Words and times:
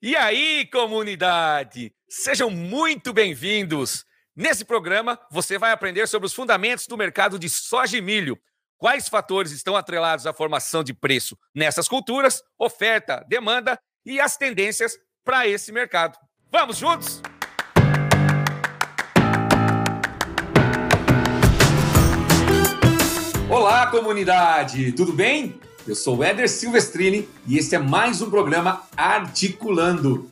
E 0.00 0.14
aí, 0.14 0.64
comunidade? 0.66 1.92
Sejam 2.08 2.48
muito 2.48 3.12
bem-vindos! 3.12 4.04
Nesse 4.36 4.64
programa, 4.64 5.18
você 5.28 5.58
vai 5.58 5.72
aprender 5.72 6.06
sobre 6.06 6.26
os 6.26 6.32
fundamentos 6.32 6.86
do 6.86 6.96
mercado 6.96 7.36
de 7.36 7.48
soja 7.48 7.98
e 7.98 8.00
milho, 8.00 8.38
quais 8.76 9.08
fatores 9.08 9.50
estão 9.50 9.74
atrelados 9.74 10.24
à 10.24 10.32
formação 10.32 10.84
de 10.84 10.94
preço 10.94 11.36
nessas 11.52 11.88
culturas, 11.88 12.40
oferta, 12.56 13.26
demanda 13.28 13.76
e 14.06 14.20
as 14.20 14.36
tendências 14.36 14.96
para 15.24 15.48
esse 15.48 15.72
mercado. 15.72 16.16
Vamos 16.48 16.78
juntos? 16.78 17.20
Olá, 23.50 23.88
comunidade! 23.88 24.92
Tudo 24.92 25.12
bem? 25.12 25.58
Eu 25.88 25.94
sou 25.94 26.18
o 26.18 26.22
Éder 26.22 26.50
Silvestrini 26.50 27.26
e 27.46 27.56
este 27.56 27.74
é 27.74 27.78
mais 27.78 28.20
um 28.20 28.28
programa 28.28 28.82
Articulando. 28.94 30.28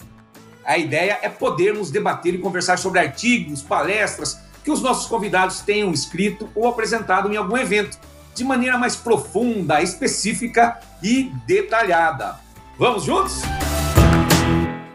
A 0.62 0.76
ideia 0.76 1.18
é 1.22 1.30
podermos 1.30 1.90
debater 1.90 2.34
e 2.34 2.38
conversar 2.38 2.76
sobre 2.76 3.00
artigos, 3.00 3.62
palestras 3.62 4.38
que 4.62 4.70
os 4.70 4.82
nossos 4.82 5.06
convidados 5.06 5.60
tenham 5.60 5.90
escrito 5.92 6.46
ou 6.54 6.68
apresentado 6.68 7.32
em 7.32 7.38
algum 7.38 7.56
evento, 7.56 7.98
de 8.34 8.44
maneira 8.44 8.76
mais 8.76 8.96
profunda, 8.96 9.80
específica 9.80 10.78
e 11.02 11.32
detalhada. 11.46 12.38
Vamos 12.76 13.04
juntos? 13.04 13.40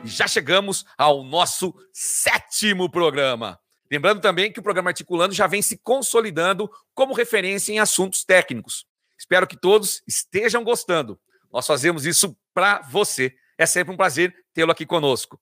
Já 0.04 0.28
chegamos 0.28 0.86
ao 0.96 1.24
nosso 1.24 1.74
sétimo 1.92 2.88
programa. 2.88 3.58
Lembrando 3.92 4.22
também 4.22 4.54
que 4.54 4.60
o 4.60 4.64
programa 4.64 4.92
Articulando 4.92 5.34
já 5.34 5.48
vem 5.48 5.64
se 5.64 5.80
consolidando 5.80 6.70
como 6.94 7.16
referência 7.16 7.74
em 7.74 7.80
assuntos 7.80 8.24
técnicos. 8.24 8.91
Espero 9.22 9.46
que 9.46 9.56
todos 9.56 10.02
estejam 10.08 10.64
gostando. 10.64 11.20
Nós 11.54 11.68
fazemos 11.68 12.08
isso 12.08 12.36
para 12.56 12.82
você. 12.82 13.32
É 13.56 13.68
sempre 13.68 13.94
um 13.94 13.98
prazer 13.98 14.34
tê-lo 14.52 14.72
aqui 14.72 14.84
conosco. 14.84 15.40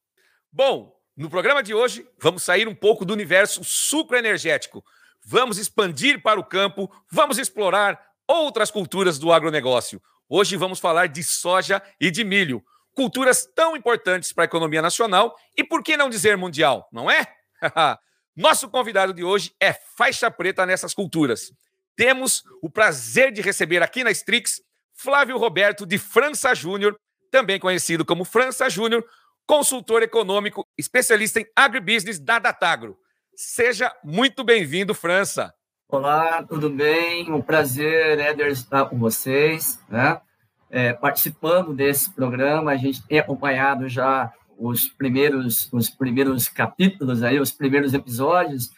Bom, 0.51 0.93
no 1.15 1.29
programa 1.29 1.63
de 1.63 1.73
hoje, 1.73 2.05
vamos 2.21 2.43
sair 2.43 2.67
um 2.67 2.75
pouco 2.75 3.05
do 3.05 3.13
universo 3.13 3.63
sucroenergético. 3.63 4.84
Vamos 5.26 5.57
expandir 5.57 6.21
para 6.21 6.37
o 6.37 6.43
campo, 6.43 6.91
vamos 7.09 7.37
explorar 7.37 7.98
outras 8.27 8.70
culturas 8.70 9.17
do 9.17 9.31
agronegócio. 9.31 10.01
Hoje 10.27 10.57
vamos 10.57 10.79
falar 10.79 11.07
de 11.07 11.23
soja 11.23 11.82
e 12.01 12.11
de 12.11 12.26
milho, 12.26 12.61
culturas 12.93 13.48
tão 13.55 13.77
importantes 13.77 14.34
para 14.34 14.43
a 14.43 14.51
economia 14.51 14.82
nacional 14.82 15.34
e, 15.55 15.63
por 15.63 15.82
que 15.84 15.95
não 15.95 16.09
dizer 16.09 16.35
mundial, 16.35 16.89
não 16.91 17.09
é? 17.09 17.26
Nosso 18.35 18.67
convidado 18.67 19.13
de 19.13 19.23
hoje 19.23 19.55
é 19.57 19.71
faixa 19.71 20.29
preta 20.29 20.65
nessas 20.65 20.93
culturas 20.93 21.54
temos 21.99 22.45
o 22.61 22.69
prazer 22.69 23.29
de 23.29 23.41
receber 23.41 23.83
aqui 23.83 24.05
na 24.05 24.11
Strix 24.11 24.61
Flávio 24.93 25.37
Roberto 25.37 25.85
de 25.85 25.97
França 25.97 26.55
Júnior, 26.55 26.97
também 27.29 27.59
conhecido 27.59 28.05
como 28.05 28.23
França 28.23 28.69
Júnior, 28.69 29.03
consultor 29.45 30.01
econômico, 30.01 30.65
especialista 30.77 31.41
em 31.41 31.45
agribusiness 31.53 32.17
da 32.17 32.39
Datagro. 32.39 32.97
Seja 33.35 33.93
muito 34.01 34.45
bem-vindo, 34.45 34.95
França. 34.95 35.53
Olá, 35.89 36.41
tudo 36.41 36.70
bem? 36.70 37.29
Um 37.29 37.41
prazer, 37.41 38.17
Éder, 38.17 38.47
estar 38.47 38.85
com 38.85 38.97
vocês, 38.97 39.77
né? 39.89 40.21
É, 40.70 40.93
participando 40.93 41.73
desse 41.73 42.13
programa, 42.13 42.71
a 42.71 42.77
gente 42.77 43.05
tem 43.05 43.20
acompanhado 43.20 43.89
já 43.89 44.31
os 44.57 44.87
primeiros, 44.87 45.67
os 45.73 45.89
primeiros 45.89 46.47
capítulos 46.47 47.23
aí, 47.23 47.41
os 47.41 47.51
primeiros 47.51 47.93
episódios, 47.93 48.70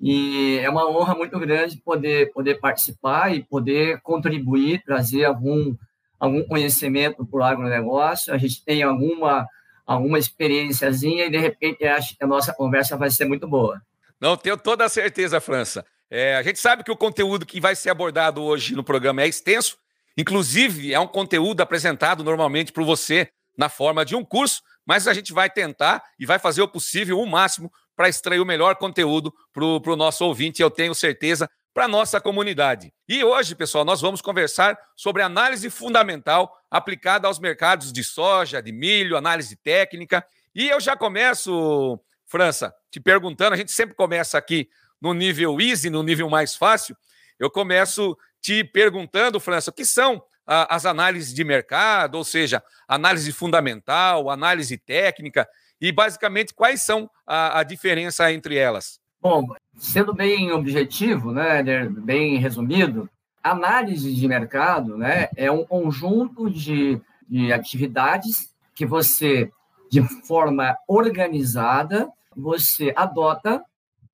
e 0.00 0.58
é 0.62 0.70
uma 0.70 0.88
honra 0.88 1.14
muito 1.14 1.38
grande 1.38 1.76
poder, 1.78 2.32
poder 2.32 2.60
participar 2.60 3.34
e 3.34 3.42
poder 3.42 4.00
contribuir, 4.02 4.82
trazer 4.84 5.24
algum, 5.24 5.74
algum 6.20 6.44
conhecimento 6.44 7.26
para 7.26 7.40
o 7.40 7.42
agronegócio. 7.42 8.32
A 8.32 8.38
gente 8.38 8.64
tem 8.64 8.82
alguma, 8.82 9.46
alguma 9.84 10.18
experiênciazinha 10.18 11.26
e, 11.26 11.30
de 11.30 11.38
repente, 11.38 11.84
acho 11.84 12.16
que 12.16 12.22
a 12.22 12.28
nossa 12.28 12.52
conversa 12.52 12.96
vai 12.96 13.10
ser 13.10 13.24
muito 13.24 13.48
boa. 13.48 13.80
Não, 14.20 14.36
tenho 14.36 14.56
toda 14.56 14.84
a 14.84 14.88
certeza, 14.88 15.40
França. 15.40 15.84
É, 16.10 16.36
a 16.36 16.42
gente 16.42 16.58
sabe 16.58 16.84
que 16.84 16.92
o 16.92 16.96
conteúdo 16.96 17.44
que 17.44 17.60
vai 17.60 17.74
ser 17.74 17.90
abordado 17.90 18.42
hoje 18.42 18.74
no 18.74 18.84
programa 18.84 19.22
é 19.22 19.28
extenso, 19.28 19.76
inclusive 20.16 20.94
é 20.94 20.98
um 20.98 21.06
conteúdo 21.06 21.60
apresentado 21.60 22.24
normalmente 22.24 22.72
por 22.72 22.84
você 22.84 23.28
na 23.56 23.68
forma 23.68 24.04
de 24.04 24.14
um 24.14 24.24
curso, 24.24 24.62
mas 24.86 25.06
a 25.06 25.12
gente 25.12 25.32
vai 25.32 25.50
tentar 25.50 26.02
e 26.18 26.24
vai 26.24 26.38
fazer 26.38 26.62
o 26.62 26.68
possível, 26.68 27.18
o 27.18 27.26
máximo, 27.26 27.70
para 27.98 28.08
extrair 28.08 28.38
o 28.38 28.46
melhor 28.46 28.76
conteúdo 28.76 29.34
para 29.52 29.64
o 29.64 29.96
nosso 29.96 30.24
ouvinte, 30.24 30.62
eu 30.62 30.70
tenho 30.70 30.94
certeza, 30.94 31.50
para 31.74 31.86
a 31.86 31.88
nossa 31.88 32.20
comunidade. 32.20 32.94
E 33.08 33.24
hoje, 33.24 33.56
pessoal, 33.56 33.84
nós 33.84 34.00
vamos 34.00 34.22
conversar 34.22 34.78
sobre 34.94 35.20
análise 35.20 35.68
fundamental 35.68 36.56
aplicada 36.70 37.26
aos 37.26 37.40
mercados 37.40 37.92
de 37.92 38.04
soja, 38.04 38.62
de 38.62 38.70
milho, 38.70 39.16
análise 39.16 39.56
técnica. 39.56 40.24
E 40.54 40.68
eu 40.68 40.78
já 40.78 40.96
começo, 40.96 41.98
França, 42.24 42.72
te 42.88 43.00
perguntando, 43.00 43.54
a 43.54 43.56
gente 43.56 43.72
sempre 43.72 43.96
começa 43.96 44.38
aqui 44.38 44.68
no 45.00 45.12
nível 45.12 45.60
easy, 45.60 45.90
no 45.90 46.04
nível 46.04 46.30
mais 46.30 46.54
fácil. 46.54 46.96
Eu 47.36 47.50
começo 47.50 48.16
te 48.40 48.62
perguntando, 48.62 49.40
França, 49.40 49.72
o 49.72 49.74
que 49.74 49.84
são 49.84 50.22
as 50.46 50.86
análises 50.86 51.34
de 51.34 51.42
mercado, 51.42 52.14
ou 52.14 52.22
seja, 52.22 52.62
análise 52.86 53.32
fundamental, 53.32 54.30
análise 54.30 54.78
técnica, 54.78 55.48
e 55.80 55.92
basicamente 55.92 56.54
quais 56.54 56.82
são 56.82 57.10
a, 57.26 57.60
a 57.60 57.62
diferença 57.62 58.32
entre 58.32 58.56
elas? 58.56 59.00
Bom, 59.20 59.48
sendo 59.76 60.14
bem 60.14 60.52
objetivo, 60.52 61.32
né, 61.32 61.62
bem 61.88 62.38
resumido, 62.38 63.08
análise 63.42 64.14
de 64.14 64.28
mercado 64.28 64.96
né, 64.96 65.28
é 65.36 65.50
um 65.50 65.64
conjunto 65.64 66.50
de, 66.50 67.00
de 67.28 67.52
atividades 67.52 68.52
que 68.74 68.86
você, 68.86 69.50
de 69.90 70.02
forma 70.26 70.76
organizada, 70.86 72.08
você 72.36 72.92
adota 72.94 73.62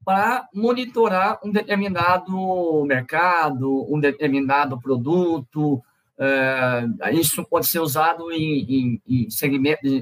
para 0.04 0.46
monitorar 0.54 1.38
um 1.44 1.50
determinado 1.50 2.84
mercado, 2.86 3.86
um 3.92 3.98
determinado 3.98 4.78
produto. 4.80 5.82
Uh, 6.16 7.08
isso 7.12 7.44
pode 7.44 7.66
ser 7.66 7.80
usado 7.80 8.30
em, 8.30 9.00
em, 9.08 9.26
em, 9.26 9.28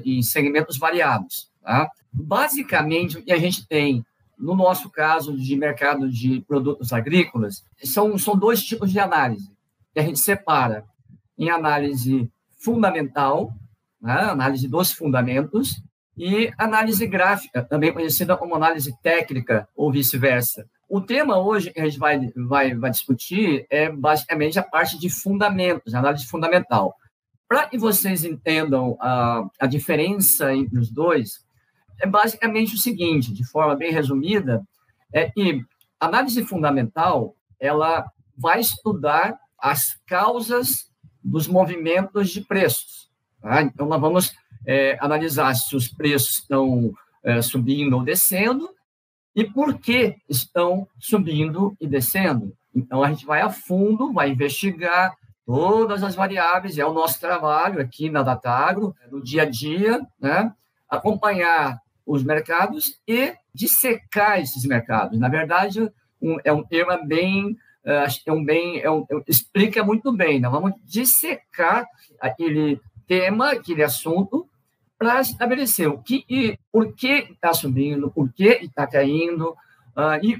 em 0.05 0.21
segmentos 0.21 0.77
variados. 0.77 1.52
Tá? 1.63 1.89
Basicamente, 2.11 3.17
o 3.17 3.23
que 3.23 3.31
a 3.31 3.39
gente 3.39 3.67
tem, 3.67 4.05
no 4.37 4.55
nosso 4.55 4.89
caso 4.89 5.35
de 5.37 5.55
mercado 5.55 6.09
de 6.09 6.41
produtos 6.41 6.91
agrícolas, 6.91 7.63
são, 7.83 8.17
são 8.17 8.35
dois 8.35 8.63
tipos 8.63 8.91
de 8.91 8.99
análise 8.99 9.51
que 9.93 9.99
a 9.99 10.03
gente 10.03 10.19
separa 10.19 10.85
em 11.37 11.49
análise 11.49 12.29
fundamental, 12.59 13.53
né? 14.01 14.13
análise 14.13 14.67
dos 14.67 14.91
fundamentos, 14.91 15.81
e 16.17 16.51
análise 16.57 17.05
gráfica, 17.07 17.63
também 17.63 17.91
conhecida 17.91 18.37
como 18.37 18.55
análise 18.55 18.95
técnica 19.01 19.67
ou 19.75 19.91
vice-versa. 19.91 20.65
O 20.87 21.01
tema 21.01 21.39
hoje 21.39 21.71
que 21.71 21.79
a 21.79 21.85
gente 21.85 21.97
vai, 21.97 22.31
vai, 22.35 22.75
vai 22.75 22.91
discutir 22.91 23.65
é 23.69 23.89
basicamente 23.89 24.59
a 24.59 24.63
parte 24.63 24.99
de 24.99 25.09
fundamentos, 25.09 25.95
análise 25.95 26.27
fundamental. 26.27 26.95
Para 27.47 27.67
que 27.67 27.77
vocês 27.77 28.23
entendam 28.23 28.95
a, 28.99 29.47
a 29.59 29.65
diferença 29.65 30.53
entre 30.53 30.77
os 30.77 30.91
dois, 30.91 31.42
é 32.01 32.07
basicamente 32.07 32.75
o 32.75 32.77
seguinte, 32.77 33.33
de 33.33 33.45
forma 33.45 33.75
bem 33.75 33.91
resumida, 33.91 34.65
é 35.11 35.29
que 35.29 35.63
a 35.99 36.07
análise 36.07 36.43
fundamental 36.45 37.35
ela 37.59 38.05
vai 38.37 38.59
estudar 38.59 39.39
as 39.57 39.95
causas 40.05 40.91
dos 41.23 41.47
movimentos 41.47 42.29
de 42.29 42.41
preços. 42.41 43.09
Tá? 43.41 43.61
Então, 43.61 43.87
nós 43.87 44.01
vamos 44.01 44.33
é, 44.65 44.97
analisar 44.99 45.53
se 45.55 45.75
os 45.75 45.87
preços 45.87 46.39
estão 46.39 46.93
é, 47.23 47.41
subindo 47.41 47.93
ou 47.93 48.03
descendo 48.03 48.69
e 49.35 49.45
por 49.45 49.79
que 49.79 50.15
estão 50.27 50.87
subindo 50.99 51.75
e 51.79 51.87
descendo. 51.87 52.55
Então, 52.75 53.03
a 53.03 53.09
gente 53.09 53.25
vai 53.25 53.41
a 53.41 53.49
fundo, 53.49 54.11
vai 54.11 54.31
investigar 54.31 55.15
todas 55.45 56.03
as 56.03 56.15
variáveis, 56.15 56.77
é 56.77 56.85
o 56.85 56.93
nosso 56.93 57.19
trabalho 57.19 57.81
aqui 57.81 58.09
na 58.09 58.23
Datagro, 58.23 58.95
no 59.11 59.21
dia 59.21 59.43
a 59.43 59.45
dia, 59.45 60.01
né? 60.19 60.53
acompanhar 60.89 61.81
os 62.05 62.23
mercados 62.23 62.99
e 63.07 63.33
dissecar 63.53 64.39
esses 64.39 64.65
mercados. 64.65 65.19
Na 65.19 65.29
verdade, 65.29 65.81
um, 66.21 66.37
é 66.43 66.51
um 66.51 66.63
tema 66.63 66.97
bem, 66.97 67.51
uh, 67.85 68.07
é 68.25 68.31
um 68.31 68.43
bem, 68.43 68.79
é 68.81 68.89
um, 68.89 69.05
explica 69.27 69.83
muito 69.83 70.11
bem. 70.11 70.39
Nós 70.39 70.51
vamos 70.51 70.73
dissecar 70.83 71.85
aquele 72.19 72.79
tema, 73.07 73.51
aquele 73.51 73.83
assunto, 73.83 74.47
para 74.97 75.19
estabelecer 75.21 75.87
o 75.87 75.97
que 75.97 76.23
e 76.29 76.57
por 76.71 76.93
que 76.93 77.27
está 77.31 77.53
subindo, 77.53 78.11
por 78.11 78.31
que 78.31 78.59
está 78.61 78.87
caindo, 78.87 79.49
uh, 79.97 80.23
e 80.23 80.39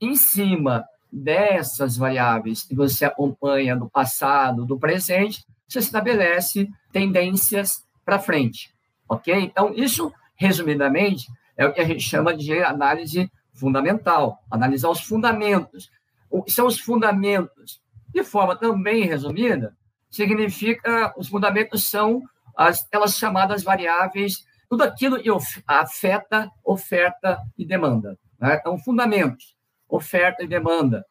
em 0.00 0.16
cima 0.16 0.84
dessas 1.12 1.96
variáveis 1.96 2.62
que 2.62 2.74
você 2.74 3.04
acompanha 3.04 3.76
do 3.76 3.88
passado, 3.88 4.64
do 4.64 4.78
presente, 4.78 5.44
você 5.68 5.78
estabelece 5.78 6.68
tendências 6.92 7.84
para 8.04 8.18
frente, 8.18 8.74
ok? 9.08 9.34
Então, 9.34 9.72
isso 9.74 10.12
resumidamente, 10.40 11.30
é 11.54 11.66
o 11.66 11.72
que 11.72 11.80
a 11.80 11.84
gente 11.84 12.00
chama 12.00 12.34
de 12.34 12.62
análise 12.62 13.30
fundamental, 13.52 14.42
analisar 14.50 14.88
os 14.88 15.00
fundamentos. 15.00 15.90
O 16.30 16.42
que 16.42 16.50
são 16.50 16.66
os 16.66 16.80
fundamentos? 16.80 17.82
De 18.08 18.24
forma 18.24 18.56
também 18.56 19.04
resumida, 19.04 19.76
significa, 20.10 21.12
os 21.16 21.28
fundamentos 21.28 21.88
são 21.88 22.22
as, 22.56 22.84
aquelas 22.84 23.16
chamadas 23.16 23.62
variáveis 23.62 24.44
tudo 24.68 24.84
aquilo 24.84 25.20
que 25.20 25.28
afeta 25.66 26.50
oferta 26.64 27.38
e 27.58 27.66
demanda. 27.66 28.16
Né? 28.40 28.56
Então, 28.58 28.78
fundamentos, 28.78 29.56
oferta 29.88 30.44
e 30.44 30.46
demanda, 30.46 31.04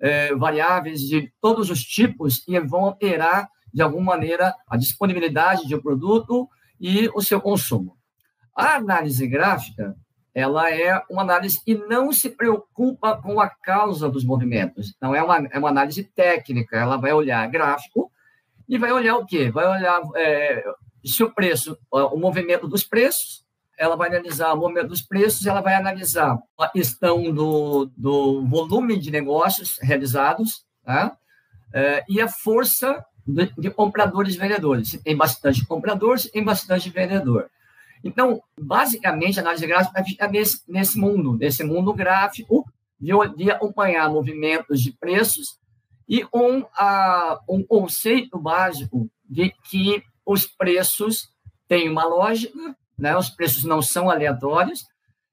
é, 0.00 0.34
variáveis 0.34 1.00
de 1.00 1.32
todos 1.40 1.70
os 1.70 1.82
tipos 1.82 2.40
que 2.40 2.58
vão 2.60 2.84
alterar, 2.84 3.48
de 3.72 3.80
alguma 3.80 4.16
maneira, 4.16 4.52
a 4.68 4.76
disponibilidade 4.76 5.66
de 5.66 5.76
um 5.76 5.80
produto 5.80 6.48
e 6.80 7.08
o 7.14 7.22
seu 7.22 7.40
consumo. 7.40 7.96
A 8.54 8.76
análise 8.76 9.26
gráfica, 9.26 9.96
ela 10.34 10.70
é 10.70 11.00
uma 11.10 11.22
análise 11.22 11.62
que 11.64 11.74
não 11.74 12.12
se 12.12 12.30
preocupa 12.30 13.16
com 13.16 13.40
a 13.40 13.48
causa 13.48 14.08
dos 14.08 14.24
movimentos. 14.24 14.92
Então, 14.96 15.14
é 15.14 15.22
uma, 15.22 15.46
é 15.50 15.58
uma 15.58 15.68
análise 15.68 16.02
técnica, 16.04 16.76
ela 16.76 16.96
vai 16.96 17.12
olhar 17.12 17.48
gráfico 17.48 18.10
e 18.68 18.78
vai 18.78 18.92
olhar 18.92 19.16
o 19.16 19.26
quê? 19.26 19.50
Vai 19.50 19.66
olhar 19.66 20.00
é, 20.16 20.64
se 21.04 21.22
o 21.22 21.30
preço, 21.30 21.78
o 21.90 22.16
movimento 22.16 22.66
dos 22.66 22.82
preços, 22.82 23.44
ela 23.76 23.96
vai 23.96 24.08
analisar 24.08 24.52
o 24.52 24.56
movimento 24.56 24.88
dos 24.88 25.02
preços, 25.02 25.46
ela 25.46 25.60
vai 25.60 25.74
analisar 25.74 26.38
a 26.58 26.68
questão 26.68 27.32
do, 27.32 27.90
do 27.96 28.46
volume 28.46 28.98
de 28.98 29.10
negócios 29.10 29.78
realizados 29.82 30.64
tá? 30.84 31.16
é, 31.72 32.04
e 32.08 32.20
a 32.20 32.28
força 32.28 33.04
de, 33.26 33.52
de 33.58 33.70
compradores 33.70 34.34
e 34.34 34.38
vendedores. 34.38 34.90
Se 34.90 35.02
tem 35.02 35.16
bastante 35.16 35.64
comprador, 35.66 36.18
se 36.18 36.30
tem 36.30 36.42
bastante 36.42 36.88
vendedor. 36.88 37.50
Então, 38.04 38.42
basicamente, 38.60 39.38
a 39.38 39.42
análise 39.42 39.66
gráfica 39.66 40.04
fica 40.04 40.28
nesse, 40.28 40.62
nesse 40.68 40.98
mundo, 40.98 41.38
nesse 41.38 41.64
mundo 41.64 41.94
gráfico, 41.94 42.70
de, 43.00 43.12
de 43.36 43.50
acompanhar 43.50 44.10
movimentos 44.10 44.80
de 44.82 44.92
preços 44.92 45.58
e 46.06 46.22
um, 46.34 46.64
a, 46.76 47.40
um 47.48 47.64
conceito 47.64 48.38
básico 48.38 49.10
de 49.28 49.50
que 49.70 50.02
os 50.24 50.46
preços 50.46 51.30
têm 51.66 51.88
uma 51.88 52.04
lógica, 52.04 52.76
né? 52.96 53.16
os 53.16 53.30
preços 53.30 53.64
não 53.64 53.80
são 53.80 54.10
aleatórios 54.10 54.84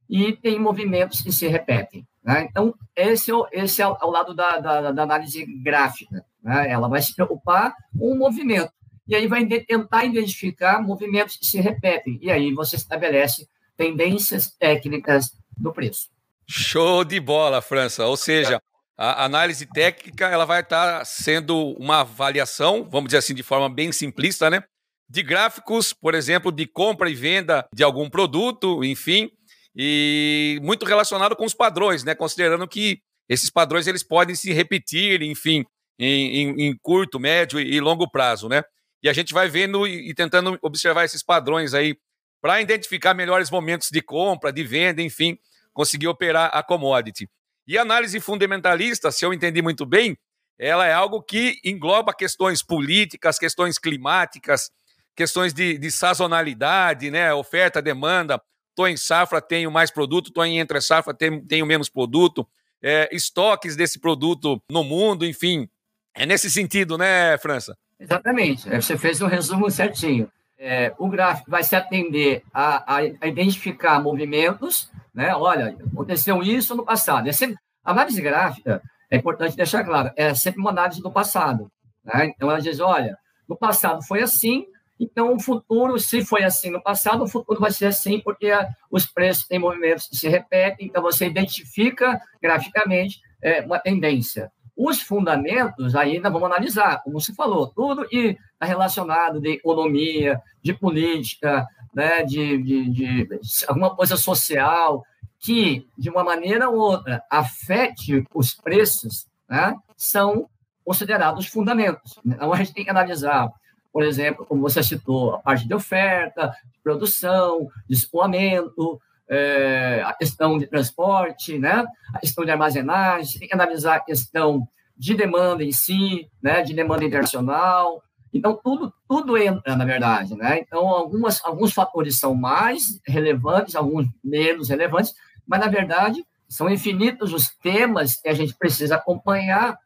e 0.10 0.34
tem 0.34 0.58
movimentos 0.58 1.22
que 1.22 1.32
se 1.32 1.48
repetem. 1.48 2.08
Né? 2.24 2.48
Então, 2.50 2.74
esse, 2.96 3.32
é, 3.32 3.36
esse 3.52 3.82
é 3.82 3.88
o 3.88 4.10
lado 4.10 4.34
da, 4.34 4.60
da, 4.60 4.92
da 4.92 5.04
análise 5.04 5.46
gráfica. 5.62 6.26
Né? 6.42 6.72
Ela 6.72 6.88
vai 6.88 7.02
se 7.02 7.14
preocupar 7.14 7.76
com 7.98 8.14
o 8.14 8.18
movimento 8.18 8.72
e 9.12 9.16
aí 9.16 9.28
vai 9.28 9.46
tentar 9.46 10.06
identificar 10.06 10.82
movimentos 10.82 11.36
que 11.36 11.46
se 11.46 11.60
repetem. 11.60 12.18
E 12.22 12.32
aí 12.32 12.54
você 12.54 12.78
estabelece 12.78 13.46
tendências 13.76 14.50
técnicas 14.52 15.34
do 15.58 15.74
preço. 15.74 16.08
Show 16.48 17.04
de 17.04 17.20
bola, 17.20 17.62
França. 17.62 18.08
Ou 18.08 18.16
seja, 18.16 18.62
a 18.98 19.26
análise 19.26 19.66
técnica 19.66 20.30
ela 20.30 20.46
vai 20.46 20.62
estar 20.62 21.04
sendo 21.06 21.74
uma 21.78 22.00
avaliação, 22.00 22.88
vamos 22.90 23.10
dizer 23.10 23.18
assim, 23.18 23.36
de 23.36 23.44
forma 23.44 23.70
bem 23.70 23.92
simplista, 23.92 24.50
né? 24.50 24.64
De 25.10 25.22
gráficos, 25.22 25.92
por 25.92 26.16
exemplo, 26.16 26.50
de 26.50 26.66
compra 26.66 27.10
e 27.10 27.14
venda 27.14 27.68
de 27.76 27.84
algum 27.84 28.10
produto, 28.10 28.82
enfim, 28.82 29.30
e 29.76 30.58
muito 30.64 30.86
relacionado 30.86 31.36
com 31.36 31.44
os 31.44 31.54
padrões, 31.54 32.06
né? 32.06 32.16
Considerando 32.16 32.66
que 32.66 33.02
esses 33.28 33.50
padrões 33.50 33.88
eles 33.88 34.04
podem 34.04 34.36
se 34.36 34.54
repetir, 34.54 35.22
enfim, 35.22 35.66
em, 36.00 36.38
em, 36.38 36.68
em 36.68 36.78
curto, 36.82 37.20
médio 37.20 37.60
e 37.60 37.78
longo 37.82 38.10
prazo, 38.10 38.48
né? 38.48 38.64
E 39.04 39.10
a 39.10 39.14
gente 39.14 39.34
vai 39.34 39.50
vendo 39.50 39.88
e, 39.88 40.14
tentando 40.14 40.58
observar 40.62 41.04
esses 41.06 41.24
padrões 41.24 41.74
aí 41.74 41.98
para 42.42 42.62
identificar 42.62 43.14
melhores 43.14 43.50
momentos 43.50 43.90
de 43.90 44.02
compra, 44.02 44.52
de 44.52 44.64
venda, 44.64 45.02
enfim, 45.02 45.38
conseguir 45.74 46.08
operar 46.08 46.50
a 46.54 46.64
commodity. 46.64 47.30
E 47.68 47.78
análise 47.78 48.20
fundamentalista, 48.20 49.12
se 49.12 49.26
eu 49.26 49.34
entendi 49.34 49.62
muito 49.62 49.86
bem, 49.86 50.18
ela 50.58 50.86
é 50.86 50.94
algo 50.94 51.22
que 51.22 51.60
engloba 51.64 52.14
questões 52.14 52.62
políticas, 52.62 53.40
questões 53.40 53.78
climáticas, 53.78 54.72
questões 55.16 55.54
de, 55.54 55.78
de 55.78 55.92
sazonalidade, 55.92 57.10
né? 57.10 57.34
oferta, 57.34 57.82
demanda. 57.82 58.42
Estou 58.70 58.88
em 58.88 58.96
safra, 58.96 59.42
tenho 59.42 59.70
mais 59.70 59.92
produto, 59.92 60.28
estou 60.28 60.46
em 60.46 60.60
entre 60.60 60.80
safra, 60.82 61.14
tenho, 61.14 61.46
tenho 61.46 61.66
menos 61.66 61.90
produto. 61.90 62.48
É, 62.82 63.10
estoques 63.12 63.76
desse 63.76 64.00
produto 64.00 64.62
no 64.70 64.84
mundo, 64.84 65.26
enfim. 65.26 65.70
É 66.16 66.26
nesse 66.26 66.50
sentido, 66.50 66.98
né, 66.98 67.38
França? 67.38 67.78
Exatamente. 68.02 68.68
É, 68.74 68.82
você 68.82 68.98
fez 68.98 69.22
um 69.22 69.28
resumo 69.28 69.70
certinho. 69.70 70.28
É, 70.58 70.94
o 70.98 71.08
gráfico 71.08 71.50
vai 71.50 71.64
se 71.64 71.76
atender 71.76 72.44
a, 72.54 72.96
a, 72.96 73.28
identificar 73.28 74.02
movimentos, 74.02 74.92
né? 75.14 75.36
Olha, 75.36 75.76
aconteceu 75.92 76.42
isso 76.42 76.76
no 76.76 76.84
passado. 76.84 77.30
É 77.30 77.32
sempre, 77.32 77.58
a 77.84 77.92
análise 77.92 78.22
gráfica, 78.22 78.82
é 79.10 79.18
importante 79.18 79.56
deixar 79.56 79.84
claro, 79.84 80.12
é 80.16 80.34
sempre 80.34 80.60
uma 80.60 80.72
análise 80.72 81.02
do 81.02 81.12
passado. 81.12 81.72
Né? 82.04 82.28
Então, 82.28 82.50
ela 82.50 82.62
diz, 82.62 82.80
olha, 82.80 83.18
no 83.48 83.56
passado 83.56 84.04
foi 84.04 84.22
assim, 84.22 84.66
então 85.00 85.36
o 85.36 85.40
futuro, 85.40 86.00
se 86.00 86.24
foi 86.24 86.44
assim 86.44 86.70
no 86.70 86.82
passado, 86.82 87.24
o 87.24 87.28
futuro 87.28 87.60
vai 87.60 87.72
ser 87.72 87.88
assim, 87.88 88.20
porque 88.20 88.52
os 88.90 89.06
preços 89.06 89.48
têm 89.48 89.60
movimentos 89.60 90.08
que 90.08 90.16
se 90.16 90.30
repetem, 90.30 90.88
então 90.88 91.02
você 91.02 91.26
identifica 91.26 92.20
graficamente 92.42 93.20
é, 93.42 93.62
uma 93.62 93.80
tendência. 93.80 94.52
Os 94.84 95.00
fundamentos 95.00 95.96
ainda 95.96 96.28
vamos 96.28 96.50
analisar, 96.50 97.04
como 97.04 97.22
se 97.22 97.36
falou, 97.36 97.68
tudo 97.68 98.08
e 98.12 98.36
está 98.54 98.66
relacionado 98.66 99.40
de 99.40 99.50
economia, 99.50 100.42
de 100.60 100.74
política, 100.74 101.68
né, 101.94 102.24
de, 102.24 102.58
de, 102.64 102.90
de, 102.90 103.30
alguma 103.68 103.96
coisa 103.96 104.18
social 104.18 105.04
que, 105.40 105.88
de 105.96 106.10
uma 106.10 106.24
maneira 106.24 106.68
ou 106.68 106.80
outra, 106.80 107.24
afete 107.30 108.26
os 108.34 108.56
preços, 108.56 109.28
né, 109.48 109.76
são 109.96 110.50
considerados 110.84 111.46
fundamentos. 111.46 112.20
Então, 112.26 112.52
a 112.52 112.58
gente 112.58 112.74
tem 112.74 112.84
que 112.84 112.90
analisar, 112.90 113.52
por 113.94 114.02
exemplo, 114.02 114.48
como 114.48 114.64
você 114.64 114.82
citou, 114.82 115.36
a 115.36 115.40
parte 115.40 115.68
de 115.68 115.76
oferta, 115.76 116.56
de 116.74 116.80
produção, 116.82 117.68
de 117.88 117.94
escoamento, 117.94 119.00
é, 119.32 120.04
a 120.06 120.14
questão 120.14 120.58
de 120.58 120.68
transporte, 120.68 121.58
né? 121.58 121.86
a 122.14 122.20
questão 122.20 122.44
de 122.44 122.52
armazenagem, 122.52 123.40
tem 123.40 123.48
que 123.48 123.54
analisar 123.54 123.96
a 123.96 124.00
questão 124.02 124.68
de 124.98 125.16
demanda 125.16 125.64
em 125.64 125.72
si, 125.72 126.30
né? 126.44 126.62
de 126.62 126.74
demanda 126.74 127.06
internacional. 127.06 128.04
Então, 128.34 128.60
tudo, 128.62 128.94
tudo 129.08 129.38
entra, 129.38 129.78
na 129.78 129.86
verdade. 129.86 130.36
Né? 130.36 130.60
Então, 130.60 130.86
algumas, 130.90 131.44
alguns 131.46 131.72
fatores 131.74 132.20
são 132.20 132.36
mais 132.36 133.00
relevantes, 133.08 133.76
alguns 133.76 134.06
menos 134.22 134.68
relevantes, 134.68 135.14
mas, 135.48 135.62
na 135.62 135.68
verdade, 135.68 136.26
são 136.50 136.70
infinitos 136.70 137.32
os 137.32 137.48
temas 137.48 138.18
que 138.18 138.28
a 138.28 138.34
gente 138.34 138.54
precisa 138.54 138.96
acompanhar 138.96 139.78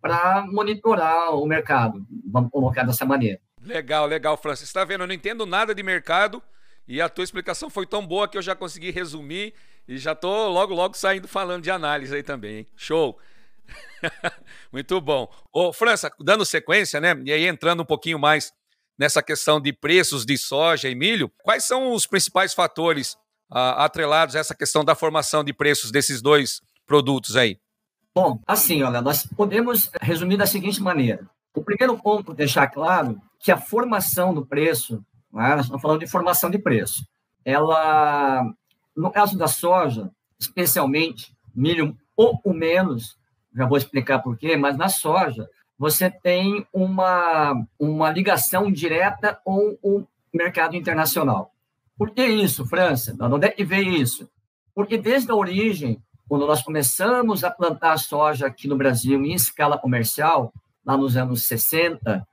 para 0.00 0.44
monitorar 0.46 1.34
o 1.34 1.46
mercado, 1.46 2.04
vamos 2.30 2.50
colocar 2.50 2.84
dessa 2.84 3.04
maneira. 3.04 3.40
Legal, 3.62 4.06
legal, 4.06 4.36
Francis. 4.36 4.68
Está 4.68 4.84
vendo? 4.84 5.02
Eu 5.02 5.06
não 5.08 5.14
entendo 5.14 5.44
nada 5.44 5.74
de 5.74 5.82
mercado, 5.82 6.42
e 6.88 7.02
a 7.02 7.08
tua 7.08 7.22
explicação 7.22 7.68
foi 7.68 7.86
tão 7.86 8.04
boa 8.06 8.26
que 8.26 8.38
eu 8.38 8.42
já 8.42 8.56
consegui 8.56 8.90
resumir 8.90 9.52
e 9.86 9.98
já 9.98 10.14
tô 10.14 10.48
logo, 10.48 10.74
logo 10.74 10.96
saindo 10.96 11.28
falando 11.28 11.62
de 11.62 11.70
análise 11.70 12.14
aí 12.14 12.22
também. 12.22 12.58
Hein? 12.58 12.66
Show! 12.74 13.18
Muito 14.72 14.98
bom. 15.00 15.30
Ô, 15.52 15.72
França, 15.72 16.10
dando 16.18 16.46
sequência, 16.46 16.98
né? 16.98 17.14
E 17.24 17.30
aí 17.30 17.46
entrando 17.46 17.82
um 17.82 17.86
pouquinho 17.86 18.18
mais 18.18 18.52
nessa 18.98 19.22
questão 19.22 19.60
de 19.60 19.72
preços 19.72 20.24
de 20.24 20.38
soja 20.38 20.88
e 20.88 20.94
milho, 20.94 21.30
quais 21.42 21.64
são 21.64 21.92
os 21.92 22.06
principais 22.06 22.54
fatores 22.54 23.16
ah, 23.50 23.84
atrelados 23.84 24.34
a 24.34 24.38
essa 24.38 24.54
questão 24.54 24.84
da 24.84 24.94
formação 24.94 25.44
de 25.44 25.52
preços 25.52 25.90
desses 25.90 26.22
dois 26.22 26.62
produtos 26.86 27.36
aí? 27.36 27.58
Bom, 28.14 28.40
assim, 28.46 28.82
olha, 28.82 29.00
nós 29.00 29.26
podemos 29.26 29.90
resumir 30.00 30.38
da 30.38 30.46
seguinte 30.46 30.82
maneira. 30.82 31.28
O 31.54 31.62
primeiro 31.62 31.96
ponto, 31.98 32.34
deixar 32.34 32.66
claro 32.68 33.20
que 33.38 33.52
a 33.52 33.56
formação 33.56 34.34
do 34.34 34.44
preço 34.44 35.04
é? 35.34 35.54
nós 35.54 35.62
estamos 35.62 35.82
falando 35.82 36.00
de 36.00 36.06
formação 36.06 36.50
de 36.50 36.58
preço. 36.58 37.06
Ela, 37.44 38.44
no 38.96 39.10
caso 39.10 39.36
da 39.36 39.46
soja, 39.46 40.10
especialmente, 40.38 41.34
milho 41.54 41.86
um 41.86 41.96
pouco 42.16 42.52
menos, 42.52 43.16
já 43.54 43.66
vou 43.66 43.78
explicar 43.78 44.20
por 44.20 44.36
quê, 44.36 44.56
mas 44.56 44.76
na 44.76 44.88
soja, 44.88 45.48
você 45.78 46.10
tem 46.10 46.66
uma, 46.72 47.64
uma 47.78 48.10
ligação 48.10 48.70
direta 48.70 49.38
com 49.44 49.78
o 49.82 50.04
mercado 50.32 50.76
internacional. 50.76 51.52
Por 51.96 52.10
que 52.10 52.24
isso, 52.24 52.66
França? 52.66 53.12
De 53.14 53.22
onde 53.22 53.46
é 53.46 53.50
que 53.50 53.64
veio 53.64 53.92
isso? 53.92 54.28
Porque 54.74 54.96
desde 54.96 55.30
a 55.30 55.34
origem, 55.34 56.02
quando 56.28 56.46
nós 56.46 56.62
começamos 56.62 57.42
a 57.42 57.50
plantar 57.50 57.98
soja 57.98 58.46
aqui 58.46 58.68
no 58.68 58.76
Brasil 58.76 59.24
em 59.24 59.32
escala 59.32 59.78
comercial, 59.78 60.52
lá 60.84 60.96
nos 60.96 61.16
anos 61.16 61.44
60, 61.44 62.26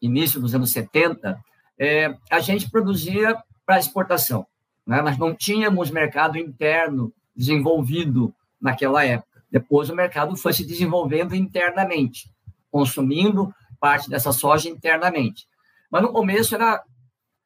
início 0.00 0.40
dos 0.40 0.54
anos 0.54 0.70
70, 0.70 1.38
é, 1.78 2.14
a 2.30 2.40
gente 2.40 2.70
produzia 2.70 3.36
para 3.64 3.78
exportação. 3.78 4.46
Né? 4.86 5.00
Nós 5.02 5.18
não 5.18 5.34
tínhamos 5.34 5.90
mercado 5.90 6.38
interno 6.38 7.12
desenvolvido 7.36 8.34
naquela 8.60 9.04
época. 9.04 9.42
Depois 9.50 9.88
o 9.88 9.94
mercado 9.94 10.36
foi 10.36 10.52
se 10.52 10.66
desenvolvendo 10.66 11.34
internamente, 11.34 12.30
consumindo 12.70 13.54
parte 13.78 14.10
dessa 14.10 14.32
soja 14.32 14.68
internamente. 14.68 15.46
Mas 15.90 16.02
no 16.02 16.12
começo 16.12 16.54
era 16.54 16.82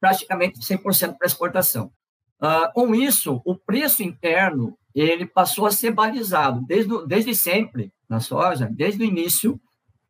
praticamente 0.00 0.58
100% 0.60 1.16
para 1.16 1.26
exportação. 1.26 1.92
Uh, 2.40 2.72
com 2.72 2.94
isso, 2.94 3.40
o 3.44 3.54
preço 3.54 4.02
interno 4.02 4.76
ele 4.94 5.24
passou 5.26 5.66
a 5.66 5.70
ser 5.70 5.92
balizado 5.92 6.60
desde, 6.66 7.06
desde 7.06 7.34
sempre 7.34 7.92
na 8.08 8.18
soja, 8.18 8.68
desde 8.70 9.02
o 9.02 9.06
início. 9.06 9.60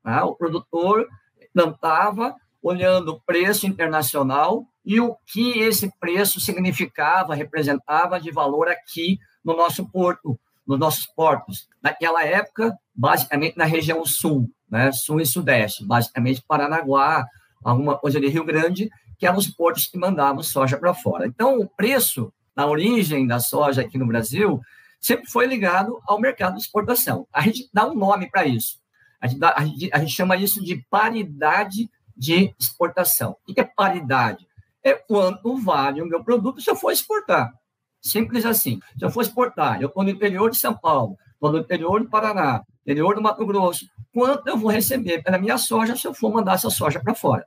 Né? 0.05 0.23
O 0.23 0.35
produtor 0.35 1.07
plantava 1.53 2.35
olhando 2.63 3.13
o 3.13 3.21
preço 3.21 3.67
internacional 3.67 4.65
e 4.85 5.01
o 5.01 5.17
que 5.27 5.59
esse 5.59 5.93
preço 5.99 6.41
significava, 6.41 7.35
representava 7.35 8.21
de 8.21 8.31
valor 8.31 8.69
aqui 8.69 9.19
no 9.45 9.57
nosso 9.57 9.89
porto, 9.91 10.39
nos 10.67 10.79
nossos 10.79 11.07
portos. 11.07 11.69
Naquela 11.83 12.25
época, 12.25 12.77
basicamente 12.95 13.57
na 13.57 13.65
região 13.65 14.05
sul, 14.05 14.51
né, 14.71 14.93
sul 14.93 15.21
e 15.21 15.27
sudeste, 15.27 15.85
basicamente 15.85 16.43
Paranaguá, 16.47 17.27
alguma 17.65 17.97
coisa 17.97 18.21
de 18.21 18.29
Rio 18.29 18.45
Grande, 18.45 18.91
que 19.19 19.27
eram 19.27 19.39
os 19.39 19.47
portos 19.47 19.87
que 19.87 19.99
mandavam 19.99 20.43
soja 20.43 20.77
para 20.77 20.95
fora. 20.95 21.27
Então, 21.27 21.59
o 21.59 21.69
preço, 21.69 22.33
na 22.57 22.67
origem 22.67 23.27
da 23.27 23.39
soja 23.39 23.83
aqui 23.83 23.97
no 23.97 24.07
Brasil, 24.07 24.61
sempre 25.01 25.31
foi 25.31 25.47
ligado 25.47 26.01
ao 26.07 26.21
mercado 26.21 26.55
de 26.55 26.61
exportação. 26.61 27.27
A 27.33 27.41
gente 27.43 27.69
dá 27.73 27.89
um 27.89 27.95
nome 27.95 28.31
para 28.31 28.47
isso. 28.47 28.81
A 29.21 29.29
gente, 29.29 29.39
dá, 29.39 29.55
a, 29.57 29.65
gente, 29.65 29.91
a 29.93 29.99
gente, 30.01 30.13
chama 30.13 30.37
isso 30.37 30.63
de 30.65 30.85
paridade 30.91 31.89
de 32.23 32.55
exportação. 32.57 33.37
O 33.49 33.53
que 33.53 33.61
é 33.61 33.65
paridade? 33.65 34.47
É 34.81 34.95
quanto 34.95 35.57
vale 35.57 36.01
o 36.01 36.07
meu 36.07 36.23
produto 36.23 36.61
se 36.61 36.71
eu 36.71 36.77
for 36.77 36.93
exportar. 36.93 37.53
Simples 38.01 38.47
assim. 38.47 38.81
Se 38.97 39.05
eu 39.05 39.11
for 39.11 39.23
exportar, 39.23 39.83
eu 39.83 39.89
estou 39.89 40.05
no 40.05 40.11
interior 40.11 40.49
de 40.49 40.57
São 40.57 40.73
Paulo, 40.73 41.19
estou 41.35 41.51
no 41.51 41.59
interior 41.59 42.01
do 42.01 42.09
Paraná, 42.09 42.63
interior 42.83 43.17
do 43.17 43.23
Mato 43.23 43.45
Grosso, 43.45 43.89
quanto 44.15 44.47
eu 44.47 44.57
vou 44.57 44.71
receber 44.71 45.21
pela 45.21 45.37
minha 45.37 45.59
soja 45.59 45.97
se 45.97 46.07
eu 46.07 46.15
for 46.15 46.33
mandar 46.33 46.55
essa 46.55 46.71
soja 46.71 47.01
para 47.01 47.13
fora? 47.13 47.45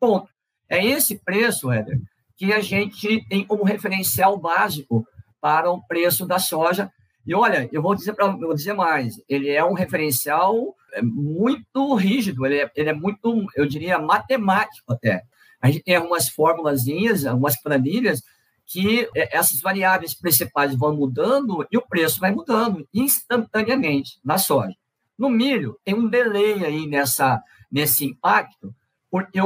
Ponto. 0.00 0.26
É 0.70 0.82
esse 0.82 1.18
preço, 1.18 1.70
Éder, 1.70 2.00
que 2.34 2.50
a 2.50 2.60
gente 2.60 3.22
tem 3.28 3.44
como 3.44 3.62
referencial 3.62 4.38
básico 4.38 5.06
para 5.38 5.70
o 5.70 5.86
preço 5.86 6.26
da 6.26 6.38
soja. 6.38 6.90
E 7.26 7.34
olha, 7.34 7.68
eu 7.70 7.82
vou 7.82 7.94
dizer 7.94 8.14
para 8.14 8.28
vou 8.28 8.54
dizer 8.54 8.72
mais, 8.72 9.22
ele 9.28 9.50
é 9.50 9.62
um 9.62 9.74
referencial 9.74 10.74
é, 10.94 11.02
muito 11.02 11.94
rígido, 11.94 12.46
ele 12.46 12.60
é, 12.60 12.70
ele 12.74 12.90
é 12.90 12.92
muito, 12.94 13.46
eu 13.56 13.66
diria, 13.66 13.98
matemático 13.98 14.92
até. 14.92 15.22
A 15.60 15.70
gente 15.70 15.82
tem 15.82 15.96
algumas 15.96 16.28
formulazinhas, 16.28 17.26
algumas 17.26 17.60
planilhas 17.60 18.22
que 18.66 19.08
é, 19.14 19.36
essas 19.36 19.60
variáveis 19.60 20.14
principais 20.14 20.74
vão 20.74 20.96
mudando 20.96 21.66
e 21.70 21.76
o 21.76 21.86
preço 21.86 22.20
vai 22.20 22.30
mudando 22.30 22.86
instantaneamente 22.92 24.18
na 24.24 24.38
soja. 24.38 24.74
No 25.18 25.28
milho, 25.28 25.78
tem 25.84 25.94
um 25.94 26.08
delay 26.08 26.64
aí 26.64 26.86
nessa, 26.86 27.42
nesse 27.70 28.04
impacto, 28.04 28.74
porque 29.10 29.38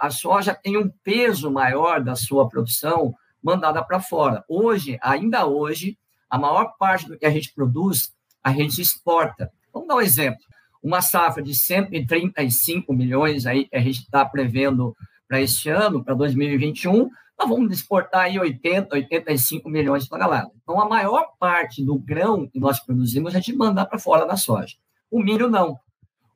a 0.00 0.10
soja 0.10 0.54
tem 0.54 0.76
um 0.76 0.90
peso 1.02 1.50
maior 1.50 2.02
da 2.02 2.14
sua 2.14 2.48
produção 2.48 3.14
mandada 3.42 3.82
para 3.82 4.00
fora. 4.00 4.44
Hoje, 4.48 4.98
ainda 5.02 5.46
hoje, 5.46 5.98
a 6.28 6.38
maior 6.38 6.74
parte 6.78 7.06
do 7.06 7.18
que 7.18 7.24
a 7.24 7.30
gente 7.30 7.52
produz, 7.54 8.12
a 8.42 8.52
gente 8.52 8.80
exporta. 8.80 9.50
Vamos 9.72 9.88
dar 9.88 9.96
um 9.96 10.00
exemplo. 10.00 10.40
Uma 10.84 11.00
safra 11.00 11.42
de 11.42 11.54
135 11.54 12.92
milhões 12.92 13.46
aí 13.46 13.64
que 13.64 13.74
a 13.74 13.80
gente 13.80 14.00
está 14.00 14.22
prevendo 14.22 14.94
para 15.26 15.40
este 15.40 15.70
ano, 15.70 16.04
para 16.04 16.12
2021, 16.12 17.08
nós 17.38 17.48
vamos 17.48 17.72
exportar 17.72 18.24
aí 18.24 18.38
80, 18.38 18.94
85 18.94 19.66
milhões 19.70 20.02
de 20.02 20.10
toneladas. 20.10 20.52
Então, 20.62 20.78
a 20.78 20.86
maior 20.86 21.30
parte 21.40 21.82
do 21.82 21.98
grão 21.98 22.46
que 22.46 22.60
nós 22.60 22.78
produzimos, 22.80 23.34
a 23.34 23.38
gente 23.38 23.56
manda 23.56 23.86
para 23.86 23.98
fora 23.98 24.26
da 24.26 24.36
soja. 24.36 24.76
O 25.10 25.22
milho, 25.22 25.48
não. 25.48 25.80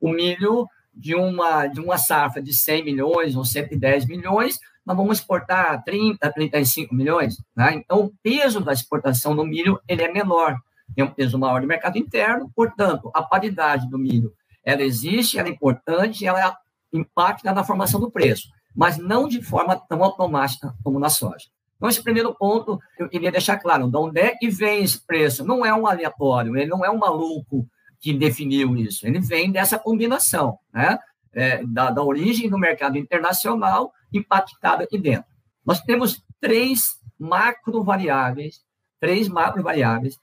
O 0.01 0.09
milho, 0.11 0.65
de 0.91 1.13
uma, 1.13 1.67
de 1.67 1.79
uma 1.79 1.99
safra 1.99 2.41
de 2.41 2.51
100 2.51 2.83
milhões 2.83 3.35
ou 3.35 3.45
110 3.45 4.07
milhões, 4.07 4.59
nós 4.83 4.97
vamos 4.97 5.19
exportar 5.19 5.83
30, 5.83 6.27
35 6.33 6.95
milhões. 6.95 7.37
Né? 7.55 7.75
Então, 7.75 8.05
o 8.05 8.13
peso 8.23 8.61
da 8.61 8.73
exportação 8.73 9.35
do 9.35 9.45
milho 9.45 9.79
ele 9.87 10.01
é 10.01 10.11
menor. 10.11 10.57
Tem 10.95 11.05
um 11.05 11.11
peso 11.13 11.37
maior 11.37 11.61
no 11.61 11.67
mercado 11.67 11.99
interno, 11.99 12.51
portanto, 12.55 13.11
a 13.13 13.21
paridade 13.21 13.87
do 13.87 13.99
milho 13.99 14.33
ela 14.63 14.81
existe, 14.81 15.37
ela 15.37 15.47
é 15.47 15.51
importante, 15.51 16.25
ela 16.25 16.57
impacta 16.93 17.53
na 17.53 17.63
formação 17.63 17.99
do 17.99 18.11
preço 18.11 18.49
mas 18.75 18.97
não 18.97 19.27
de 19.27 19.41
forma 19.41 19.75
tão 19.75 20.03
automática 20.03 20.73
como 20.83 20.99
na 20.99 21.09
soja. 21.09 21.47
Então, 21.75 21.89
esse 21.89 22.01
primeiro 22.03 22.33
ponto 22.33 22.79
eu 22.97 23.09
queria 23.09 23.31
deixar 23.31 23.57
claro: 23.57 23.89
de 23.89 23.97
onde 23.97 24.19
é 24.19 24.35
que 24.35 24.49
vem 24.49 24.83
esse 24.83 25.05
preço? 25.05 25.45
Não 25.45 25.65
é 25.65 25.73
um 25.73 25.87
aleatório, 25.87 26.55
ele 26.55 26.69
não 26.69 26.83
é 26.83 26.89
um 26.89 26.97
maluco 26.97 27.67
que 27.99 28.13
definiu 28.13 28.77
isso, 28.77 29.05
ele 29.05 29.19
vem 29.19 29.51
dessa 29.51 29.77
combinação, 29.77 30.57
né? 30.73 30.97
É, 31.31 31.63
da, 31.63 31.91
da 31.91 32.01
origem 32.01 32.49
do 32.49 32.57
mercado 32.57 32.97
internacional 32.97 33.91
impactada 34.11 34.85
aqui 34.85 34.97
dentro. 34.97 35.29
Nós 35.63 35.79
temos 35.81 36.23
três 36.41 36.97
macro 37.19 37.83
variáveis, 37.83 38.61
três 38.99 39.27
macro 39.27 39.61
variáveis, 39.61 40.17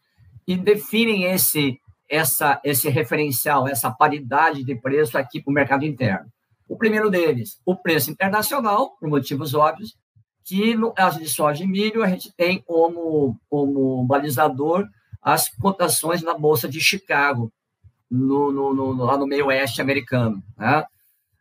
que 0.44 0.56
definem 0.56 1.24
esse, 1.24 1.78
essa, 2.08 2.60
esse 2.64 2.88
referencial, 2.88 3.66
essa 3.66 3.90
paridade 3.90 4.64
de 4.64 4.74
preço 4.74 5.18
aqui 5.18 5.40
para 5.40 5.50
o 5.50 5.54
mercado 5.54 5.84
interno. 5.84 6.26
O 6.68 6.76
primeiro 6.76 7.10
deles, 7.10 7.60
o 7.64 7.76
preço 7.76 8.10
internacional, 8.10 8.96
por 8.98 9.08
motivos 9.08 9.54
óbvios, 9.54 9.96
que 10.44 10.74
no 10.74 10.92
caso 10.92 11.18
de 11.18 11.28
soja 11.28 11.64
e 11.64 11.66
milho, 11.66 12.02
a 12.02 12.08
gente 12.08 12.32
tem 12.36 12.62
como, 12.62 13.38
como 13.48 14.04
balizador 14.04 14.86
as 15.20 15.48
cotações 15.48 16.22
na 16.22 16.34
Bolsa 16.34 16.68
de 16.68 16.80
Chicago, 16.80 17.52
no, 18.10 18.52
no, 18.52 18.72
no 18.72 19.04
lá 19.04 19.18
no 19.18 19.26
meio 19.26 19.46
oeste 19.46 19.80
americano, 19.80 20.42
né? 20.56 20.84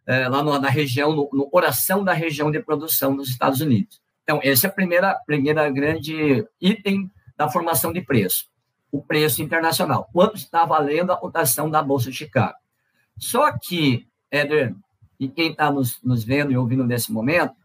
é, 0.08 0.28
lá 0.28 0.44
na 0.60 0.70
região, 0.70 1.16
no, 1.16 1.50
coração 1.50 2.04
da 2.04 2.14
região 2.14 2.52
de 2.52 2.60
produção 2.60 3.16
dos 3.16 3.30
Estados 3.30 3.62
Unidos. 3.62 4.00
Então, 4.24 4.40
esse 4.44 4.66
é 4.66 4.70
a 4.70 4.72
primeira, 4.72 5.16
primeira 5.26 5.70
grande 5.70 6.46
item 6.60 7.10
da 7.38 7.50
formação 7.50 7.92
de 7.92 8.02
preço, 8.02 8.46
o 8.92 9.02
preço 9.02 9.42
internacional. 9.42 10.10
Quanto 10.12 10.36
está 10.36 10.66
valendo 10.66 11.12
a 11.12 11.18
cotação 11.18 11.70
da 11.70 11.82
Bolsa 11.82 12.10
de 12.10 12.18
Chicago? 12.18 12.58
Só 13.18 13.52
que, 13.58 14.08
Éder, 14.30 14.76
e 15.20 15.28
quem 15.28 15.52
está 15.52 15.72
nos, 15.72 16.02
nos 16.04 16.24
vendo 16.24 16.52
e 16.52 16.58
ouvindo 16.58 16.86
nesse 16.86 17.12
momento, 17.12 17.56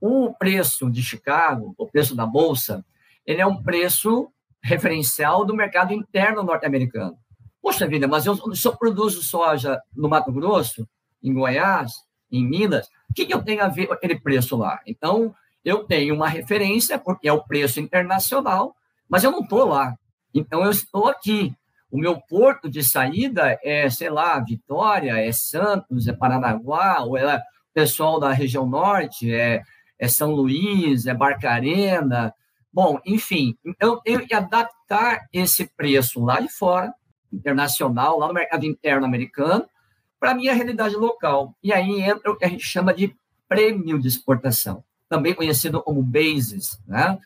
o 0.00 0.32
preço 0.34 0.90
de 0.90 1.02
Chicago, 1.02 1.74
o 1.78 1.86
preço 1.86 2.14
da 2.14 2.26
bolsa, 2.26 2.84
ele 3.26 3.40
é 3.40 3.46
um 3.46 3.62
preço 3.62 4.30
referencial 4.62 5.44
do 5.44 5.54
mercado 5.54 5.92
interno 5.92 6.42
norte-americano. 6.42 7.18
Poxa 7.62 7.86
vida, 7.86 8.06
mas 8.06 8.26
eu, 8.26 8.38
eu 8.64 8.76
produzo 8.76 9.22
soja 9.22 9.80
no 9.96 10.08
Mato 10.08 10.30
Grosso, 10.30 10.86
em 11.22 11.32
Goiás, 11.32 11.92
em 12.30 12.46
Minas, 12.46 12.86
o 13.10 13.14
que, 13.14 13.24
que 13.24 13.32
eu 13.32 13.42
tenho 13.42 13.62
a 13.62 13.68
ver 13.68 13.86
com 13.86 13.94
aquele 13.94 14.18
preço 14.18 14.56
lá? 14.56 14.80
Então, 14.86 15.34
eu 15.64 15.84
tenho 15.84 16.14
uma 16.14 16.28
referência, 16.28 16.98
porque 16.98 17.28
é 17.28 17.32
o 17.32 17.42
preço 17.42 17.80
internacional, 17.80 18.76
mas 19.08 19.24
eu 19.24 19.30
não 19.30 19.40
estou 19.40 19.64
lá. 19.64 19.96
Então, 20.34 20.64
eu 20.64 20.70
estou 20.70 21.08
aqui. 21.08 21.54
O 21.90 21.96
meu 21.96 22.20
porto 22.20 22.68
de 22.68 22.82
saída 22.82 23.56
é, 23.62 23.88
sei 23.88 24.10
lá, 24.10 24.38
Vitória, 24.40 25.16
é 25.16 25.30
Santos, 25.30 26.08
é 26.08 26.12
Paranaguá, 26.12 27.04
ou 27.04 27.16
é 27.16 27.40
pessoal 27.72 28.18
da 28.18 28.32
região 28.32 28.66
norte, 28.66 29.32
é, 29.32 29.62
é 29.98 30.08
São 30.08 30.32
Luís, 30.32 31.06
é 31.06 31.14
Barcarena. 31.14 32.34
Bom, 32.72 32.98
enfim, 33.06 33.56
então 33.64 34.00
eu 34.04 34.26
que 34.26 34.34
adaptar 34.34 35.28
esse 35.32 35.70
preço 35.76 36.24
lá 36.24 36.40
de 36.40 36.48
fora, 36.48 36.92
internacional, 37.32 38.18
lá 38.18 38.28
no 38.28 38.34
mercado 38.34 38.66
interno 38.66 39.06
americano, 39.06 39.64
para 40.18 40.32
a 40.32 40.34
minha 40.34 40.54
realidade 40.54 40.96
local. 40.96 41.54
E 41.62 41.72
aí 41.72 42.00
entra 42.00 42.32
o 42.32 42.36
que 42.36 42.44
a 42.44 42.48
gente 42.48 42.64
chama 42.64 42.92
de 42.92 43.14
prêmio 43.48 44.00
de 44.00 44.08
exportação, 44.08 44.82
também 45.08 45.34
conhecido 45.34 45.82
como 45.82 46.02
basis, 46.02 46.80
né? 46.86 47.18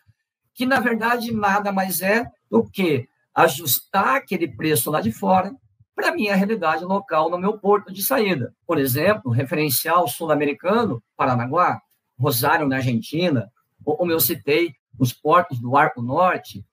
que 0.53 0.67
na 0.67 0.81
verdade 0.81 1.33
nada 1.33 1.71
mais 1.71 2.01
é 2.01 2.31
do 2.51 2.65
que 2.65 3.09
ajustar 3.35 4.17
aquele 4.17 4.49
preço 4.49 4.91
lá 4.91 5.01
de 5.01 5.13
fora 5.13 5.55
para 5.95 6.09
a 6.09 6.15
minha 6.15 6.35
realidade 6.35 6.85
local 6.85 7.31
no 7.31 7.39
meu 7.39 7.59
porto 7.59 7.93
de 7.93 8.03
saída. 8.03 8.55
Por 8.67 8.79
exemplo, 8.79 9.31
referencial 9.31 10.07
sul-americano, 10.09 11.03
Paranaguá, 11.17 11.81
Rosário, 12.19 12.67
na 12.67 12.77
Argentina, 12.77 13.51
como 13.85 14.11
eu 14.11 14.21
citei, 14.21 14.75
os 14.99 15.13
portos 15.13 15.61
do 15.61 15.77
Arco 15.77 16.03
Norte, 16.03 16.65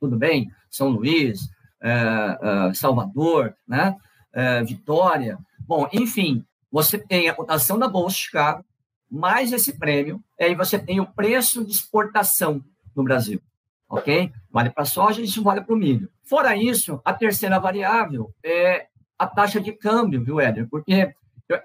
tudo 0.00 0.16
bem, 0.16 0.50
São 0.70 0.88
Luís, 0.88 1.48
é, 1.80 1.90
é, 1.90 2.74
Salvador, 2.74 3.54
né? 3.66 3.96
É, 4.32 4.62
Vitória. 4.62 5.38
Bom, 5.60 5.88
enfim, 5.92 6.44
você 6.70 6.98
tem 6.98 7.28
a 7.28 7.34
cotação 7.34 7.78
da 7.78 7.88
Bolsa 7.88 8.16
de 8.16 8.22
Chicago, 8.22 8.64
mais 9.10 9.52
esse 9.52 9.78
prêmio, 9.78 10.22
aí 10.38 10.54
você 10.54 10.78
tem 10.78 11.00
o 11.00 11.06
preço 11.06 11.64
de 11.64 11.72
exportação 11.72 12.62
no 12.94 13.02
Brasil 13.02 13.40
ok? 13.88 14.32
Vale 14.50 14.70
para 14.70 14.82
a 14.82 14.86
soja, 14.86 15.22
isso 15.22 15.42
vale 15.42 15.62
para 15.62 15.74
o 15.74 15.78
milho. 15.78 16.10
Fora 16.22 16.56
isso, 16.56 17.00
a 17.04 17.12
terceira 17.12 17.58
variável 17.58 18.32
é 18.44 18.86
a 19.18 19.26
taxa 19.26 19.60
de 19.60 19.72
câmbio, 19.72 20.22
viu, 20.22 20.40
Éder? 20.40 20.68
Porque 20.68 21.12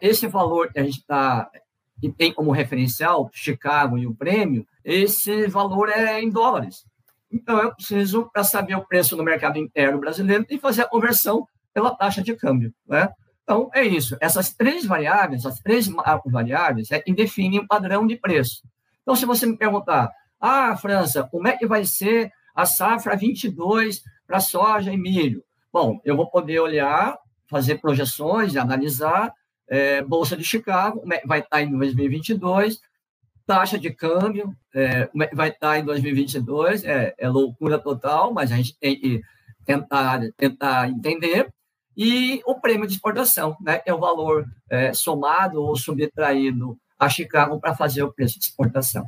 esse 0.01 0.27
valor 0.27 0.71
que 0.71 0.79
a 0.79 0.83
gente 0.83 0.99
está 0.99 1.49
que 1.99 2.09
tem 2.09 2.33
como 2.33 2.51
referencial 2.51 3.29
Chicago 3.31 3.97
e 3.97 4.05
o 4.05 4.13
prêmio, 4.13 4.67
esse 4.83 5.47
valor 5.47 5.89
é 5.89 6.21
em 6.21 6.29
dólares. 6.29 6.85
Então, 7.31 7.57
eu 7.59 7.73
preciso, 7.73 8.29
para 8.31 8.43
saber 8.43 8.75
o 8.75 8.85
preço 8.85 9.15
no 9.15 9.23
mercado 9.23 9.57
interno 9.57 9.99
brasileiro, 9.99 10.45
e 10.49 10.57
fazer 10.57 10.81
a 10.81 10.89
conversão 10.89 11.47
pela 11.73 11.95
taxa 11.95 12.21
de 12.21 12.35
câmbio. 12.35 12.73
Né? 12.85 13.09
Então, 13.41 13.69
é 13.73 13.83
isso. 13.83 14.17
Essas 14.19 14.53
três 14.53 14.85
variáveis, 14.85 15.45
as 15.45 15.59
três 15.59 15.89
variáveis, 16.25 16.91
é 16.91 16.99
que 16.99 17.13
definem 17.13 17.59
o 17.59 17.67
padrão 17.67 18.05
de 18.05 18.17
preço. 18.17 18.61
Então, 19.01 19.15
se 19.15 19.25
você 19.25 19.45
me 19.45 19.57
perguntar, 19.57 20.11
ah, 20.45 20.75
França, 20.75 21.23
como 21.23 21.47
é 21.47 21.55
que 21.55 21.65
vai 21.65 21.85
ser 21.85 22.29
a 22.53 22.65
safra 22.65 23.15
22 23.15 24.03
para 24.27 24.41
soja 24.41 24.91
e 24.91 24.97
milho? 24.97 25.41
Bom, 25.71 26.01
eu 26.03 26.17
vou 26.17 26.29
poder 26.29 26.59
olhar, 26.59 27.17
fazer 27.49 27.79
projeções, 27.79 28.57
analisar 28.57 29.33
é, 29.69 30.01
Bolsa 30.01 30.35
de 30.35 30.43
Chicago, 30.43 31.01
é 31.13 31.25
vai 31.25 31.39
estar 31.39 31.61
em 31.61 31.71
2022, 31.71 32.81
taxa 33.47 33.79
de 33.79 33.89
câmbio 33.89 34.53
é, 34.75 35.09
vai 35.33 35.47
estar 35.47 35.79
em 35.79 35.85
2022, 35.85 36.83
é, 36.83 37.15
é 37.17 37.29
loucura 37.29 37.79
total, 37.79 38.33
mas 38.33 38.51
a 38.51 38.57
gente 38.57 38.77
tem 38.77 38.99
que 38.99 39.21
tentar, 39.65 40.19
tentar 40.35 40.89
entender. 40.89 41.47
E 41.95 42.41
o 42.45 42.59
prêmio 42.59 42.85
de 42.85 42.95
exportação, 42.95 43.55
né, 43.61 43.81
é 43.85 43.93
o 43.93 43.99
valor 43.99 44.45
é, 44.69 44.91
somado 44.91 45.61
ou 45.61 45.77
subtraído 45.77 46.77
a 46.99 47.07
Chicago 47.07 47.61
para 47.61 47.73
fazer 47.73 48.03
o 48.03 48.11
preço 48.11 48.37
de 48.37 48.45
exportação. 48.45 49.07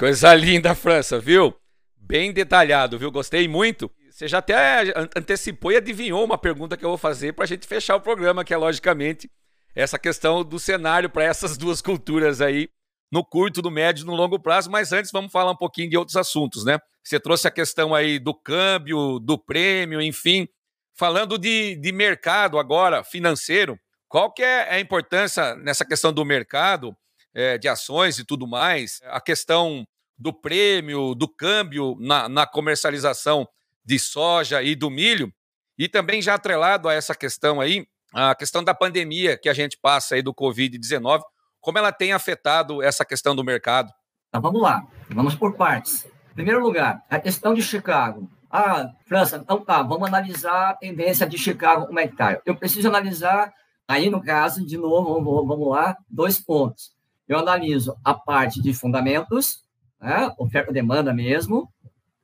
Coisa 0.00 0.34
linda, 0.34 0.74
França, 0.74 1.20
viu? 1.20 1.54
Bem 1.94 2.32
detalhado, 2.32 2.98
viu? 2.98 3.12
Gostei 3.12 3.46
muito. 3.46 3.90
Você 4.10 4.26
já 4.26 4.38
até 4.38 4.94
antecipou 5.14 5.70
e 5.72 5.76
adivinhou 5.76 6.24
uma 6.24 6.38
pergunta 6.38 6.74
que 6.74 6.82
eu 6.82 6.88
vou 6.88 6.96
fazer 6.96 7.34
para 7.34 7.44
a 7.44 7.46
gente 7.46 7.66
fechar 7.66 7.96
o 7.96 8.00
programa, 8.00 8.42
que 8.42 8.54
é 8.54 8.56
logicamente 8.56 9.30
essa 9.74 9.98
questão 9.98 10.42
do 10.42 10.58
cenário 10.58 11.10
para 11.10 11.24
essas 11.24 11.58
duas 11.58 11.82
culturas 11.82 12.40
aí, 12.40 12.70
no 13.12 13.22
curto, 13.22 13.60
no 13.60 13.70
médio 13.70 14.04
e 14.04 14.06
no 14.06 14.14
longo 14.14 14.40
prazo. 14.40 14.70
Mas 14.70 14.90
antes 14.90 15.12
vamos 15.12 15.30
falar 15.30 15.50
um 15.50 15.56
pouquinho 15.56 15.90
de 15.90 15.98
outros 15.98 16.16
assuntos, 16.16 16.64
né? 16.64 16.78
Você 17.04 17.20
trouxe 17.20 17.46
a 17.46 17.50
questão 17.50 17.94
aí 17.94 18.18
do 18.18 18.32
câmbio, 18.32 19.18
do 19.18 19.36
prêmio, 19.36 20.00
enfim. 20.00 20.48
Falando 20.96 21.36
de, 21.36 21.76
de 21.76 21.92
mercado 21.92 22.58
agora, 22.58 23.04
financeiro, 23.04 23.78
qual 24.08 24.32
que 24.32 24.42
é 24.42 24.76
a 24.76 24.80
importância 24.80 25.54
nessa 25.56 25.84
questão 25.84 26.10
do 26.10 26.24
mercado, 26.24 26.96
é, 27.34 27.58
de 27.58 27.68
ações 27.68 28.18
e 28.18 28.24
tudo 28.24 28.46
mais? 28.48 28.98
A 29.04 29.20
questão 29.20 29.86
do 30.20 30.34
prêmio, 30.34 31.14
do 31.14 31.26
câmbio 31.26 31.96
na, 31.98 32.28
na 32.28 32.46
comercialização 32.46 33.48
de 33.82 33.98
soja 33.98 34.62
e 34.62 34.76
do 34.76 34.90
milho, 34.90 35.32
e 35.78 35.88
também 35.88 36.20
já 36.20 36.34
atrelado 36.34 36.90
a 36.90 36.92
essa 36.92 37.14
questão 37.14 37.58
aí, 37.58 37.86
a 38.12 38.34
questão 38.34 38.62
da 38.62 38.74
pandemia 38.74 39.38
que 39.38 39.48
a 39.48 39.54
gente 39.54 39.78
passa 39.80 40.14
aí 40.14 40.22
do 40.22 40.34
Covid-19, 40.34 41.22
como 41.58 41.78
ela 41.78 41.90
tem 41.90 42.12
afetado 42.12 42.82
essa 42.82 43.02
questão 43.02 43.34
do 43.34 43.42
mercado? 43.42 43.90
Então 44.28 44.42
vamos 44.42 44.60
lá, 44.60 44.86
vamos 45.08 45.34
por 45.34 45.54
partes. 45.54 46.04
Em 46.32 46.34
primeiro 46.34 46.60
lugar, 46.60 47.02
a 47.08 47.18
questão 47.18 47.54
de 47.54 47.62
Chicago. 47.62 48.30
Ah, 48.50 48.90
França, 49.06 49.38
então 49.38 49.64
tá, 49.64 49.82
vamos 49.82 50.06
analisar 50.06 50.70
a 50.70 50.74
tendência 50.74 51.26
de 51.26 51.38
Chicago, 51.38 51.86
como 51.86 51.98
é 51.98 52.06
que 52.06 52.16
tá. 52.16 52.40
Eu 52.44 52.56
preciso 52.56 52.88
analisar, 52.88 53.52
aí 53.88 54.10
no 54.10 54.22
caso, 54.22 54.66
de 54.66 54.76
novo, 54.76 55.14
vamos, 55.46 55.68
lá, 55.68 55.96
dois 56.08 56.38
pontos. 56.38 56.90
Eu 57.26 57.38
analiso 57.38 57.96
a 58.04 58.12
parte 58.12 58.60
de 58.60 58.74
fundamentos, 58.74 59.62
né, 60.00 60.32
oferta 60.38 60.72
demanda 60.72 61.12
mesmo, 61.12 61.70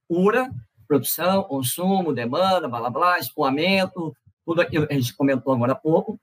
URA, 0.08 0.50
produção, 0.86 1.42
consumo, 1.42 2.12
demanda, 2.12 2.68
blá 2.68 2.80
blá 2.80 2.90
blá, 2.90 3.18
escoamento, 3.18 4.16
tudo 4.44 4.60
aquilo 4.60 4.86
que 4.86 4.94
a 4.94 4.98
gente 4.98 5.14
comentou 5.14 5.52
agora 5.52 5.72
há 5.72 5.76
pouco. 5.76 6.18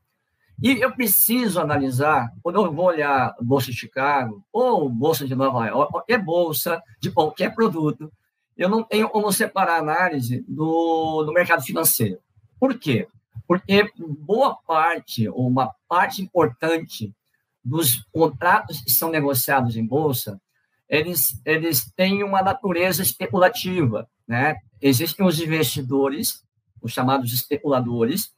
E 0.62 0.80
eu 0.82 0.92
preciso 0.92 1.60
analisar, 1.60 2.32
quando 2.42 2.64
eu 2.64 2.72
vou 2.72 2.86
olhar 2.86 3.36
Bolsa 3.42 3.72
de 3.72 3.78
Chicago 3.78 4.44
ou 4.52 4.88
Bolsa 4.88 5.28
de 5.28 5.36
Nova 5.36 5.68
York, 5.68 5.92
qualquer 5.92 6.20
bolsa 6.20 6.82
de 7.00 7.12
qualquer 7.12 7.54
produto, 7.54 8.12
eu 8.56 8.70
não 8.70 8.84
tenho 8.84 9.10
como 9.10 9.32
separar 9.32 9.78
a 9.78 9.80
análise 9.80 10.46
do, 10.48 11.24
do 11.24 11.34
mercado 11.34 11.64
financeiro. 11.64 12.20
Por 12.60 12.78
quê? 12.78 13.08
Porque 13.48 13.92
boa 13.98 14.56
parte, 14.56 15.28
ou 15.28 15.48
uma 15.48 15.74
parte 15.88 16.22
importante 16.22 17.14
dos 17.64 18.06
contratos 18.14 18.80
que 18.82 18.92
são 18.92 19.10
negociados 19.10 19.76
em 19.76 19.86
bolsa, 19.86 20.40
eles, 20.90 21.42
eles 21.46 21.92
têm 21.96 22.24
uma 22.24 22.42
natureza 22.42 23.02
especulativa. 23.02 24.08
Né? 24.28 24.56
Existem 24.82 25.26
os 25.26 25.40
investidores, 25.40 26.44
os 26.82 26.92
chamados 26.92 27.34
especuladores, 27.34 28.32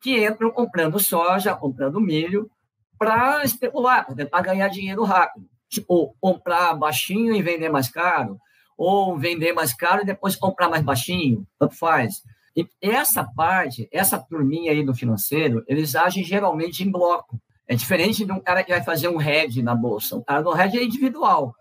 que 0.00 0.24
entram 0.24 0.50
comprando 0.50 1.00
soja, 1.00 1.54
comprando 1.54 2.00
milho, 2.00 2.50
para 2.98 3.42
especular, 3.44 4.04
para 4.04 4.14
tentar 4.14 4.42
ganhar 4.42 4.68
dinheiro 4.68 5.02
rápido. 5.02 5.46
Tipo, 5.68 6.14
comprar 6.20 6.74
baixinho 6.74 7.34
e 7.34 7.42
vender 7.42 7.68
mais 7.68 7.88
caro, 7.88 8.38
ou 8.76 9.18
vender 9.18 9.52
mais 9.52 9.74
caro 9.74 10.02
e 10.02 10.06
depois 10.06 10.36
comprar 10.36 10.68
mais 10.68 10.82
baixinho, 10.82 11.46
tanto 11.58 11.76
faz. 11.76 12.22
E 12.56 12.68
essa 12.80 13.24
parte, 13.24 13.88
essa 13.92 14.18
turminha 14.18 14.70
aí 14.70 14.84
do 14.84 14.94
financeiro, 14.94 15.64
eles 15.66 15.96
agem 15.96 16.22
geralmente 16.22 16.84
em 16.84 16.90
bloco. 16.90 17.40
É 17.66 17.74
diferente 17.74 18.24
de 18.24 18.30
um 18.30 18.40
cara 18.40 18.62
que 18.62 18.70
vai 18.70 18.82
fazer 18.82 19.08
um 19.08 19.20
hedge 19.20 19.62
na 19.62 19.74
bolsa. 19.74 20.16
O 20.16 20.24
cara 20.24 20.42
do 20.42 20.56
hedge 20.56 20.78
é 20.78 20.84
individual. 20.84 21.54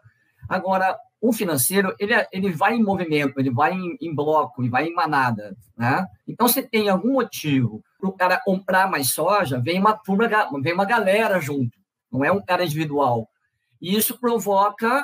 Agora, 0.54 0.96
o 1.20 1.34
financeiro, 1.34 1.96
ele, 1.98 2.14
é, 2.14 2.28
ele 2.32 2.52
vai 2.52 2.76
em 2.76 2.84
movimento, 2.84 3.40
ele 3.40 3.50
vai 3.50 3.74
em, 3.74 3.98
em 4.00 4.14
bloco, 4.14 4.62
ele 4.62 4.70
vai 4.70 4.86
em 4.86 4.94
manada, 4.94 5.58
né? 5.76 6.06
Então, 6.28 6.48
se 6.48 6.62
tem 6.62 6.90
algum 6.90 7.14
motivo 7.14 7.84
para 8.00 8.10
o 8.10 8.14
cara 8.14 8.40
comprar 8.44 8.88
mais 8.88 9.14
soja, 9.14 9.60
vem 9.60 9.80
uma 9.80 9.94
turma, 9.94 10.30
vem 10.62 10.74
uma 10.74 10.86
galera 10.86 11.40
junto, 11.40 11.76
não 12.12 12.24
é 12.24 12.32
um 12.32 12.40
cara 12.40 12.64
individual. 12.64 13.28
E 13.82 13.96
isso 13.96 14.20
provoca 14.20 15.04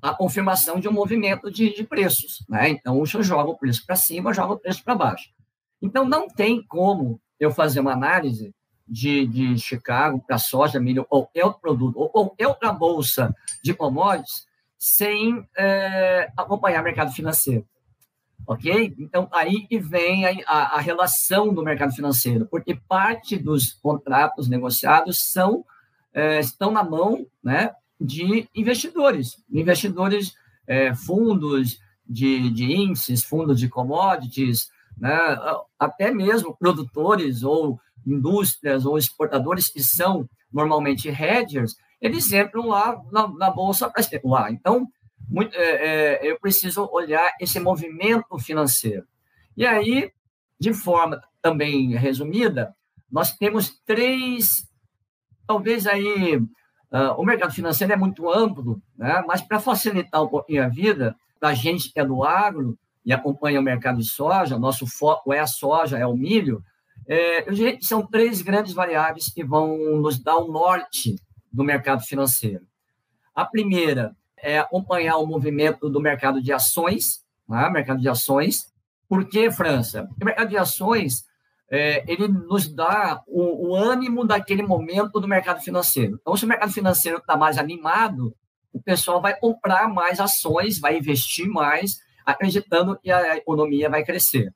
a 0.00 0.14
confirmação 0.14 0.78
de 0.78 0.88
um 0.88 0.92
movimento 0.92 1.50
de, 1.50 1.74
de 1.74 1.82
preços, 1.82 2.44
né? 2.48 2.68
Então, 2.68 2.96
eu 2.98 3.22
jogo 3.24 3.50
o 3.52 3.58
preço 3.58 3.84
para 3.84 3.96
cima, 3.96 4.32
jogo 4.32 4.54
o 4.54 4.58
preço 4.58 4.84
para 4.84 4.94
baixo. 4.94 5.30
Então, 5.82 6.04
não 6.04 6.28
tem 6.28 6.62
como 6.62 7.20
eu 7.40 7.50
fazer 7.50 7.80
uma 7.80 7.92
análise 7.92 8.54
de, 8.86 9.26
de 9.26 9.58
Chicago 9.58 10.22
para 10.24 10.38
soja, 10.38 10.78
milho 10.78 11.04
ou 11.10 11.28
outro 11.34 11.60
produto, 11.60 11.98
ou 11.98 12.08
qualquer 12.08 12.46
outra 12.46 12.72
bolsa 12.72 13.34
de 13.64 13.74
commodities, 13.74 14.45
sem 14.78 15.46
é, 15.56 16.30
acompanhar 16.36 16.80
o 16.80 16.84
mercado 16.84 17.12
financeiro. 17.12 17.66
Ok? 18.46 18.94
Então, 18.98 19.28
aí 19.32 19.66
vem 19.80 20.24
a, 20.46 20.76
a, 20.76 20.80
relação 20.80 21.52
do 21.52 21.64
mercado 21.64 21.92
financeiro, 21.92 22.46
porque 22.46 22.78
parte 22.88 23.36
dos 23.36 23.72
contratos 23.72 24.48
negociados 24.48 25.32
são, 25.32 25.64
é, 26.14 26.38
estão 26.38 26.70
na 26.70 26.84
mão 26.84 27.26
né, 27.42 27.72
de 28.00 28.48
investidores, 28.54 29.42
investidores, 29.50 30.34
é, 30.66 30.94
fundos 30.94 31.80
de, 32.08 32.50
de 32.50 32.72
índices, 32.72 33.24
fundos 33.24 33.58
de 33.58 33.68
commodities, 33.68 34.70
né, 34.96 35.18
até 35.78 36.12
mesmo 36.12 36.56
produtores 36.56 37.42
ou 37.42 37.80
indústrias 38.06 38.86
ou 38.86 38.96
exportadores 38.96 39.68
que 39.68 39.82
são 39.82 40.28
normalmente 40.52 41.08
hedgers, 41.08 41.76
eles 42.00 42.32
entram 42.32 42.66
lá 42.66 43.00
na, 43.10 43.28
na 43.28 43.50
bolsa 43.50 43.90
para 43.90 44.00
especular. 44.00 44.52
Então, 44.52 44.86
muito, 45.28 45.54
é, 45.56 45.60
é, 45.60 46.30
eu 46.30 46.38
preciso 46.38 46.88
olhar 46.92 47.32
esse 47.40 47.58
movimento 47.58 48.38
financeiro. 48.38 49.04
E 49.56 49.66
aí, 49.66 50.10
de 50.58 50.72
forma 50.72 51.20
também 51.42 51.94
resumida, 51.96 52.74
nós 53.10 53.32
temos 53.36 53.80
três, 53.84 54.68
talvez 55.46 55.86
aí, 55.86 56.36
uh, 56.36 57.12
o 57.16 57.24
mercado 57.24 57.52
financeiro 57.52 57.92
é 57.92 57.96
muito 57.96 58.30
amplo, 58.30 58.80
né? 58.96 59.22
mas 59.26 59.40
para 59.40 59.60
facilitar 59.60 60.22
um 60.22 60.28
pouquinho 60.28 60.64
a 60.64 60.68
vida 60.68 61.14
da 61.40 61.54
gente 61.54 61.92
que 61.92 62.00
é 62.00 62.04
do 62.04 62.24
agro 62.24 62.78
e 63.04 63.12
acompanha 63.12 63.60
o 63.60 63.62
mercado 63.62 63.98
de 63.98 64.04
soja, 64.04 64.58
nosso 64.58 64.86
foco 64.86 65.32
é 65.32 65.38
a 65.38 65.46
soja, 65.46 65.98
é 65.98 66.06
o 66.06 66.16
milho, 66.16 66.62
é, 67.08 67.46
são 67.80 68.04
três 68.04 68.42
grandes 68.42 68.72
variáveis 68.72 69.28
que 69.28 69.44
vão 69.44 69.76
nos 70.00 70.18
dar 70.18 70.36
o 70.36 70.50
norte 70.50 71.16
do 71.56 71.64
mercado 71.64 72.02
financeiro. 72.02 72.66
A 73.34 73.44
primeira 73.44 74.14
é 74.36 74.58
acompanhar 74.58 75.16
o 75.16 75.26
movimento 75.26 75.88
do 75.88 75.98
mercado 75.98 76.42
de 76.42 76.52
ações, 76.52 77.24
né? 77.48 77.70
mercado 77.70 77.98
de 77.98 78.08
ações. 78.08 78.70
Por 79.08 79.26
que, 79.26 79.50
França? 79.50 80.06
O 80.20 80.24
mercado 80.24 80.50
de 80.50 80.58
ações 80.58 81.24
é, 81.70 82.04
ele 82.06 82.28
nos 82.28 82.68
dá 82.68 83.22
o, 83.26 83.70
o, 83.70 83.74
ânimo 83.74 84.24
daquele 84.26 84.62
momento 84.62 85.18
do 85.18 85.26
mercado 85.26 85.62
financeiro. 85.62 86.18
Então, 86.20 86.36
se 86.36 86.44
o 86.44 86.48
mercado 86.48 86.72
financeiro 86.72 87.18
está 87.18 87.36
mais 87.36 87.56
animado, 87.56 88.36
o 88.70 88.80
pessoal 88.80 89.20
vai 89.20 89.34
comprar 89.34 89.88
mais 89.88 90.20
ações, 90.20 90.78
vai 90.78 90.98
investir 90.98 91.48
mais, 91.48 91.96
acreditando 92.24 92.98
que 92.98 93.10
a 93.10 93.36
economia 93.36 93.88
vai 93.88 94.04
crescer. 94.04 94.52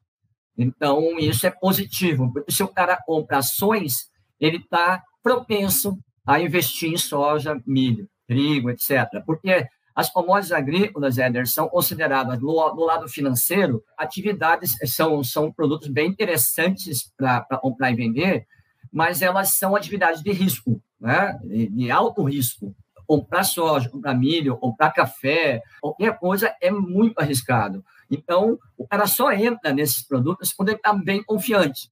Então, 0.57 1.19
isso 1.19 1.47
é 1.47 1.51
positivo, 1.51 2.31
porque 2.33 2.53
se 2.53 2.63
o 2.63 2.69
cara 2.69 2.97
compra 3.05 3.39
ações, 3.39 4.11
ele 4.39 4.59
está 4.59 5.03
propenso 5.23 5.99
a 6.31 6.41
investir 6.41 6.93
em 6.93 6.97
soja, 6.97 7.61
milho, 7.67 8.09
trigo, 8.29 8.71
etc. 8.71 9.21
Porque 9.27 9.67
as 9.93 10.09
commodities 10.09 10.53
agrícolas, 10.53 11.19
Éder, 11.19 11.49
são 11.49 11.69
consideradas, 11.69 12.39
no, 12.41 12.53
no, 12.73 12.85
lado 12.85 13.09
financeiro, 13.09 13.83
atividades, 13.99 14.77
são, 14.95 15.25
são 15.25 15.53
produtos 15.53 15.89
bem 15.89 16.09
interessantes 16.09 17.13
para 17.17 17.59
comprar 17.61 17.91
e 17.91 17.97
vender, 17.97 18.47
mas 18.93 19.23
elas 19.23 19.57
são 19.57 19.75
atividades 19.75 20.23
de 20.23 20.31
risco, 20.31 20.81
né? 21.01 21.37
de, 21.43 21.67
de 21.67 21.91
alto 21.91 22.23
risco. 22.23 22.77
Comprar 23.09 23.43
soja, 23.43 23.91
comprar 23.91 24.15
milho, 24.15 24.57
comprar 24.57 24.93
café, 24.93 25.61
qualquer 25.81 26.17
coisa 26.17 26.55
é 26.63 26.71
muito 26.71 27.19
arriscado. 27.19 27.85
Então, 28.09 28.57
o 28.79 28.87
cara 28.87 29.09
só 29.09 29.33
entra 29.33 29.73
nesses 29.73 30.07
produtos 30.07 30.53
quando 30.53 30.69
ele 30.69 30.77
está 30.77 30.93
bem 30.93 31.25
confiante. 31.25 31.91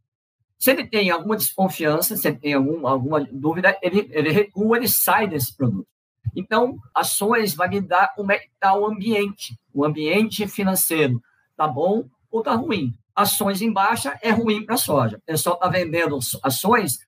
Se 0.59 0.71
ele 0.73 0.87
tem 0.87 1.11
alguma 1.11 1.37
desconfiança, 1.37 2.17
se 2.17 2.27
ele 2.27 2.39
tem 2.39 2.55
algum, 2.55 2.87
alguma 2.87 3.25
dúvida, 3.25 3.79
ele, 3.81 4.09
ele 4.11 4.31
recua, 4.31 4.77
ele 4.77 4.89
sai 4.89 5.29
desse 5.29 5.57
produto. 5.57 5.87
Então, 6.35 6.77
ações 6.95 7.55
vai 7.55 7.69
me 7.69 7.81
dar 7.81 8.15
como 8.15 8.33
é 8.33 8.39
que 8.39 8.49
está 8.49 8.75
o 8.75 8.87
ambiente, 8.87 9.59
o 9.73 9.85
ambiente 9.85 10.47
financeiro. 10.47 11.23
Está 11.51 11.67
bom 11.67 12.09
ou 12.31 12.41
está 12.41 12.55
ruim? 12.55 12.95
Ações 13.15 13.63
em 13.63 13.73
baixa 13.73 14.19
é 14.23 14.31
ruim 14.31 14.65
para 14.65 14.75
a 14.75 14.79
soja. 14.79 15.17
O 15.17 15.23
pessoal 15.23 15.57
está 15.57 15.69
vendendo 15.69 16.19
ações, 16.43 16.99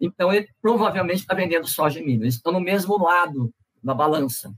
então 0.00 0.32
ele 0.32 0.48
provavelmente 0.60 1.20
está 1.20 1.34
vendendo 1.34 1.66
soja 1.66 2.00
e 2.00 2.04
milho. 2.04 2.24
Eles 2.24 2.36
estão 2.36 2.52
no 2.52 2.60
mesmo 2.60 3.02
lado 3.02 3.52
da 3.82 3.94
balança. 3.94 4.52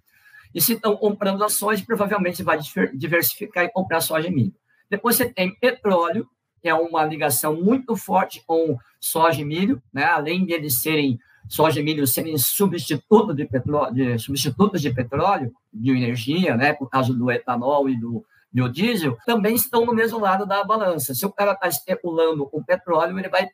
E 0.55 0.61
se 0.61 0.75
estão 0.75 0.97
comprando 0.97 1.45
ações, 1.45 1.81
provavelmente 1.81 2.43
vai 2.43 2.59
diversificar 2.95 3.65
e 3.65 3.71
comprar 3.71 4.01
soja 4.01 4.29
e 4.29 4.31
milho. 4.31 4.55
Depois 4.89 5.17
você 5.17 5.33
tem 5.33 5.55
petróleo, 5.55 6.29
que 6.61 6.69
é 6.69 6.75
uma 6.75 7.05
ligação 7.05 7.55
muito 7.55 7.97
forte 7.97 8.43
com 8.47 8.79
soja 9.01 9.41
e 9.41 9.45
milho, 9.45 9.83
né? 9.93 10.05
além 10.05 10.45
de 10.45 10.53
eles 10.53 10.83
serem 10.83 11.19
soja 11.49 11.81
e 11.81 11.83
milho 11.83 12.07
serem 12.07 12.37
substituto 12.39 13.35
de 13.35 13.49
de, 13.93 14.19
substitutos 14.19 14.81
de 14.81 14.93
petróleo, 14.93 15.53
de 15.73 15.91
energia, 15.91 16.57
né? 16.57 16.73
por 16.73 16.89
causa 16.89 17.13
do 17.13 17.31
etanol 17.31 17.89
e 17.89 17.99
do 17.99 18.25
biodiesel, 18.53 19.17
também 19.25 19.55
estão 19.55 19.87
no 19.87 19.95
mesmo 19.95 20.19
lado 20.19 20.45
da 20.45 20.65
balança. 20.65 21.15
Se 21.15 21.25
o 21.25 21.33
cara 21.33 21.53
está 21.53 21.69
especulando 21.69 22.47
com 22.47 22.63
petróleo, 22.63 23.19
ele 23.19 23.29
vai 23.29 23.49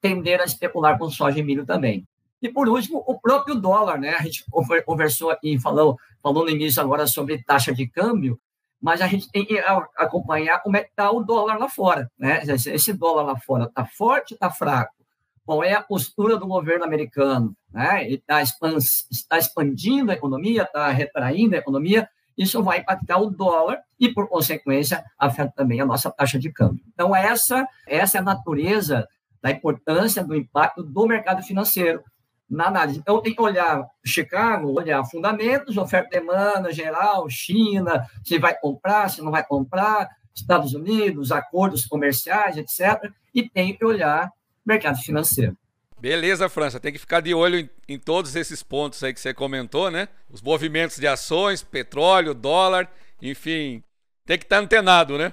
tender 0.00 0.40
a 0.40 0.44
especular 0.44 0.98
com 0.98 1.10
soja 1.10 1.40
e 1.40 1.42
milho 1.42 1.66
também. 1.66 2.06
E, 2.40 2.48
por 2.48 2.68
último, 2.68 3.02
o 3.06 3.18
próprio 3.18 3.54
dólar, 3.54 3.98
né? 3.98 4.10
A 4.10 4.22
gente 4.22 4.44
conversou 4.84 5.30
aqui, 5.30 5.58
falou, 5.58 5.96
falou 6.22 6.44
no 6.44 6.50
início 6.50 6.80
agora 6.82 7.06
sobre 7.06 7.42
taxa 7.42 7.74
de 7.74 7.86
câmbio, 7.88 8.38
mas 8.80 9.00
a 9.00 9.06
gente 9.06 9.30
tem 9.30 9.44
que 9.44 9.58
acompanhar 9.96 10.60
como 10.60 10.76
é 10.76 10.82
que 10.82 10.90
está 10.90 11.10
o 11.10 11.22
dólar 11.22 11.58
lá 11.58 11.68
fora, 11.68 12.10
né? 12.18 12.42
Esse 12.44 12.92
dólar 12.92 13.22
lá 13.22 13.36
fora 13.38 13.64
está 13.64 13.84
forte, 13.84 14.34
está 14.34 14.50
fraco? 14.50 14.94
Qual 15.44 15.62
é 15.62 15.74
a 15.74 15.82
postura 15.82 16.36
do 16.36 16.46
governo 16.46 16.84
americano? 16.84 17.56
Né? 17.72 18.04
Ele 18.04 18.14
está 18.16 18.42
tá 19.28 19.38
expandindo 19.38 20.10
a 20.10 20.14
economia, 20.14 20.64
está 20.64 20.88
retraindo 20.90 21.54
a 21.54 21.58
economia, 21.58 22.08
isso 22.36 22.62
vai 22.62 22.80
impactar 22.80 23.18
o 23.18 23.30
dólar 23.30 23.80
e, 23.98 24.12
por 24.12 24.28
consequência, 24.28 25.04
afeta 25.18 25.52
também 25.56 25.80
a 25.80 25.86
nossa 25.86 26.10
taxa 26.10 26.38
de 26.38 26.52
câmbio. 26.52 26.84
Então, 26.92 27.14
essa, 27.14 27.66
essa 27.86 28.18
é 28.18 28.20
a 28.20 28.24
natureza 28.24 29.08
da 29.40 29.50
importância 29.50 30.24
do 30.24 30.34
impacto 30.34 30.82
do 30.82 31.06
mercado 31.06 31.42
financeiro 31.42 32.02
na 32.48 32.66
análise. 32.66 32.98
Então, 32.98 33.20
tem 33.20 33.34
que 33.34 33.42
olhar 33.42 33.84
Chicago, 34.04 34.78
olhar 34.78 35.04
fundamentos, 35.04 35.76
oferta 35.76 36.08
e 36.16 36.20
demanda 36.20 36.72
geral, 36.72 37.28
China, 37.28 38.06
se 38.24 38.38
vai 38.38 38.56
comprar, 38.58 39.10
se 39.10 39.20
não 39.22 39.30
vai 39.30 39.44
comprar, 39.44 40.08
Estados 40.34 40.74
Unidos, 40.74 41.32
acordos 41.32 41.86
comerciais, 41.86 42.56
etc. 42.56 43.10
E 43.34 43.48
tem 43.48 43.76
que 43.76 43.84
olhar 43.84 44.30
mercado 44.64 44.98
financeiro. 44.98 45.56
Beleza, 45.98 46.48
França. 46.48 46.78
Tem 46.78 46.92
que 46.92 46.98
ficar 46.98 47.20
de 47.20 47.34
olho 47.34 47.58
em, 47.58 47.70
em, 47.88 47.98
todos 47.98 48.36
esses 48.36 48.62
pontos 48.62 49.02
aí 49.02 49.14
que 49.14 49.20
você 49.20 49.32
comentou, 49.32 49.90
né? 49.90 50.08
Os 50.30 50.42
movimentos 50.42 50.98
de 50.98 51.06
ações, 51.06 51.62
petróleo, 51.62 52.34
dólar, 52.34 52.90
enfim. 53.20 53.82
Tem 54.26 54.38
que 54.38 54.44
estar 54.44 54.58
antenado, 54.58 55.16
né? 55.16 55.32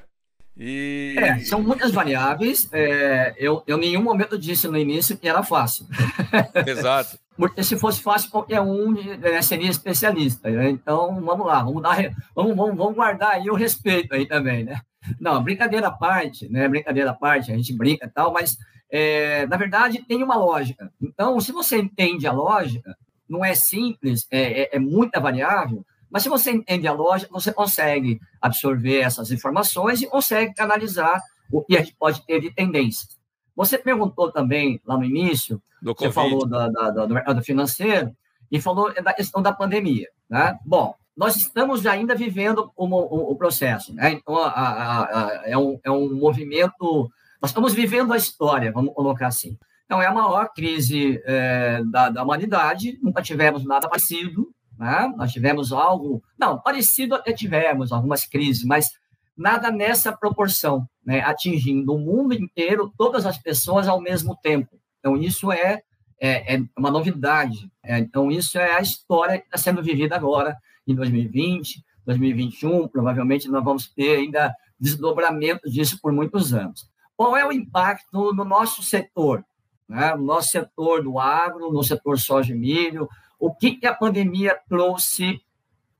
E... 0.55 1.15
É, 1.17 1.39
são 1.39 1.61
muitas 1.61 1.91
variáveis. 1.91 2.69
É, 2.71 3.33
eu, 3.37 3.63
eu 3.65 3.77
em 3.77 3.81
nenhum 3.81 4.03
momento 4.03 4.37
disse 4.37 4.67
no 4.67 4.77
início 4.77 5.17
que 5.17 5.27
era 5.27 5.43
fácil. 5.43 5.87
Exato. 6.65 7.17
Porque 7.35 7.63
se 7.63 7.77
fosse 7.77 8.01
fácil, 8.01 8.29
qualquer 8.29 8.61
um 8.61 8.91
né, 8.91 9.41
seria 9.41 9.69
especialista. 9.69 10.49
Né? 10.49 10.69
Então, 10.69 11.19
vamos 11.21 11.45
lá, 11.45 11.63
vamos, 11.63 11.81
dar, 11.81 11.97
vamos, 12.35 12.55
vamos, 12.55 12.77
vamos 12.77 12.95
guardar 12.95 13.31
aí 13.31 13.49
o 13.49 13.55
respeito 13.55 14.13
aí 14.13 14.27
também, 14.27 14.63
né? 14.63 14.81
Não, 15.19 15.43
brincadeira 15.43 15.87
à 15.87 15.91
parte, 15.91 16.47
né? 16.49 16.67
Brincadeira 16.67 17.09
à 17.09 17.13
parte, 17.13 17.51
a 17.51 17.55
gente 17.55 17.75
brinca 17.75 18.05
e 18.05 18.09
tal, 18.09 18.31
mas 18.31 18.57
é, 18.89 19.45
na 19.47 19.57
verdade 19.57 20.03
tem 20.07 20.23
uma 20.23 20.35
lógica. 20.35 20.91
Então, 21.01 21.39
se 21.41 21.51
você 21.51 21.77
entende 21.77 22.27
a 22.27 22.31
lógica, 22.31 22.95
não 23.27 23.43
é 23.43 23.55
simples, 23.55 24.27
é, 24.29 24.61
é, 24.61 24.75
é 24.75 24.79
muita 24.79 25.19
variável, 25.19 25.83
mas 26.13 26.21
se 26.21 26.29
você 26.29 26.51
entende 26.51 26.87
a 26.87 26.93
lógica, 26.93 27.31
você 27.33 27.51
consegue 27.51 28.21
absorver 28.39 28.99
essas 28.99 29.31
informações 29.31 29.99
e 29.99 30.05
consegue 30.05 30.53
canalizar 30.53 31.19
o 31.51 31.63
que 31.63 31.75
a 31.75 31.79
gente 31.79 31.95
pode 31.95 32.23
ter 32.23 32.39
de 32.39 32.53
tendência. 32.53 33.07
Você 33.55 33.79
perguntou 33.79 34.31
também 34.31 34.79
lá 34.85 34.95
no 34.95 35.03
início, 35.03 35.59
do 35.81 35.91
você 35.91 36.11
COVID. 36.11 36.13
falou 36.13 36.47
da, 36.47 36.69
da, 36.69 36.91
da, 36.91 37.05
do 37.07 37.15
mercado 37.15 37.41
financeiro 37.41 38.15
e 38.51 38.61
falou 38.61 38.93
da 38.93 39.11
questão 39.11 39.41
da 39.41 39.51
pandemia. 39.51 40.07
Né? 40.29 40.55
Bom, 40.63 40.93
nós 41.17 41.35
estamos 41.35 41.83
ainda 41.87 42.13
vivendo 42.13 42.71
o, 42.75 42.85
o, 42.85 43.31
o 43.31 43.35
processo. 43.35 43.91
Né? 43.95 44.11
Então, 44.11 44.37
a, 44.37 44.49
a, 44.49 45.03
a, 45.03 45.41
é, 45.45 45.57
um, 45.57 45.79
é 45.83 45.89
um 45.89 46.13
movimento. 46.13 47.09
Nós 47.41 47.49
estamos 47.49 47.73
vivendo 47.73 48.13
a 48.13 48.17
história, 48.17 48.71
vamos 48.71 48.93
colocar 48.93 49.27
assim. 49.27 49.57
Então, 49.85 49.99
é 49.99 50.05
a 50.05 50.13
maior 50.13 50.53
crise 50.53 51.19
é, 51.25 51.81
da, 51.85 52.09
da 52.09 52.23
humanidade, 52.23 52.99
nunca 53.01 53.21
tivemos 53.23 53.65
nada 53.65 53.89
parecido. 53.89 54.53
Né? 54.77 55.13
Nós 55.15 55.31
tivemos 55.31 55.71
algo, 55.71 56.23
não, 56.37 56.59
parecido 56.59 57.15
até 57.15 57.31
tivemos 57.33 57.91
algumas 57.91 58.25
crises, 58.25 58.63
mas 58.63 58.91
nada 59.35 59.71
nessa 59.71 60.11
proporção, 60.11 60.87
né? 61.05 61.21
atingindo 61.21 61.93
o 61.93 61.99
mundo 61.99 62.33
inteiro, 62.33 62.93
todas 62.97 63.25
as 63.25 63.37
pessoas 63.37 63.87
ao 63.87 64.01
mesmo 64.01 64.35
tempo. 64.35 64.79
Então, 64.99 65.17
isso 65.17 65.51
é, 65.51 65.81
é, 66.19 66.55
é 66.55 66.63
uma 66.77 66.89
novidade. 66.89 67.69
É, 67.83 67.99
então, 67.99 68.31
isso 68.31 68.57
é 68.57 68.77
a 68.77 68.81
história 68.81 69.39
que 69.39 69.45
está 69.45 69.57
sendo 69.57 69.83
vivida 69.83 70.15
agora, 70.15 70.57
em 70.87 70.95
2020, 70.95 71.83
2021. 72.05 72.87
Provavelmente 72.87 73.49
nós 73.49 73.63
vamos 73.63 73.87
ter 73.87 74.17
ainda 74.17 74.55
desdobramento 74.79 75.69
disso 75.69 75.99
por 76.01 76.11
muitos 76.11 76.53
anos. 76.53 76.89
Qual 77.15 77.37
é 77.37 77.45
o 77.45 77.51
impacto 77.51 78.33
no 78.33 78.43
nosso 78.43 78.81
setor? 78.81 79.45
Né? 79.93 80.15
No 80.15 80.41
setor 80.41 81.03
do 81.03 81.19
agro, 81.19 81.71
no 81.71 81.83
setor 81.83 82.17
soja 82.17 82.51
e 82.51 82.57
milho, 82.57 83.07
o 83.39 83.53
que, 83.53 83.75
que 83.75 83.85
a 83.85 83.93
pandemia 83.93 84.59
trouxe 84.67 85.39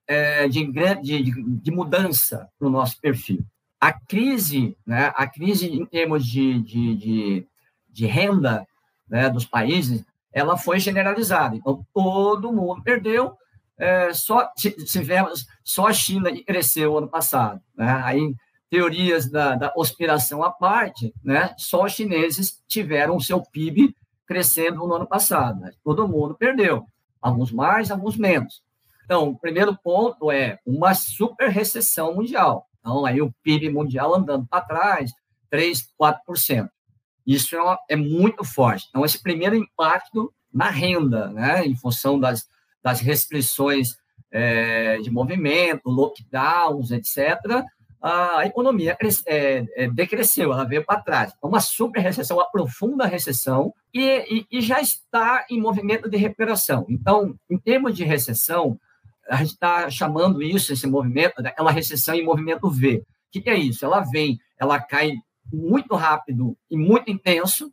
é, 0.07 0.47
de, 0.47 0.65
de, 1.03 1.31
de, 1.61 1.71
mudança 1.71 2.49
para 2.57 2.67
o 2.67 2.71
nosso 2.71 2.99
perfil? 2.99 3.45
A 3.79 3.93
crise, 3.93 4.75
né, 4.83 5.13
a 5.15 5.27
crise 5.27 5.67
em 5.67 5.85
termos 5.85 6.25
de, 6.25 6.59
de, 6.63 6.95
de, 6.95 7.47
de 7.87 8.05
renda 8.07 8.65
né, 9.07 9.29
dos 9.29 9.45
países, 9.45 10.03
ela 10.31 10.57
foi 10.57 10.79
generalizada. 10.79 11.55
Então, 11.55 11.85
todo 11.93 12.51
mundo 12.51 12.81
perdeu, 12.81 13.37
é, 13.77 14.11
só 14.11 14.51
tivemos, 14.55 15.45
só 15.63 15.87
a 15.87 15.93
China 15.93 16.31
cresceu 16.43 16.97
ano 16.97 17.07
passado. 17.07 17.61
Né? 17.77 18.01
Aí, 18.03 18.35
teorias 18.73 19.29
da, 19.29 19.53
da 19.53 19.69
conspiração 19.69 20.43
à 20.43 20.49
parte, 20.49 21.13
né? 21.23 21.53
só 21.59 21.83
os 21.83 21.91
chineses 21.91 22.59
tiveram 22.67 23.15
o 23.15 23.21
seu 23.21 23.39
PIB 23.39 23.95
crescendo 24.25 24.77
no 24.77 24.95
ano 24.95 25.05
passado. 25.05 25.59
Né? 25.59 25.71
Todo 25.83 26.07
mundo 26.07 26.33
perdeu 26.33 26.83
alguns 27.21 27.51
mais, 27.51 27.91
alguns 27.91 28.17
menos. 28.17 28.63
Então, 29.05 29.29
o 29.29 29.37
primeiro 29.37 29.77
ponto 29.77 30.31
é 30.31 30.57
uma 30.65 30.95
super 30.95 31.49
recessão 31.49 32.15
mundial. 32.15 32.67
Então, 32.79 33.05
aí 33.05 33.21
o 33.21 33.31
PIB 33.43 33.69
mundial 33.69 34.15
andando 34.15 34.47
para 34.47 34.65
trás, 34.65 35.11
3, 35.51 35.93
4%. 36.01 36.67
Isso 37.27 37.55
é, 37.55 37.77
é, 37.89 37.95
muito 37.95 38.43
forte. 38.43 38.87
Então, 38.89 39.05
esse 39.05 39.21
primeiro 39.21 39.55
impacto 39.55 40.33
na 40.51 40.71
renda, 40.71 41.27
né, 41.27 41.63
em 41.63 41.75
função 41.75 42.19
das, 42.19 42.49
das 42.81 43.01
restrições 43.01 43.97
é, 44.31 44.97
de 44.97 45.11
movimento, 45.11 45.91
lockdowns, 45.91 46.89
etc., 46.89 47.63
a 48.03 48.45
economia 48.45 48.97
é, 49.25 49.65
é, 49.77 49.87
decresceu, 49.89 50.51
ela 50.51 50.65
veio 50.65 50.85
para 50.85 50.99
trás. 50.99 51.33
Então, 51.37 51.49
uma 51.49 51.61
super 51.61 52.01
recessão, 52.01 52.35
uma 52.35 52.51
profunda 52.51 53.05
recessão, 53.05 53.73
e, 53.93 54.01
e, 54.51 54.57
e, 54.57 54.61
já 54.61 54.81
está 54.81 55.45
em 55.49 55.61
movimento 55.61 56.09
de 56.09 56.17
recuperação. 56.17 56.85
Então, 56.89 57.33
em 57.49 57.57
termos 57.57 57.95
de 57.95 58.03
recessão, 58.03 58.77
a 59.29 59.37
gente 59.37 59.51
está 59.51 59.89
chamando 59.89 60.43
isso, 60.43 60.73
esse 60.73 60.85
movimento, 60.85 61.41
daquela 61.41 61.71
recessão 61.71 62.13
em 62.13 62.25
movimento 62.25 62.69
V. 62.69 62.97
O 62.97 63.05
que, 63.31 63.39
que 63.39 63.49
é 63.49 63.55
isso? 63.55 63.85
Ela 63.85 64.01
vem, 64.01 64.37
ela 64.59 64.81
cai 64.81 65.13
muito 65.51 65.95
rápido 65.95 66.57
e 66.69 66.75
muito 66.75 67.09
intenso, 67.09 67.71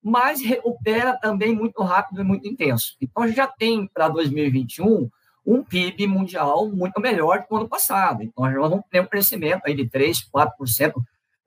mas 0.00 0.40
recupera 0.40 1.18
também 1.18 1.52
muito 1.56 1.82
rápido 1.82 2.20
e 2.20 2.24
muito 2.24 2.46
intenso. 2.46 2.96
Então, 3.00 3.26
já 3.26 3.48
tem 3.48 3.88
para 3.92 4.08
2021 4.08 5.10
um 5.44 5.62
PIB 5.62 6.06
mundial 6.06 6.70
muito 6.70 7.00
melhor 7.00 7.40
do 7.40 7.46
que 7.46 7.54
o 7.54 7.56
ano 7.56 7.68
passado. 7.68 8.22
Então, 8.22 8.44
nós 8.44 8.70
vamos 8.70 8.84
ter 8.90 9.00
um 9.00 9.06
crescimento 9.06 9.62
aí 9.64 9.74
de 9.74 9.88
3%, 9.88 10.28
4%. 10.32 10.94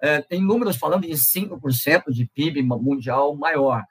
É, 0.02 0.22
tem 0.22 0.42
números 0.42 0.76
falando 0.76 1.08
de 1.08 1.14
5% 1.14 2.12
de 2.12 2.26
PIB 2.26 2.62
mundial 2.62 3.36
maior. 3.36 3.84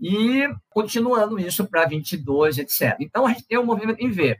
E 0.00 0.48
continuando 0.68 1.38
isso 1.38 1.64
para 1.66 1.86
22, 1.86 2.58
etc. 2.58 2.96
Então, 3.00 3.26
a 3.26 3.30
gente 3.30 3.46
tem 3.46 3.58
um 3.58 3.64
movimento 3.64 4.00
em 4.00 4.10
V. 4.10 4.36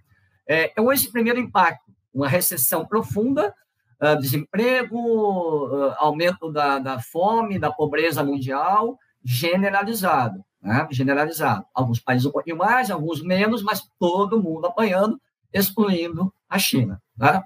É, 0.46 0.70
então, 0.70 0.92
esse 0.92 1.10
primeiro 1.10 1.38
impacto, 1.38 1.92
uma 2.12 2.28
recessão 2.28 2.84
profunda, 2.84 3.54
uh, 4.02 4.20
desemprego, 4.20 4.96
uh, 4.96 5.94
aumento 5.98 6.52
da, 6.52 6.78
da 6.78 7.00
fome, 7.00 7.58
da 7.58 7.72
pobreza 7.72 8.22
mundial, 8.22 8.98
generalizado 9.24 10.44
né? 10.64 10.88
generalizado. 10.90 11.66
Alguns 11.74 12.00
países 12.00 12.26
um 12.26 12.32
pouquinho 12.32 12.56
mais, 12.56 12.90
alguns 12.90 13.22
menos, 13.22 13.62
mas 13.62 13.86
todo 13.98 14.42
mundo 14.42 14.66
apanhando, 14.66 15.20
excluindo 15.52 16.32
a 16.48 16.58
China. 16.58 17.00
Tá? 17.18 17.44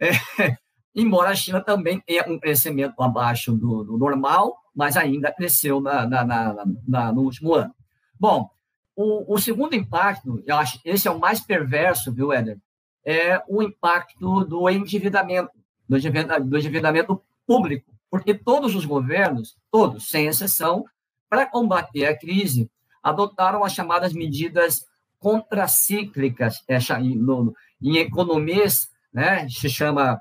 É, 0.00 0.10
embora 0.96 1.30
a 1.30 1.34
China 1.34 1.60
também 1.60 2.00
tenha 2.00 2.24
um 2.26 2.38
crescimento 2.38 3.00
abaixo 3.02 3.52
do, 3.52 3.84
do 3.84 3.98
normal, 3.98 4.56
mas 4.74 4.96
ainda 4.96 5.30
cresceu 5.30 5.80
na, 5.80 6.06
na, 6.06 6.24
na, 6.88 7.12
no 7.12 7.22
último 7.22 7.54
ano. 7.54 7.72
Bom, 8.18 8.48
o, 8.96 9.34
o, 9.34 9.38
segundo 9.38 9.74
impacto, 9.74 10.42
eu 10.46 10.56
acho 10.56 10.80
esse 10.84 11.06
é 11.06 11.10
o 11.10 11.18
mais 11.18 11.40
perverso, 11.40 12.12
viu, 12.12 12.32
Éder? 12.32 12.58
É 13.04 13.42
o 13.46 13.62
impacto 13.62 14.44
do 14.44 14.68
endividamento, 14.70 15.50
do 15.86 15.96
endividamento, 15.96 16.48
do 16.48 16.56
endividamento 16.56 17.22
público, 17.46 17.92
porque 18.10 18.32
todos 18.32 18.74
os 18.74 18.84
governos, 18.84 19.56
todos, 19.70 20.08
sem 20.08 20.26
exceção, 20.26 20.86
para 21.28 21.46
combater 21.46 22.06
a 22.06 22.16
crise, 22.16 22.70
adotaram 23.02 23.64
as 23.64 23.72
chamadas 23.72 24.12
medidas 24.12 24.86
contracíclicas, 25.18 26.62
é, 26.68 26.78
em 27.82 27.96
economias, 27.96 28.88
né, 29.12 29.48
se 29.48 29.68
chama 29.68 30.18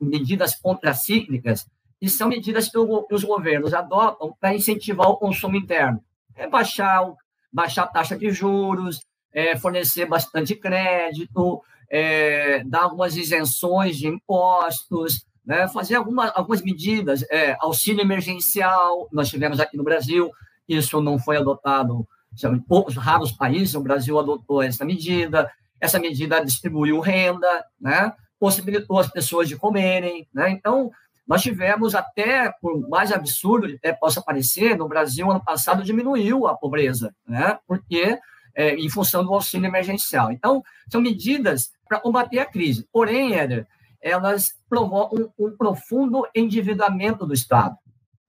medidas 0.00 0.54
contracíclicas, 0.54 1.66
e 2.00 2.08
são 2.08 2.28
medidas 2.28 2.68
que 2.68 2.78
os 2.78 3.24
governos 3.24 3.72
adotam 3.72 4.34
para 4.38 4.54
incentivar 4.54 5.08
o 5.08 5.16
consumo 5.16 5.56
interno. 5.56 6.02
É 6.34 6.46
baixar, 6.46 7.06
baixar 7.52 7.84
a 7.84 7.86
taxa 7.86 8.16
de 8.16 8.30
juros, 8.30 9.00
é 9.32 9.56
fornecer 9.56 10.06
bastante 10.06 10.54
crédito, 10.54 11.62
é, 11.90 12.62
dar 12.64 12.84
algumas 12.84 13.16
isenções 13.16 13.96
de 13.96 14.06
impostos, 14.06 15.24
né, 15.44 15.68
fazer 15.68 15.94
alguma, 15.94 16.28
algumas 16.30 16.62
medidas, 16.62 17.22
é, 17.30 17.56
auxílio 17.60 18.00
emergencial, 18.00 19.08
nós 19.12 19.28
tivemos 19.28 19.60
aqui 19.60 19.76
no 19.76 19.84
Brasil, 19.84 20.30
isso 20.68 21.00
não 21.00 21.18
foi 21.18 21.36
adotado 21.36 22.06
em 22.44 22.58
poucos 22.58 22.96
raros 22.96 23.32
países, 23.32 23.74
o 23.74 23.80
Brasil 23.80 24.18
adotou 24.18 24.62
essa 24.62 24.84
medida, 24.84 25.50
essa 25.80 25.98
medida 25.98 26.44
distribuiu 26.44 27.00
renda, 27.00 27.64
né, 27.80 28.12
possibilitou 28.38 28.98
as 28.98 29.10
pessoas 29.10 29.48
de 29.48 29.56
comerem, 29.56 30.28
né, 30.34 30.50
então 30.50 30.90
nós 31.26 31.42
tivemos 31.42 31.94
até, 31.94 32.52
por 32.60 32.88
mais 32.88 33.10
absurdo 33.10 33.76
que 33.78 33.92
possa 33.94 34.22
parecer, 34.22 34.76
no 34.76 34.86
Brasil, 34.86 35.28
ano 35.28 35.42
passado, 35.42 35.82
diminuiu 35.82 36.46
a 36.46 36.56
pobreza, 36.56 37.12
né? 37.26 37.58
porque 37.66 38.18
é, 38.54 38.74
em 38.74 38.88
função 38.88 39.24
do 39.24 39.34
auxílio 39.34 39.66
emergencial. 39.66 40.30
Então, 40.30 40.62
são 40.88 41.00
medidas 41.00 41.72
para 41.88 41.98
combater 41.98 42.38
a 42.38 42.46
crise. 42.46 42.88
Porém, 42.92 43.34
Éder, 43.34 43.66
elas 44.00 44.52
provocam 44.68 45.32
um, 45.36 45.46
um 45.46 45.56
profundo 45.56 46.26
endividamento 46.34 47.26
do 47.26 47.34
Estado. 47.34 47.76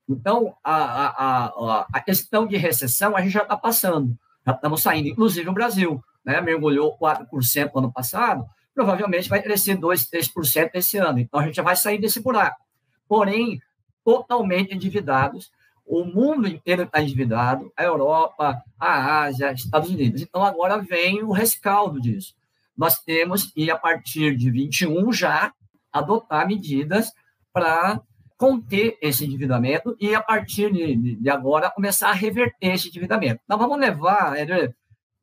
Então, 0.08 0.56
a, 0.64 0.76
a, 0.76 1.88
a, 1.94 2.00
questão 2.00 2.48
de 2.48 2.56
recessão 2.56 3.16
a 3.16 3.22
gente 3.22 3.34
já 3.34 3.44
está 3.44 3.58
passando, 3.58 4.18
já 4.46 4.54
estamos 4.54 4.82
saindo, 4.82 5.10
inclusive 5.10 5.46
no 5.46 5.54
Brasil, 5.54 6.02
né? 6.24 6.40
mergulhou 6.40 6.98
4% 6.98 7.72
no 7.74 7.80
ano 7.80 7.92
passado, 7.92 8.46
provavelmente 8.74 9.28
vai 9.28 9.42
crescer 9.42 9.78
2%, 9.78 10.10
3% 10.10 10.70
esse 10.76 10.98
ano. 10.98 11.20
Então, 11.20 11.40
a 11.40 11.44
gente 11.44 11.56
já 11.56 11.64
vai 11.64 11.76
sair 11.76 11.98
desse 12.00 12.22
buraco 12.22 12.68
porém 13.08 13.62
totalmente 14.04 14.74
endividados. 14.74 15.52
O 15.86 16.04
mundo 16.04 16.48
inteiro 16.48 16.84
está 16.84 17.02
endividado, 17.02 17.72
a 17.76 17.84
Europa, 17.84 18.62
a 18.78 19.22
Ásia, 19.24 19.54
Estados 19.54 19.90
Unidos. 19.90 20.22
Então, 20.22 20.44
agora 20.44 20.78
vem 20.78 21.24
o 21.24 21.32
rescaldo 21.32 22.00
disso. 22.02 22.36
Nós 22.78 23.00
temos 23.00 23.46
que, 23.46 23.72
a 23.72 23.78
partir 23.78 24.36
de 24.36 24.52
21, 24.52 25.12
já 25.14 25.54
adotar 25.92 26.46
medidas 26.46 27.12
para 27.54 28.02
conter 28.38 28.98
esse 29.02 29.26
endividamento 29.26 29.96
e, 30.00 30.14
a 30.14 30.22
partir 30.22 30.72
de, 30.72 31.16
de, 31.16 31.30
agora, 31.30 31.72
começar 31.72 32.10
a 32.10 32.14
reverter 32.14 32.74
esse 32.74 32.88
endividamento. 32.88 33.42
Nós 33.48 33.60
vamos 33.60 33.80
levar 33.80 34.36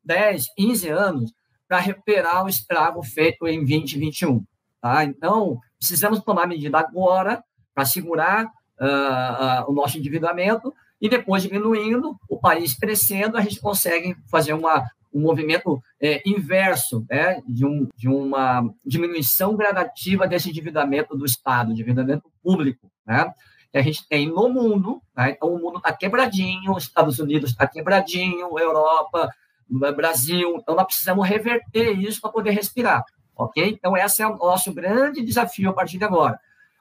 10, 0.05 0.46
15 0.57 0.88
anos 0.88 1.33
para 1.68 1.79
recuperar 1.79 2.44
o 2.44 2.48
estrago 2.48 3.03
feito 3.03 3.46
em 3.46 3.59
2021. 3.59 4.44
Tá? 4.81 5.05
Então, 5.05 5.59
precisamos 5.79 6.20
tomar 6.20 6.46
medida 6.46 6.79
agora 6.79 7.42
para 7.74 7.85
segurar 7.85 8.46
uh, 8.46 9.64
uh, 9.64 9.70
o 9.70 9.72
nosso 9.72 9.96
endividamento 9.96 10.74
e 11.00 11.09
depois 11.09 11.42
diminuindo, 11.42 12.16
o 12.29 12.38
país 12.38 12.77
crescendo, 12.77 13.37
a 13.37 13.40
gente 13.40 13.61
consegue 13.61 14.16
fazer 14.31 14.53
uma, 14.53 14.85
um 15.12 15.20
movimento 15.20 15.81
é, 16.00 16.22
inverso 16.27 17.05
né, 17.11 17.42
de, 17.46 17.66
um, 17.66 17.88
de 17.96 18.09
uma 18.09 18.68
diminuição 18.85 19.57
gradativa 19.57 20.27
desse 20.27 20.48
endividamento 20.48 21.16
do 21.16 21.24
Estado, 21.24 21.72
endividamento 21.72 22.31
público, 22.42 22.90
né, 23.07 23.33
a 23.73 23.83
gente 23.83 24.07
tem 24.09 24.29
no 24.29 24.49
mundo. 24.49 25.03
Né, 25.17 25.31
então, 25.31 25.53
o 25.53 25.59
mundo 25.59 25.79
está 25.79 25.93
quebradinho, 25.93 26.73
os 26.73 26.85
Estados 26.85 27.19
Unidos 27.19 27.51
está 27.51 27.67
quebradinho, 27.67 28.59
Europa, 28.59 29.29
Brasil. 29.69 30.57
Então, 30.57 30.75
nós 30.75 30.87
precisamos 30.87 31.27
reverter 31.27 31.93
isso 31.99 32.21
para 32.21 32.31
poder 32.31 32.51
respirar. 32.51 33.05
Ok? 33.37 33.67
Então, 33.67 33.97
esse 33.97 34.23
é 34.23 34.27
o 34.27 34.37
nosso 34.37 34.73
grande 34.73 35.23
desafio 35.23 35.71
a 35.71 35.73
partir 35.73 35.99
de 35.99 36.05
agora. 36.05 36.38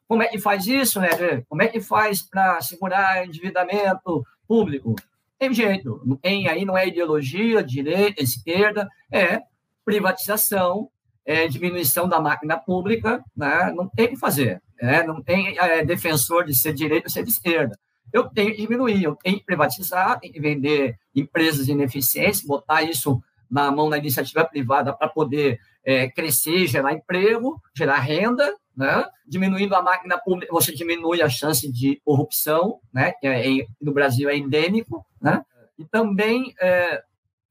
Como 0.08 0.22
é 0.22 0.28
que 0.28 0.38
faz 0.38 0.68
isso, 0.68 1.00
né? 1.00 1.10
Como 1.50 1.62
é 1.62 1.68
que 1.68 1.82
faz 1.82 2.22
para 2.22 2.62
segurar 2.62 3.26
endividamento 3.26 4.24
público? 4.48 4.96
Tem 5.40 5.52
jeito. 5.54 6.02
Tem 6.22 6.48
aí 6.48 6.64
não 6.64 6.78
é 6.78 6.88
ideologia, 6.88 7.64
direita, 7.64 8.22
esquerda, 8.22 8.88
é 9.12 9.42
privatização, 9.84 10.90
é 11.26 11.48
diminuição 11.48 12.08
da 12.08 12.20
máquina 12.20 12.58
pública, 12.58 13.24
né? 13.36 13.74
Não 13.76 13.88
tem 13.88 14.06
o 14.06 14.10
que 14.10 14.18
fazer. 14.18 14.62
Né? 14.84 15.02
Não 15.02 15.22
tem 15.22 15.58
é, 15.58 15.86
defensor 15.86 16.44
de 16.44 16.54
ser 16.54 16.74
direita 16.74 17.08
ou 17.08 17.10
ser 17.10 17.24
de 17.24 17.30
esquerda. 17.30 17.80
Eu 18.12 18.26
tenho 18.26 18.52
que 18.52 18.64
diminuir, 18.64 19.02
eu 19.02 19.16
tenho 19.16 19.38
que 19.38 19.46
privatizar, 19.46 20.20
tenho 20.20 20.34
que 20.34 20.42
vender 20.42 21.00
empresas 21.16 21.70
ineficientes, 21.70 22.42
botar 22.42 22.84
isso 22.84 23.24
na 23.50 23.72
mão 23.72 23.90
da 23.90 23.98
iniciativa 23.98 24.44
privada 24.44 24.92
para 24.92 25.08
poder 25.08 25.58
é, 25.86 26.10
crescer, 26.10 26.68
gerar 26.68 26.92
emprego, 26.92 27.62
gerar 27.74 28.00
renda, 28.00 28.54
né? 28.76 29.06
Diminuindo 29.26 29.74
a 29.74 29.82
máquina 29.82 30.18
pública, 30.18 30.52
você 30.52 30.74
diminui 30.74 31.22
a 31.22 31.30
chance 31.30 31.72
de 31.72 32.02
corrupção, 32.04 32.82
né? 32.94 33.14
É, 33.24 33.66
no 33.82 33.94
Brasil 33.94 34.30
é 34.30 34.36
endêmico, 34.36 35.06
né? 35.22 35.46
E 35.80 35.86
também 35.86 36.54
é, 36.60 37.02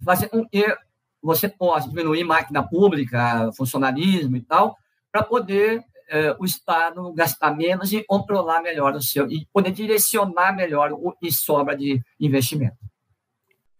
fazer 0.05 0.29
com 0.29 0.47
que 0.47 0.66
você 1.23 1.49
possa 1.49 1.88
diminuir 1.88 2.25
máquina 2.25 2.62
pública, 2.62 3.51
funcionalismo 3.57 4.37
e 4.37 4.42
tal, 4.42 4.77
para 5.11 5.23
poder 5.23 5.83
é, 6.12 6.37
o 6.38 6.44
Estado 6.44 7.12
gastar 7.14 7.57
menos 7.57 7.90
e 7.92 8.05
controlar 8.05 8.61
melhor 8.61 8.94
o 8.94 9.01
seu, 9.01 9.27
e 9.31 9.46
poder 9.51 9.72
direcionar 9.72 10.55
melhor 10.55 10.92
o 10.92 11.11
que 11.12 11.33
sobra 11.33 11.75
de 11.75 12.01
investimento. 12.20 12.77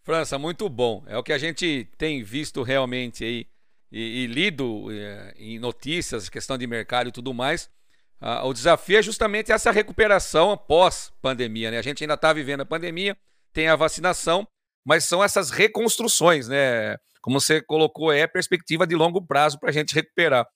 França, 0.03 0.39
muito 0.39 0.69
bom. 0.69 1.05
É 1.07 1.17
o 1.17 1.23
que 1.23 1.33
a 1.33 1.39
gente 1.39 1.89
tem 1.99 2.23
visto 2.25 2.63
realmente 2.63 3.23
aí 3.23 3.47
e, 3.93 4.25
e 4.25 4.27
lido 4.27 4.91
é, 4.91 5.35
em 5.37 5.59
notícias, 5.59 6.31
questão 6.31 6.57
de 6.57 6.67
mercado 6.67 7.11
e 7.11 7.13
tudo 7.13 7.35
mais, 7.35 7.71
ah, 8.19 8.47
o 8.47 8.55
desafio 8.55 8.99
é 8.99 9.03
justamente 9.03 9.53
essa 9.53 9.71
recuperação 9.71 10.57
pós-pandemia. 10.57 11.71
Né? 11.71 11.79
A 11.79 11.83
gente 11.83 12.03
ainda 12.03 12.15
está 12.15 12.33
vivendo 12.33 12.63
a 12.63 12.67
pandemia, 12.67 13.17
tem 13.53 13.69
a 13.69 13.77
vacinação, 13.77 14.49
mas 14.85 15.05
são 15.05 15.23
essas 15.23 15.51
reconstruções, 15.51 16.49
né? 16.49 16.97
Como 17.21 17.39
você 17.39 17.61
colocou, 17.61 18.13
é 18.13 18.27
perspectiva 18.27 18.87
de 18.87 18.97
longo 18.97 19.25
prazo 19.25 19.59
para 19.61 19.69
a 19.71 19.73
gente 19.73 19.95
recuperar. 19.95 20.47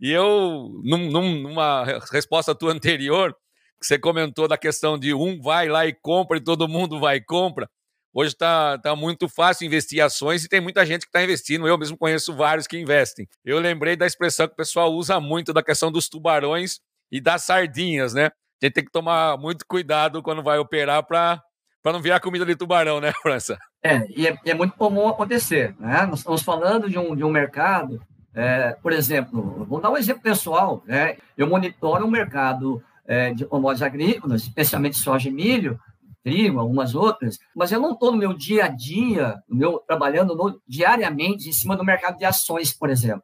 E 0.00 0.10
eu, 0.10 0.80
num, 0.82 1.10
numa 1.10 1.84
resposta 2.10 2.54
tua 2.54 2.72
anterior, 2.72 3.34
que 3.80 3.86
você 3.86 3.98
comentou 3.98 4.48
da 4.48 4.56
questão 4.56 4.98
de 4.98 5.12
um 5.14 5.40
vai 5.40 5.68
lá 5.68 5.86
e 5.86 5.92
compra 5.92 6.38
e 6.38 6.40
todo 6.40 6.68
mundo 6.68 6.98
vai 6.98 7.16
e 7.16 7.24
compra. 7.24 7.68
Hoje 8.12 8.32
está 8.32 8.78
tá 8.78 8.94
muito 8.94 9.28
fácil 9.28 9.66
investir 9.66 10.00
ações 10.00 10.44
e 10.44 10.48
tem 10.48 10.60
muita 10.60 10.86
gente 10.86 11.02
que 11.02 11.08
está 11.08 11.22
investindo. 11.22 11.66
Eu 11.66 11.76
mesmo 11.76 11.98
conheço 11.98 12.32
vários 12.32 12.66
que 12.66 12.78
investem. 12.78 13.26
Eu 13.44 13.58
lembrei 13.58 13.96
da 13.96 14.06
expressão 14.06 14.46
que 14.46 14.52
o 14.54 14.56
pessoal 14.56 14.92
usa 14.92 15.18
muito 15.18 15.52
da 15.52 15.62
questão 15.62 15.90
dos 15.90 16.08
tubarões 16.08 16.78
e 17.10 17.20
das 17.20 17.42
sardinhas, 17.42 18.14
né? 18.14 18.26
A 18.26 18.66
gente 18.66 18.74
tem 18.74 18.84
que 18.84 18.92
tomar 18.92 19.36
muito 19.36 19.66
cuidado 19.66 20.22
quando 20.22 20.42
vai 20.42 20.58
operar 20.58 21.04
para 21.04 21.42
para 21.82 21.92
não 21.92 22.00
virar 22.00 22.18
comida 22.18 22.46
de 22.46 22.56
tubarão, 22.56 22.98
né, 22.98 23.12
França? 23.20 23.58
É, 23.82 24.06
e 24.08 24.26
é, 24.26 24.34
é, 24.46 24.54
muito 24.54 24.74
comum 24.74 25.06
acontecer. 25.06 25.74
Né? 25.78 26.06
Nós 26.06 26.20
estamos 26.20 26.40
falando 26.40 26.88
de 26.88 26.98
um, 26.98 27.14
de 27.14 27.22
um 27.22 27.30
mercado, 27.30 28.00
é, 28.34 28.76
por 28.82 28.92
exemplo, 28.92 29.64
vou 29.64 29.80
dar 29.80 29.90
um 29.90 29.96
exemplo 29.96 30.22
pessoal. 30.22 30.82
Né? 30.86 31.16
Eu 31.36 31.46
monitoro 31.46 32.06
o 32.06 32.10
mercado 32.10 32.82
é, 33.06 33.32
de 33.32 33.44
commodities 33.44 33.82
agrícolas, 33.82 34.42
especialmente 34.42 34.96
soja 34.96 35.28
e 35.28 35.32
milho, 35.32 35.78
trigo, 36.22 36.58
algumas 36.58 36.94
outras, 36.94 37.38
mas 37.54 37.70
eu 37.70 37.78
não 37.78 37.92
estou 37.92 38.10
no 38.10 38.16
meu 38.18 38.32
dia 38.32 38.64
a 38.64 38.68
dia, 38.68 39.36
meu, 39.46 39.78
trabalhando 39.86 40.34
no, 40.34 40.60
diariamente 40.66 41.48
em 41.48 41.52
cima 41.52 41.76
do 41.76 41.84
mercado 41.84 42.16
de 42.16 42.24
ações, 42.24 42.72
por 42.72 42.88
exemplo. 42.88 43.22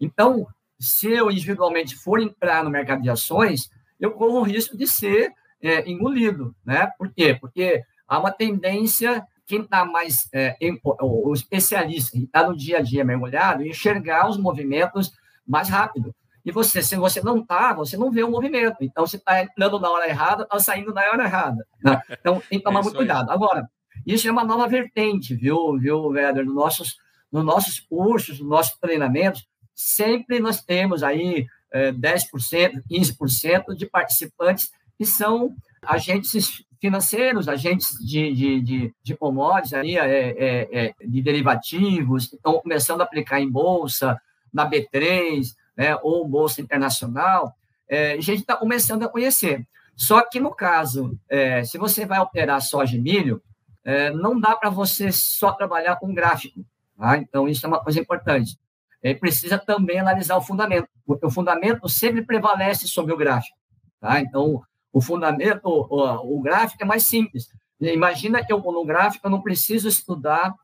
Então, 0.00 0.46
se 0.78 1.10
eu 1.10 1.30
individualmente 1.30 1.96
for 1.96 2.20
entrar 2.20 2.62
no 2.62 2.70
mercado 2.70 3.02
de 3.02 3.10
ações, 3.10 3.68
eu 3.98 4.12
corro 4.12 4.40
o 4.40 4.44
risco 4.44 4.76
de 4.76 4.86
ser 4.86 5.32
é, 5.60 5.90
engolido, 5.90 6.54
né? 6.64 6.88
Por 6.96 7.12
quê? 7.12 7.36
Porque 7.38 7.82
há 8.06 8.18
uma 8.18 8.30
tendência, 8.30 9.26
quem 9.46 9.60
está 9.60 9.84
mais, 9.84 10.28
é, 10.32 10.56
em, 10.60 10.78
o, 10.82 11.30
o 11.30 11.34
especialista, 11.34 12.12
que 12.12 12.24
está 12.24 12.46
no 12.46 12.56
dia 12.56 12.78
a 12.78 12.82
dia 12.82 13.04
mergulhado, 13.04 13.64
enxergar 13.64 14.28
os 14.28 14.36
movimentos 14.36 15.12
mais 15.46 15.68
rápido. 15.68 16.14
E 16.44 16.52
você, 16.52 16.82
se 16.82 16.96
você 16.96 17.20
não 17.22 17.38
está, 17.38 17.72
você 17.72 17.96
não 17.96 18.10
vê 18.10 18.22
o 18.22 18.30
movimento. 18.30 18.76
Então, 18.80 19.06
você 19.06 19.16
está 19.16 19.42
entrando 19.42 19.80
na 19.80 19.90
hora 19.90 20.08
errada, 20.08 20.44
está 20.44 20.58
saindo 20.58 20.94
na 20.94 21.02
hora 21.02 21.24
errada. 21.24 21.66
Né? 21.82 22.00
Então, 22.10 22.40
tem 22.48 22.58
que 22.58 22.64
tomar 22.64 22.80
é 22.80 22.82
muito 22.84 22.96
cuidado. 22.96 23.30
Agora, 23.30 23.68
isso 24.06 24.28
é 24.28 24.30
uma 24.30 24.44
nova 24.44 24.68
vertente, 24.68 25.34
viu, 25.34 25.76
viu, 25.78 26.06
Weber? 26.06 26.44
Nos 26.44 26.54
nossos, 26.54 26.96
nos 27.32 27.44
nossos 27.44 27.80
cursos, 27.80 28.38
nos 28.38 28.48
nossos 28.48 28.78
treinamentos, 28.78 29.44
sempre 29.74 30.38
nós 30.38 30.62
temos 30.62 31.02
aí 31.02 31.46
é, 31.72 31.90
10%, 31.90 32.82
15% 32.88 33.74
de 33.76 33.86
participantes 33.86 34.70
que 34.96 35.04
são 35.04 35.54
agentes 35.82 36.64
financeiros, 36.80 37.48
agentes 37.48 37.98
de, 37.98 38.32
de, 38.32 38.60
de, 38.60 38.94
de 39.02 39.16
commodities, 39.16 39.74
aí, 39.74 39.96
é, 39.96 40.30
é, 40.30 40.68
é, 40.86 40.94
de 41.06 41.22
derivativos, 41.22 42.26
que 42.26 42.36
estão 42.36 42.60
começando 42.60 43.00
a 43.00 43.04
aplicar 43.04 43.40
em 43.40 43.50
bolsa, 43.50 44.20
na 44.52 44.68
B3, 44.68 45.54
né, 45.76 45.96
ou 46.02 46.26
Bolsa 46.26 46.60
Internacional, 46.60 47.54
é, 47.88 48.12
a 48.12 48.20
gente 48.20 48.40
está 48.40 48.56
começando 48.56 49.04
a 49.04 49.08
conhecer. 49.08 49.66
Só 49.94 50.22
que, 50.22 50.40
no 50.40 50.54
caso, 50.54 51.18
é, 51.28 51.64
se 51.64 51.78
você 51.78 52.04
vai 52.04 52.18
operar 52.18 52.60
soja 52.60 52.96
e 52.96 53.00
milho, 53.00 53.42
é, 53.84 54.10
não 54.10 54.38
dá 54.38 54.56
para 54.56 54.68
você 54.68 55.12
só 55.12 55.52
trabalhar 55.52 55.96
com 55.96 56.12
gráfico. 56.12 56.64
Tá? 56.98 57.16
Então, 57.16 57.48
isso 57.48 57.64
é 57.64 57.68
uma 57.68 57.82
coisa 57.82 58.00
importante. 58.00 58.58
Ele 59.02 59.14
precisa 59.14 59.58
também 59.58 60.00
analisar 60.00 60.36
o 60.36 60.42
fundamento, 60.42 60.88
porque 61.06 61.24
o 61.24 61.30
fundamento 61.30 61.88
sempre 61.88 62.22
prevalece 62.22 62.88
sobre 62.88 63.12
o 63.12 63.16
gráfico. 63.16 63.56
Tá? 64.00 64.20
Então, 64.20 64.62
o 64.96 65.00
fundamento, 65.02 65.60
o, 65.66 66.38
o 66.38 66.40
gráfico 66.40 66.82
é 66.82 66.86
mais 66.86 67.04
simples. 67.04 67.50
Imagina 67.78 68.42
que 68.42 68.50
eu, 68.50 68.60
no 68.60 68.82
gráfico 68.82 69.26
eu 69.26 69.30
não 69.30 69.42
preciso 69.42 69.86
estudar 69.86 70.54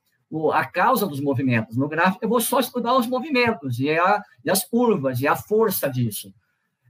a 0.54 0.64
causa 0.64 1.06
dos 1.06 1.20
movimentos. 1.20 1.76
No 1.76 1.86
gráfico, 1.86 2.24
eu 2.24 2.30
vou 2.30 2.40
só 2.40 2.58
estudar 2.58 2.96
os 2.96 3.06
movimentos 3.06 3.78
e, 3.78 3.90
a, 3.90 4.22
e 4.42 4.50
as 4.50 4.64
curvas 4.64 5.20
e 5.20 5.28
a 5.28 5.36
força 5.36 5.86
disso. 5.86 6.32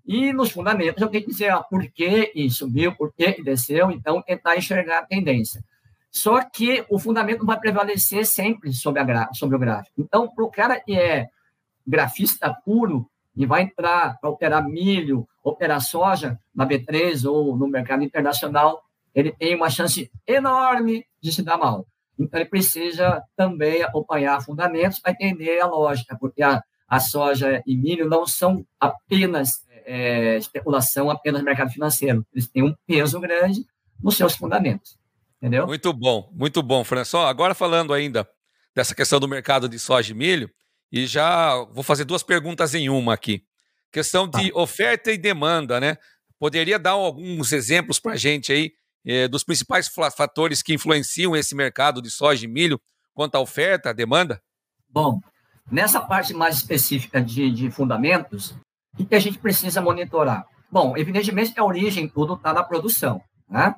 E 0.07 0.33
nos 0.33 0.53
fundamentos, 0.53 1.03
eu 1.03 1.09
tenho 1.09 1.25
que 1.25 1.31
dizer 1.33 1.51
ah, 1.51 1.65
por 1.65 1.85
que 1.91 2.33
subiu, 2.49 2.95
por 2.95 3.13
que 3.13 3.43
desceu, 3.43 3.91
então 3.91 4.23
tentar 4.23 4.57
enxergar 4.57 5.01
a 5.01 5.07
tendência. 5.07 5.65
Só 6.13 6.45
que 6.45 6.87
o 6.89 6.97
fundamento 6.97 7.45
vai 7.45 7.59
prevalecer 7.59 8.25
sempre 8.25 8.73
sobre, 8.73 9.03
a, 9.03 9.33
sobre 9.33 9.57
o 9.57 9.59
gráfico. 9.59 10.01
Então, 10.01 10.33
para 10.33 10.45
o 10.45 10.51
cara 10.51 10.79
que 10.79 10.97
é 10.97 11.27
grafista 11.85 12.55
puro 12.65 13.11
e 13.35 13.47
vai 13.47 13.63
entrar 13.63 14.19
para 14.21 14.31
operar 14.31 14.67
milho, 14.67 15.27
operar 15.43 15.81
soja 15.81 16.39
na 16.55 16.67
B3 16.67 17.29
ou 17.31 17.57
no 17.57 17.67
mercado 17.67 18.03
internacional, 18.03 18.83
ele 19.15 19.33
tem 19.33 19.55
uma 19.55 19.71
chance 19.71 20.11
enorme 20.27 21.05
de 21.21 21.33
se 21.33 21.43
dar 21.43 21.59
mal. 21.59 21.87
Então, 22.19 22.41
ele 22.41 22.49
precisa 22.49 23.23
também 23.37 23.83
acompanhar 23.83 24.43
fundamentos 24.43 24.99
para 24.99 25.13
entender 25.13 25.61
a 25.61 25.67
lógica, 25.67 26.17
porque 26.19 26.43
a, 26.43 26.63
a 26.87 27.01
soja 27.01 27.63
e 27.67 27.77
milho 27.77 28.09
não 28.09 28.27
são 28.27 28.65
apenas 28.79 29.67
é, 29.85 30.37
especulação, 30.37 31.11
apenas 31.11 31.43
mercado 31.43 31.71
financeiro. 31.71 32.25
Eles 32.33 32.49
têm 32.49 32.63
um 32.63 32.75
peso 32.87 33.19
grande 33.19 33.65
nos 34.03 34.17
seus 34.17 34.37
fundamentos. 34.37 34.99
Entendeu? 35.39 35.67
Muito 35.67 35.93
bom, 35.93 36.31
muito 36.33 36.63
bom, 36.63 36.85
François. 36.85 37.29
Agora 37.29 37.55
falando 37.55 37.93
ainda 37.93 38.29
dessa 38.75 38.95
questão 38.95 39.19
do 39.19 39.29
mercado 39.29 39.69
de 39.69 39.79
soja 39.79 40.13
e 40.13 40.15
milho, 40.15 40.51
e 40.93 41.07
já 41.07 41.57
vou 41.73 41.83
fazer 41.83 42.05
duas 42.05 42.23
perguntas 42.23 42.75
em 42.75 42.91
uma 42.91 43.15
aqui. 43.15 43.43
Questão 43.91 44.29
de 44.29 44.53
tá. 44.53 44.59
oferta 44.59 45.11
e 45.11 45.17
demanda, 45.17 45.81
né? 45.81 45.97
Poderia 46.39 46.79
dar 46.79 46.91
alguns 46.91 47.53
exemplos 47.53 47.99
para 47.99 48.13
a 48.13 48.17
gente 48.17 48.53
aí 48.53 48.73
é, 49.05 49.27
dos 49.27 49.43
principais 49.43 49.89
fatores 49.89 50.63
que 50.63 50.75
influenciam 50.75 51.35
esse 51.35 51.55
mercado 51.55 52.03
de 52.03 52.11
soja 52.11 52.45
e 52.45 52.49
milho 52.49 52.81
quanto 53.15 53.37
à 53.37 53.41
oferta, 53.41 53.91
à 53.91 53.93
demanda? 53.93 54.41
Bom, 54.89 55.21
nessa 55.71 56.01
parte 56.01 56.35
mais 56.35 56.57
específica 56.57 57.23
de, 57.23 57.51
de 57.51 57.71
fundamentos, 57.71 58.55
o 58.99 59.07
que 59.07 59.15
a 59.15 59.21
gente 59.21 59.39
precisa 59.39 59.81
monitorar? 59.81 60.47
Bom, 60.71 60.97
evidentemente 60.97 61.59
a 61.59 61.65
origem 61.65 62.09
tudo 62.09 62.35
está 62.35 62.53
na 62.53 62.63
produção, 62.63 63.23
né? 63.49 63.75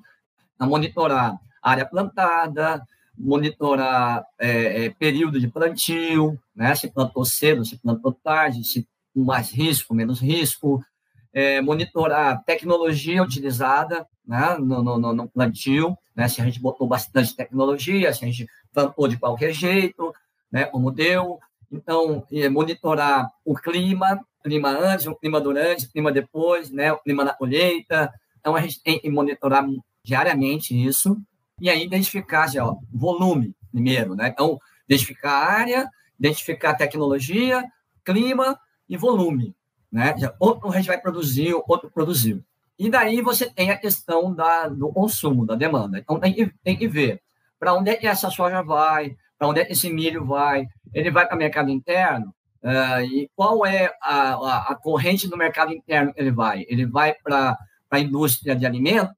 A 0.59 0.67
monitorar 0.67 1.39
área 1.63 1.87
plantada, 1.87 2.83
monitorar 3.17 4.25
é, 4.39 4.87
é, 4.87 4.91
período 4.91 5.39
de 5.39 5.49
plantio, 5.49 6.39
né? 6.55 6.75
Se 6.75 6.91
plantou 6.91 7.25
cedo, 7.25 7.65
se 7.65 7.79
plantou 7.79 8.13
tarde, 8.13 8.65
se 8.65 8.87
com 9.15 9.23
mais 9.23 9.51
risco, 9.51 9.95
menos 9.95 10.21
risco, 10.21 10.85
é, 11.33 11.61
monitorar 11.61 12.43
tecnologia 12.45 13.23
utilizada 13.23 14.07
né, 14.27 14.57
no, 14.59 14.83
no, 14.83 15.13
no, 15.13 15.29
plantio, 15.29 15.97
né, 16.17 16.29
se 16.29 16.41
a 16.41 16.45
gente 16.45 16.61
botou 16.61 16.87
bastante 16.87 17.37
tecnologia, 17.37 18.13
se 18.13 18.25
a 18.25 18.29
gente 18.29 18.49
plantou 18.73 19.07
de 19.07 19.17
qualquer 19.17 19.53
jeito, 19.53 20.13
né, 20.51 20.65
como 20.65 20.91
deu. 20.91 21.39
Então, 21.71 22.27
monitorar 22.51 23.31
o 23.45 23.55
clima, 23.55 24.21
clima 24.43 24.69
antes, 24.71 25.07
o 25.07 25.15
clima 25.15 25.41
durante, 25.41 25.87
o 25.87 25.91
clima 25.91 26.13
depois, 26.13 26.71
né, 26.71 26.93
o 26.93 26.99
clima 26.99 27.25
na 27.25 27.35
colheita. 27.35 28.13
Então, 28.39 28.55
a 28.55 28.61
gente 28.61 28.83
tem 28.83 28.99
que 28.99 29.11
monitorar 29.11 29.65
diariamente 30.05 30.75
isso 30.75 31.17
e 31.61 31.71
aí 31.71 31.85
identificar 31.85 32.45
assim, 32.45 32.59
ó, 32.59 32.77
volume 32.93 33.55
primeiro. 33.71 34.15
Né? 34.15 34.29
Então, 34.29 34.59
identificar 34.89 35.31
a 35.31 35.53
área, 35.53 35.91
identificar 36.19 36.71
a 36.71 36.77
tecnologia, 36.77 37.65
clima 38.05 38.59
e 38.89 38.97
volume. 38.97 39.55
Né? 39.91 40.15
Outro 40.39 40.71
a 40.71 40.77
gente 40.77 40.87
vai 40.87 41.01
produzir, 41.01 41.55
outro 41.67 41.91
produziu. 41.91 42.43
E 42.79 42.91
daí 42.91 43.21
você 43.21 43.49
tem 43.49 43.71
a 43.71 43.79
questão 43.79 44.35
da, 44.35 44.69
do 44.69 44.93
consumo, 44.93 45.47
da 45.47 45.55
demanda. 45.55 45.99
Então 45.99 46.19
tem 46.19 46.33
que, 46.33 46.53
tem 46.63 46.77
que 46.77 46.89
ver 46.89 47.23
para 47.59 47.75
onde 47.75 47.91
é 47.91 47.97
que 47.97 48.07
essa 48.07 48.31
soja 48.31 48.63
vai, 48.63 49.17
para 49.39 49.49
onde 49.49 49.61
é 49.61 49.65
que 49.65 49.73
esse 49.73 49.91
milho 49.93 50.25
vai. 50.25 50.67
Ele 50.93 51.11
vai 51.11 51.27
para 51.27 51.37
o 51.37 51.39
mercado 51.39 51.71
interno? 51.71 52.35
Uh, 52.63 53.01
e 53.05 53.31
qual 53.37 53.65
é 53.65 53.95
a, 54.01 54.35
a, 54.35 54.73
a, 54.73 54.75
corrente 54.75 55.29
do 55.29 55.37
mercado 55.37 55.73
interno 55.73 56.13
que 56.13 56.21
ele 56.21 56.31
vai? 56.31 56.65
Ele 56.69 56.87
vai 56.87 57.15
para 57.15 57.57
a 57.91 57.99
indústria 58.01 58.57
de 58.57 58.67
alimentos? 58.67 59.15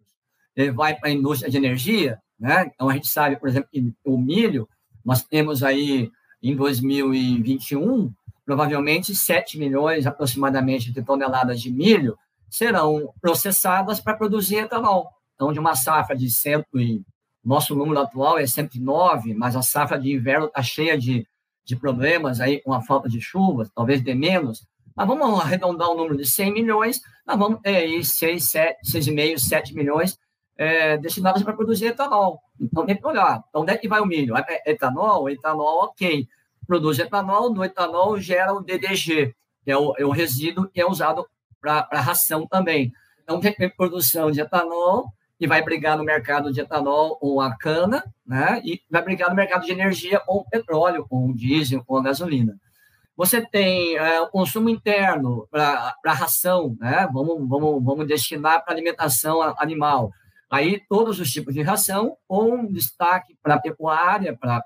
Ele 0.55 0.73
vai 0.73 0.95
para 0.95 1.09
a 1.09 1.13
indústria 1.13 1.51
de 1.51 1.57
energia? 1.57 2.21
Né? 2.39 2.71
Então 2.75 2.89
a 2.89 2.95
gente 2.95 3.09
sabe, 3.09 3.37
por 3.37 3.49
exemplo, 3.49 3.69
que 3.73 3.95
o 4.05 4.19
milho, 4.19 4.69
nós 5.05 5.23
temos 5.23 5.63
aí 5.63 6.11
em 6.43 6.55
2021 6.55 8.13
provavelmente 8.45 9.15
7 9.15 9.59
milhões 9.59 10.07
aproximadamente 10.07 10.93
de 10.93 11.03
toneladas 11.03 11.61
de 11.61 11.73
milho 11.73 12.17
serão 12.49 13.13
processadas 13.21 13.99
para 13.99 14.17
produzir 14.17 14.57
etanol. 14.57 15.11
Então, 15.35 15.53
de 15.53 15.59
uma 15.59 15.75
safra 15.75 16.17
de 16.17 16.31
100 16.31 16.65
e 16.77 17.03
nosso 17.45 17.75
número 17.75 18.01
atual 18.01 18.39
é 18.39 18.47
109, 18.47 19.35
mas 19.35 19.57
a 19.57 19.63
safra 19.63 19.99
de 19.99 20.13
inverno 20.13 20.47
está 20.47 20.63
cheia 20.63 20.97
de, 20.97 21.27
de 21.65 21.77
problemas 21.77 22.41
aí 22.41 22.61
com 22.63 22.73
a 22.73 22.81
falta 22.81 23.09
de 23.09 23.21
chuvas, 23.21 23.69
talvez 23.75 24.03
de 24.03 24.15
menos. 24.15 24.67
Mas 24.95 25.07
vamos 25.07 25.41
arredondar 25.41 25.91
o 25.91 25.97
número 25.97 26.17
de 26.17 26.25
100 26.25 26.53
milhões, 26.53 27.01
nós 27.27 27.39
vamos 27.39 27.61
ter 27.61 27.77
aí 27.77 28.03
6, 28.03 28.45
7, 28.45 28.79
6,5, 28.85 29.39
7 29.39 29.75
milhões 29.75 30.19
é, 30.57 30.97
destinados 30.99 31.43
para 31.43 31.53
produzir 31.53 31.87
etanol. 31.87 32.41
Então, 32.61 32.87
tem 32.87 32.97
que 32.97 33.07
olhar. 33.07 33.45
Então, 33.49 33.63
onde 33.63 33.73
é 33.73 33.77
que 33.77 33.89
vai 33.89 34.01
o 34.01 34.07
milho? 34.07 34.37
É 34.37 34.71
etanol? 34.71 35.29
Etanol, 35.29 35.85
ok 35.85 36.27
produz 36.67 36.99
etanol, 36.99 37.55
no 37.55 37.65
etanol 37.65 38.19
gera 38.19 38.53
o 38.53 38.61
DDG, 38.61 39.35
que 39.65 39.71
é 39.71 39.77
o, 39.77 39.95
é 39.97 40.05
o 40.05 40.11
resíduo 40.11 40.69
que 40.69 40.81
é 40.81 40.87
usado 40.87 41.25
para 41.61 41.89
ração 41.93 42.47
também. 42.47 42.93
Então, 43.23 43.41
tem 43.41 43.71
produção 43.71 44.31
de 44.31 44.41
etanol, 44.41 45.13
e 45.39 45.47
vai 45.47 45.63
brigar 45.63 45.99
no 45.99 46.05
mercado 46.05 46.53
de 46.53 46.61
etanol 46.61 47.19
ou 47.21 47.41
a 47.41 47.55
cana, 47.57 48.03
né? 48.27 48.61
E 48.65 48.81
vai 48.91 49.03
brigar 49.03 49.29
no 49.29 49.37
mercado 49.37 49.67
de 49.67 49.73
energia 49.73 50.19
com 50.21 50.37
o 50.37 50.45
petróleo, 50.45 51.07
com 51.07 51.29
o 51.29 51.35
diesel, 51.35 51.85
a 51.91 52.03
gasolina. 52.03 52.57
Você 53.15 53.45
tem 53.45 53.97
é, 53.97 54.21
o 54.21 54.29
consumo 54.29 54.71
interno 54.71 55.47
para 55.51 55.95
ração, 56.05 56.75
né? 56.81 57.07
Vamos, 57.13 57.47
vamos, 57.47 57.85
vamos 57.85 58.07
destinar 58.07 58.65
para 58.65 58.73
alimentação 58.73 59.43
animal. 59.59 60.11
Aí 60.51 60.81
todos 60.89 61.19
os 61.19 61.31
tipos 61.31 61.55
de 61.55 61.63
ração, 61.63 62.17
com 62.27 62.67
destaque 62.67 63.37
para 63.43 63.59
pecuária, 63.59 64.37
para 64.37 64.63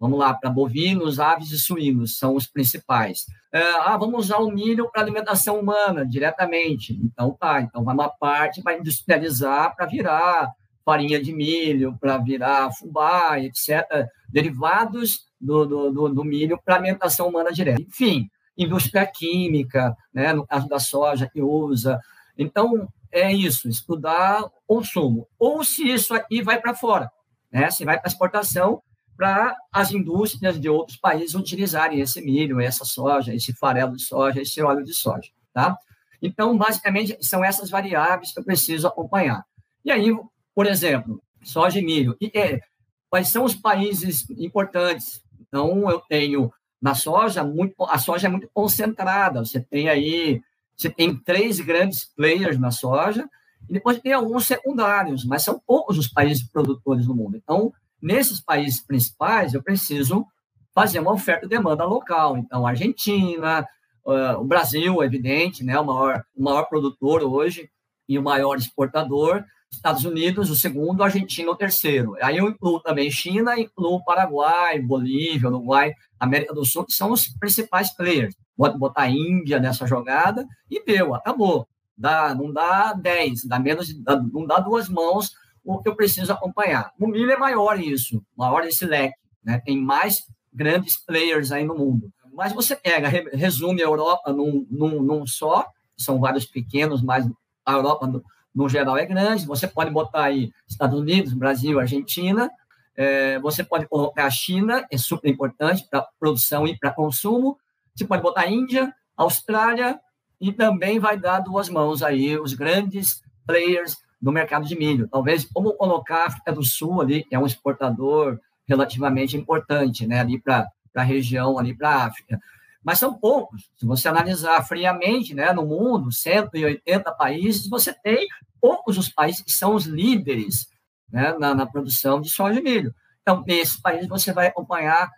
Vamos 0.00 0.18
lá, 0.18 0.32
para 0.32 0.48
bovinos, 0.48 1.20
aves 1.20 1.50
e 1.50 1.58
suínos, 1.58 2.16
são 2.16 2.34
os 2.34 2.46
principais. 2.46 3.26
É, 3.52 3.60
ah, 3.80 3.98
vamos 3.98 4.24
usar 4.24 4.38
o 4.38 4.50
milho 4.50 4.90
para 4.90 5.02
alimentação 5.02 5.60
humana 5.60 6.06
diretamente. 6.06 6.98
Então, 7.04 7.36
tá. 7.38 7.60
Então, 7.60 7.84
vai 7.84 7.92
uma 7.92 8.08
parte, 8.08 8.62
vai 8.62 8.78
industrializar 8.78 9.76
para 9.76 9.84
virar 9.84 10.50
farinha 10.86 11.22
de 11.22 11.34
milho, 11.34 11.98
para 12.00 12.16
virar 12.16 12.72
fubá, 12.72 13.38
etc. 13.40 14.08
Derivados 14.30 15.26
do, 15.38 15.66
do, 15.66 15.90
do, 15.90 16.08
do 16.08 16.24
milho 16.24 16.58
para 16.64 16.76
alimentação 16.76 17.28
humana 17.28 17.52
direta. 17.52 17.82
Enfim, 17.82 18.30
indústria 18.56 19.06
química, 19.06 19.94
né, 20.14 20.32
no 20.32 20.46
caso 20.46 20.66
da 20.66 20.78
soja 20.78 21.28
que 21.30 21.42
usa. 21.42 22.00
Então, 22.38 22.88
é 23.12 23.32
isso, 23.32 23.68
estudar 23.68 24.44
consumo. 24.66 25.26
Ou 25.38 25.64
se 25.64 25.88
isso 25.88 26.14
aqui 26.14 26.42
vai 26.42 26.60
para 26.60 26.74
fora, 26.74 27.10
né? 27.52 27.70
se 27.70 27.84
vai 27.84 27.98
para 27.98 28.08
exportação, 28.08 28.82
para 29.16 29.54
as 29.70 29.92
indústrias 29.92 30.58
de 30.58 30.68
outros 30.68 30.96
países 30.96 31.34
utilizarem 31.34 32.00
esse 32.00 32.22
milho, 32.22 32.60
essa 32.60 32.84
soja, 32.84 33.34
esse 33.34 33.52
farelo 33.52 33.94
de 33.94 34.02
soja, 34.02 34.40
esse 34.40 34.62
óleo 34.62 34.82
de 34.82 34.94
soja, 34.94 35.30
tá? 35.52 35.76
Então, 36.22 36.56
basicamente, 36.56 37.16
são 37.20 37.44
essas 37.44 37.68
variáveis 37.68 38.32
que 38.32 38.40
eu 38.40 38.44
preciso 38.44 38.86
acompanhar. 38.86 39.44
E 39.84 39.90
aí, 39.90 40.10
por 40.54 40.66
exemplo, 40.66 41.22
soja 41.42 41.78
e 41.78 41.84
milho. 41.84 42.16
E, 42.20 42.30
é, 42.34 42.60
quais 43.08 43.28
são 43.28 43.44
os 43.44 43.54
países 43.54 44.28
importantes? 44.30 45.22
Então, 45.38 45.90
eu 45.90 46.00
tenho 46.00 46.52
na 46.80 46.94
soja, 46.94 47.44
muito, 47.44 47.74
a 47.84 47.98
soja 47.98 48.26
é 48.26 48.30
muito 48.30 48.48
concentrada. 48.54 49.44
Você 49.44 49.60
tem 49.60 49.88
aí, 49.88 50.40
você 50.80 50.90
tem 50.90 51.16
três 51.16 51.60
grandes 51.60 52.04
players 52.04 52.58
na 52.58 52.70
soja, 52.70 53.28
e 53.68 53.72
depois 53.72 54.00
tem 54.00 54.12
alguns 54.12 54.46
secundários, 54.46 55.24
mas 55.24 55.42
são 55.42 55.60
poucos 55.66 55.98
os 55.98 56.08
países 56.08 56.42
produtores 56.42 57.06
no 57.06 57.14
mundo. 57.14 57.36
Então, 57.36 57.72
Nesses 58.00 58.40
países 58.40 58.80
principais, 58.80 59.52
eu 59.52 59.62
preciso 59.62 60.26
fazer 60.74 61.00
uma 61.00 61.12
oferta 61.12 61.44
e 61.44 61.48
demanda 61.48 61.84
local. 61.84 62.38
Então, 62.38 62.66
Argentina, 62.66 63.66
o 64.04 64.44
Brasil, 64.44 65.02
é 65.02 65.06
evidente, 65.06 65.62
né, 65.62 65.78
o 65.78 65.84
maior, 65.84 66.24
o 66.34 66.42
maior 66.42 66.64
produtor 66.64 67.22
hoje 67.22 67.70
e 68.08 68.18
o 68.18 68.22
maior 68.22 68.56
exportador. 68.56 69.44
Estados 69.72 70.04
Unidos, 70.04 70.50
o 70.50 70.56
segundo, 70.56 71.02
Argentina, 71.02 71.50
o 71.50 71.56
terceiro. 71.56 72.16
Aí 72.20 72.36
eu 72.36 72.48
incluo 72.48 72.80
também 72.80 73.10
China, 73.10 73.58
incluo 73.58 74.04
Paraguai, 74.04 74.80
Bolívia, 74.80 75.48
Uruguai, 75.48 75.94
América 76.18 76.52
do 76.52 76.64
Sul, 76.64 76.84
que 76.84 76.92
são 76.92 77.12
os 77.12 77.28
principais 77.28 77.94
players. 77.94 78.34
Pode 78.56 78.76
botar 78.78 79.02
a 79.02 79.10
Índia 79.10 79.58
nessa 79.58 79.86
jogada 79.86 80.46
e 80.70 80.84
deu, 80.84 81.14
acabou. 81.14 81.66
Dá, 81.96 82.34
não 82.34 82.52
dá 82.52 82.92
10, 82.92 83.44
dá 83.44 83.58
menos, 83.58 83.92
dá, 84.02 84.20
não 84.20 84.46
dá 84.46 84.58
duas 84.58 84.88
mãos 84.88 85.32
o 85.64 85.78
que 85.78 85.88
eu 85.88 85.96
preciso 85.96 86.32
acompanhar. 86.32 86.92
No 86.98 87.08
milho 87.08 87.30
é 87.30 87.36
maior 87.36 87.78
isso, 87.78 88.22
maior 88.36 88.64
esse 88.64 88.84
leque, 88.84 89.18
né? 89.44 89.60
tem 89.64 89.78
mais 89.78 90.24
grandes 90.52 90.96
players 90.96 91.52
aí 91.52 91.64
no 91.64 91.76
mundo. 91.76 92.10
Mas 92.32 92.52
você 92.52 92.74
pega, 92.74 93.08
resume 93.08 93.82
a 93.82 93.86
Europa 93.86 94.32
num, 94.32 94.66
num, 94.70 95.02
num 95.02 95.26
só, 95.26 95.66
são 95.96 96.18
vários 96.18 96.46
pequenos, 96.46 97.02
mas 97.02 97.28
a 97.64 97.72
Europa, 97.72 98.22
no, 98.54 98.68
geral, 98.68 98.96
é 98.96 99.06
grande. 99.06 99.46
Você 99.46 99.66
pode 99.66 99.90
botar 99.90 100.24
aí 100.24 100.52
Estados 100.68 100.98
Unidos, 100.98 101.32
Brasil, 101.32 101.78
Argentina. 101.78 102.50
É, 102.96 103.38
você 103.38 103.64
pode 103.64 103.86
colocar 103.86 104.26
a 104.26 104.30
China, 104.30 104.86
é 104.90 104.98
super 104.98 105.28
importante 105.28 105.86
para 105.88 106.06
produção 106.18 106.66
e 106.66 106.76
para 106.76 106.90
consumo. 106.90 107.56
Você 107.94 108.04
pode 108.04 108.22
botar 108.22 108.42
a 108.42 108.50
Índia, 108.50 108.94
Austrália, 109.16 109.98
e 110.40 110.52
também 110.52 110.98
vai 110.98 111.18
dar 111.18 111.40
duas 111.40 111.68
mãos 111.68 112.02
aí 112.02 112.38
os 112.38 112.54
grandes 112.54 113.22
players 113.46 113.96
do 114.20 114.32
mercado 114.32 114.66
de 114.66 114.76
milho. 114.76 115.08
Talvez 115.08 115.44
como 115.44 115.74
colocar 115.74 116.22
a 116.22 116.26
África 116.26 116.52
do 116.52 116.62
Sul 116.62 117.00
ali, 117.00 117.24
que 117.24 117.34
é 117.34 117.38
um 117.38 117.46
exportador 117.46 118.38
relativamente 118.66 119.36
importante, 119.36 120.06
né, 120.06 120.20
ali 120.20 120.40
para 120.40 120.68
a 120.94 121.02
região, 121.02 121.58
ali 121.58 121.74
para 121.74 121.88
a 121.88 122.04
África. 122.04 122.40
Mas 122.82 122.98
são 122.98 123.12
poucos. 123.12 123.70
Se 123.76 123.84
você 123.86 124.08
analisar 124.08 124.62
friamente, 124.66 125.34
né, 125.34 125.52
no 125.52 125.66
mundo, 125.66 126.10
180 126.10 127.12
países, 127.12 127.68
você 127.68 127.92
tem 127.92 128.26
poucos 128.60 128.96
os 128.96 129.08
países 129.08 129.42
que 129.42 129.52
são 129.52 129.74
os 129.74 129.84
líderes 129.84 130.68
né, 131.10 131.34
na, 131.38 131.54
na 131.54 131.66
produção 131.66 132.20
de 132.20 132.30
soja 132.30 132.58
e 132.58 132.62
milho. 132.62 132.94
Então, 133.22 133.44
nesses 133.46 133.76
países 133.78 134.08
você 134.08 134.32
vai 134.32 134.46
acompanhar 134.46 135.10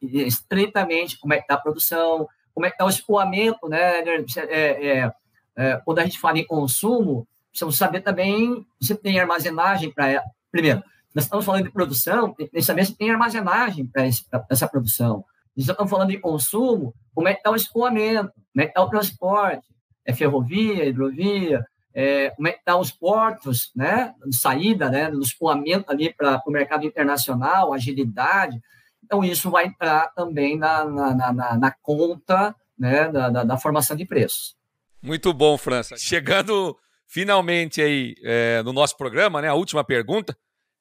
estreitamente 0.00 1.18
como 1.18 1.34
é 1.34 1.36
que 1.36 1.42
está 1.42 1.54
a 1.54 1.60
produção, 1.60 2.26
como 2.54 2.66
é 2.66 2.70
que 2.70 2.74
está 2.74 2.84
o 2.84 2.90
escoamento, 2.90 3.68
né? 3.68 4.00
É, 4.00 4.48
é, 4.48 5.12
é, 5.56 5.76
quando 5.84 5.98
a 5.98 6.04
gente 6.04 6.18
fala 6.18 6.38
em 6.38 6.46
consumo, 6.46 7.26
precisamos 7.50 7.76
saber 7.76 8.00
também 8.00 8.64
se 8.80 8.94
tem 8.94 9.20
armazenagem 9.20 9.92
para. 9.92 10.22
Primeiro, 10.50 10.82
nós 11.14 11.24
estamos 11.24 11.44
falando 11.44 11.64
de 11.64 11.70
produção, 11.70 12.32
tem 12.32 12.48
que 12.48 12.62
saber 12.62 12.86
se 12.86 12.94
tem 12.94 13.10
armazenagem 13.10 13.86
para 13.86 14.04
essa 14.48 14.68
produção. 14.68 15.24
Nós 15.56 15.68
estamos 15.68 15.90
falando 15.90 16.10
de 16.10 16.18
consumo, 16.18 16.94
como 17.20 17.28
é 17.28 17.34
que 17.34 17.40
está 17.40 17.50
o 17.50 17.56
escoamento, 17.56 18.32
como 18.32 18.62
é 18.62 18.64
que 18.64 18.70
está 18.70 18.82
o 18.82 18.88
transporte, 18.88 19.68
é 20.06 20.14
ferrovia, 20.14 20.86
hidrovia, 20.86 21.62
é, 21.94 22.30
como 22.30 22.48
é 22.48 22.52
que 22.52 22.60
estão 22.60 22.76
tá 22.76 22.80
os 22.80 22.90
portos, 22.90 23.70
né, 23.76 24.14
de 24.24 24.34
saída, 24.34 24.88
né, 24.88 25.10
do 25.10 25.20
escoamento 25.20 25.92
ali 25.92 26.14
para 26.14 26.42
o 26.46 26.50
mercado 26.50 26.86
internacional, 26.86 27.74
agilidade. 27.74 28.58
Então, 29.04 29.22
isso 29.22 29.50
vai 29.50 29.66
entrar 29.66 30.10
também 30.14 30.56
na, 30.56 30.86
na, 30.86 31.32
na, 31.34 31.58
na 31.58 31.74
conta 31.82 32.56
né, 32.78 33.10
da, 33.10 33.28
da, 33.28 33.44
da, 33.44 33.58
formação 33.58 33.94
de 33.94 34.06
preços. 34.06 34.54
Muito 35.02 35.34
bom, 35.34 35.58
França. 35.58 35.96
Chegando 35.98 36.74
finalmente 37.06 37.82
aí 37.82 38.14
é, 38.22 38.62
no 38.62 38.72
nosso 38.72 38.96
programa, 38.96 39.42
né, 39.42 39.48
a 39.48 39.54
última 39.54 39.84
pergunta, 39.84 40.34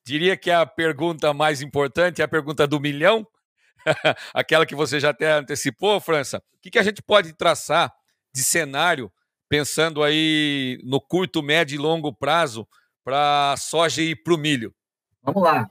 diria 0.05 0.37
que 0.37 0.49
a 0.49 0.65
pergunta 0.65 1.33
mais 1.33 1.61
importante 1.61 2.21
é 2.21 2.23
a 2.23 2.29
pergunta 2.29 2.65
do 2.65 2.79
milhão, 2.79 3.27
aquela 4.33 4.65
que 4.65 4.75
você 4.75 4.99
já 4.99 5.09
até 5.09 5.31
antecipou, 5.31 5.99
França. 5.99 6.37
O 6.37 6.61
que, 6.61 6.71
que 6.71 6.79
a 6.79 6.83
gente 6.83 7.01
pode 7.01 7.33
traçar 7.33 7.93
de 8.33 8.41
cenário, 8.41 9.11
pensando 9.47 10.03
aí 10.03 10.79
no 10.83 11.01
curto, 11.01 11.41
médio 11.41 11.75
e 11.75 11.79
longo 11.79 12.13
prazo, 12.13 12.67
para 13.03 13.53
a 13.53 13.57
soja 13.57 14.01
e 14.01 14.15
para 14.15 14.33
o 14.33 14.37
milho? 14.37 14.73
Vamos 15.23 15.43
lá. 15.43 15.67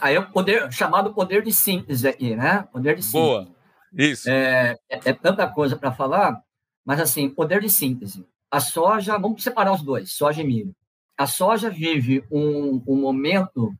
Aí 0.00 0.14
é 0.14 0.20
o 0.20 0.30
poder, 0.30 0.72
chamado 0.72 1.14
poder 1.14 1.42
de 1.42 1.52
síntese 1.52 2.06
aqui, 2.08 2.34
né? 2.34 2.66
Poder 2.72 2.96
de 2.96 3.02
síntese. 3.02 3.12
Boa, 3.12 3.48
isso. 3.92 4.28
É, 4.28 4.76
é, 4.88 5.00
é 5.04 5.12
tanta 5.12 5.46
coisa 5.46 5.76
para 5.76 5.92
falar, 5.92 6.42
mas 6.84 7.00
assim, 7.00 7.28
poder 7.28 7.60
de 7.60 7.70
síntese. 7.70 8.26
A 8.50 8.60
soja, 8.60 9.18
vamos 9.18 9.42
separar 9.42 9.72
os 9.72 9.82
dois, 9.82 10.12
soja 10.12 10.42
e 10.42 10.46
milho. 10.46 10.74
A 11.16 11.26
soja 11.26 11.70
vive 11.70 12.24
um, 12.30 12.82
um 12.86 13.00
momento 13.00 13.72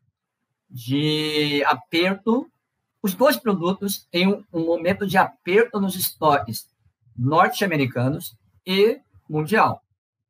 de 0.71 1.63
aperto. 1.67 2.51
Os 3.03 3.15
dois 3.15 3.37
produtos 3.37 4.07
têm 4.11 4.29
um, 4.29 4.45
momento 4.53 5.07
de 5.07 5.19
aperto 5.19 5.81
nos 5.81 5.97
estoques 5.97 6.69
norte-americanos 7.17 8.37
e 8.65 9.01
mundial. 9.29 9.83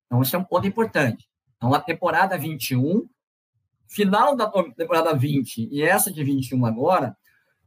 Então, 0.07 0.23
isso 0.23 0.35
é 0.35 0.39
um 0.39 0.45
ponto 0.45 0.66
importante. 0.66 1.29
Então, 1.57 1.73
a 1.75 1.81
temporada 1.81 2.37
21 2.39 3.07
final 3.87 4.35
da 4.35 4.51
temporada 4.75 5.14
20 5.14 5.68
e 5.70 5.83
essa 5.83 6.11
de 6.11 6.25
21 6.25 6.64
agora, 6.64 7.14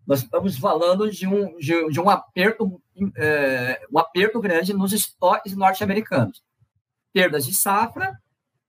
nós 0.08 0.24
estamos 0.24 0.58
falando 0.58 1.10
de 1.10 1.28
um, 1.28 1.56
de, 1.58 1.90
de 1.90 2.00
um 2.00 2.10
aperto 2.10 2.82
é, 3.18 3.82
um 3.92 4.00
aperto 4.00 4.40
grande 4.40 4.74
nos 4.74 4.94
estoques 4.94 5.56
norte-americanos. 5.56 6.44
Perdas 7.14 7.46
de 7.46 7.54
safra 7.54 8.20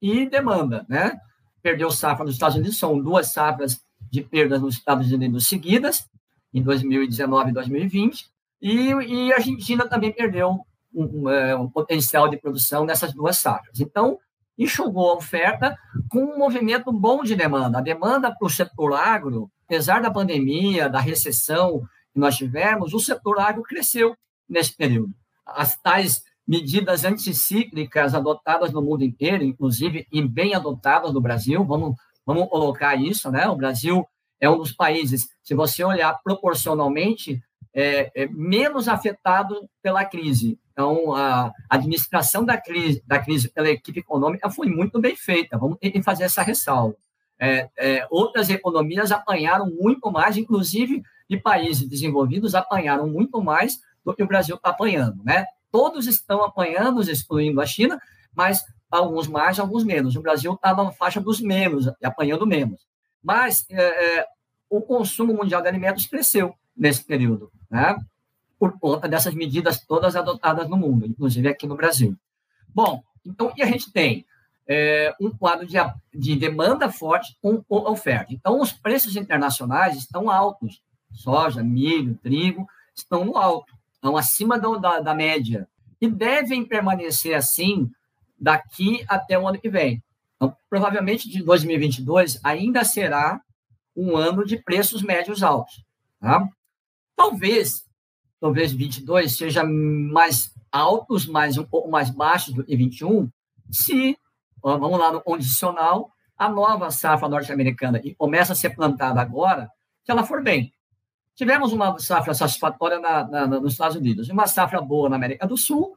e 0.01 0.26
demanda, 0.26 0.84
né? 0.89 1.18
Perdeu 1.62 1.91
safra 1.91 2.24
nos 2.24 2.34
Estados 2.34 2.57
Unidos, 2.57 2.78
são 2.78 3.01
duas 3.01 3.32
safras 3.32 3.80
de 4.11 4.22
perdas 4.22 4.61
nos 4.61 4.76
Estados 4.76 5.11
Unidos 5.11 5.49
seguidas, 5.49 6.09
em 6.57 6.62
2019 6.62 7.50
e 7.50 7.52
2020, 7.52 8.30
e, 8.62 8.90
e 8.90 9.32
a 9.32 9.36
Argentina 9.36 9.86
também 9.86 10.11
perdeu 10.11 10.59
um, 10.94 11.04
um, 11.04 11.30
é, 11.30 11.54
um 11.54 11.68
potencial 11.68 12.28
de 12.28 12.38
produção 12.38 12.86
nessas 12.86 13.12
duas 13.12 13.36
safras. 13.36 13.78
Então, 13.78 14.18
enxugou 14.57 15.11
a 15.11 15.16
oferta 15.16 15.76
com 16.09 16.20
um 16.20 16.38
movimento 16.38 16.90
bom 16.90 17.22
de 17.22 17.36
demanda. 17.36 17.76
A 17.76 17.82
demanda 17.82 18.34
para 18.34 18.46
o 18.46 18.50
setor 18.50 18.94
agro, 18.94 19.50
apesar 19.66 20.00
da 20.00 20.11
pandemia, 20.11 20.88
da 20.88 20.98
recessão 20.98 21.82
que 22.14 22.18
nós 22.18 22.36
tivemos, 22.36 22.94
o 22.94 23.00
setor 23.00 23.38
agro 23.38 23.62
cresceu 23.62 24.16
nesse 24.48 24.74
período. 24.74 25.12
As 25.44 25.76
tais 25.76 26.22
medidas 26.48 27.04
anticíclicas 27.04 28.14
adotadas 28.14 28.72
no 28.72 28.80
mundo 28.80 29.04
inteiro, 29.04 29.44
inclusive 29.44 30.07
e 30.11 30.22
bem 30.22 30.54
adotadas 30.54 31.12
no 31.12 31.20
Brasil, 31.20 31.62
vamos, 31.66 31.94
vamos 32.24 32.48
colocar 32.48 32.96
isso, 32.96 33.30
né? 33.30 33.46
O 33.46 33.57
Brasil 33.57 34.07
é 34.41 34.49
um 34.49 34.59
dos 34.59 34.72
países, 34.72 35.28
se 35.43 35.55
você 35.55 35.82
olhar 35.82 36.18
proporcionalmente, 36.22 37.43
é, 37.74 38.11
é 38.14 38.28
menos 38.28 38.89
afetado 38.89 39.68
pela 39.82 40.05
crise. 40.05 40.59
Então, 40.72 41.14
a 41.14 41.53
administração 41.70 42.45
da 42.45 42.61
crise, 42.61 43.03
da 43.07 43.18
crise 43.18 43.49
pela 43.49 43.70
equipe 43.70 44.01
econômica 44.01 44.51
foi 44.51 44.66
muito 44.68 45.01
bem 45.01 45.16
feita. 45.16 45.59
Vamos 45.59 45.78
ter 45.78 45.91
que 45.91 46.03
fazer 46.03 46.24
essa 46.24 46.43
ressalva. 46.43 46.97
É, 47.39 47.68
é, 47.78 48.07
outras 48.11 48.49
economias 48.49 49.12
apanharam 49.12 49.70
muito 49.70 50.11
mais, 50.11 50.37
inclusive 50.37 51.03
de 51.28 51.37
países 51.37 51.89
desenvolvidos 51.89 52.55
apanharam 52.55 53.07
muito 53.09 53.43
mais 53.43 53.80
do 54.05 54.14
que 54.14 54.22
o 54.22 54.26
Brasil 54.26 54.57
está 54.57 54.70
apanhando. 54.70 55.22
Né? 55.24 55.45
Todos 55.70 56.07
estão 56.07 56.43
apanhando, 56.43 57.03
excluindo 57.03 57.61
a 57.61 57.66
China, 57.66 58.01
mas 58.34 58.64
alguns 58.91 59.26
mais, 59.26 59.59
alguns 59.59 59.84
menos. 59.84 60.16
O 60.16 60.22
Brasil 60.22 60.55
está 60.55 60.74
na 60.74 60.93
faixa 60.93 61.20
dos 61.20 61.41
menos, 61.41 61.91
apanhando 62.03 62.47
menos. 62.47 62.87
Mas 63.26 63.66
é, 63.68 64.18
é, 64.18 64.26
o 64.70 64.80
consumo 64.80 65.34
mundial 65.34 65.60
de 65.60 65.68
alimentos 65.68 66.06
cresceu 66.06 66.54
nesse 66.76 67.04
período. 67.04 67.50
Né? 67.68 67.96
por 68.58 68.78
conta 68.78 69.08
dessas 69.08 69.34
medidas 69.34 69.80
todas 69.80 70.16
adotadas 70.16 70.68
no 70.68 70.76
mundo, 70.76 71.06
inclusive 71.06 71.48
aqui 71.48 71.66
no 71.66 71.76
Brasil. 71.76 72.16
Bom, 72.68 73.02
então, 73.24 73.52
e 73.56 73.62
a 73.62 73.66
gente 73.66 73.92
tem 73.92 74.24
é, 74.66 75.14
um 75.20 75.30
quadro 75.30 75.66
de, 75.66 75.76
de 76.14 76.36
demanda 76.36 76.90
forte 76.90 77.36
com 77.40 77.62
oferta. 77.68 78.32
Então, 78.32 78.60
os 78.60 78.72
preços 78.72 79.16
internacionais 79.16 79.96
estão 79.96 80.30
altos. 80.30 80.82
Soja, 81.12 81.62
milho, 81.62 82.18
trigo 82.22 82.66
estão 82.94 83.24
no 83.24 83.36
alto, 83.36 83.74
estão 83.92 84.16
acima 84.16 84.58
do, 84.58 84.78
da, 84.78 85.00
da 85.00 85.14
média. 85.14 85.68
E 86.00 86.08
devem 86.08 86.64
permanecer 86.64 87.34
assim 87.34 87.90
daqui 88.38 89.04
até 89.08 89.38
o 89.38 89.46
ano 89.46 89.58
que 89.58 89.68
vem. 89.68 90.02
Então, 90.37 90.57
provavelmente 90.68 91.28
de 91.28 91.43
2022 91.43 92.41
ainda 92.45 92.84
será 92.84 93.41
um 93.97 94.16
ano 94.16 94.45
de 94.45 94.57
preços 94.59 95.03
médios 95.03 95.43
altos. 95.43 95.84
Tá? 96.20 96.49
Talvez 97.16 97.87
talvez 98.41 98.72
22 98.72 99.37
seja 99.37 99.64
mais 99.64 100.53
altos, 100.70 101.26
mais 101.26 101.59
um 101.59 101.64
pouco 101.64 101.91
mais 101.91 102.11
baixos 102.11 102.55
do 102.55 102.64
que 102.64 102.76
21, 102.76 103.28
se, 103.70 104.16
vamos 104.62 104.99
lá 104.99 105.12
no 105.12 105.20
condicional, 105.20 106.11
a 106.37 106.49
nova 106.49 106.91
safra 106.91 107.28
norte-americana, 107.28 107.99
que 107.99 108.14
começa 108.14 108.53
a 108.53 108.57
ser 108.57 108.70
plantada 108.70 109.20
agora, 109.20 109.70
se 110.05 110.12
ela 110.12 110.24
for 110.24 110.43
bem. 110.43 110.72
Tivemos 111.34 111.72
uma 111.72 111.99
safra 111.99 112.34
satisfatória 112.34 112.99
na, 112.99 113.26
na, 113.26 113.47
nos 113.47 113.72
Estados 113.72 113.97
Unidos, 113.97 114.28
uma 114.28 114.47
safra 114.47 114.80
boa 114.80 115.09
na 115.09 115.16
América 115.16 115.47
do 115.47 115.57
Sul, 115.57 115.97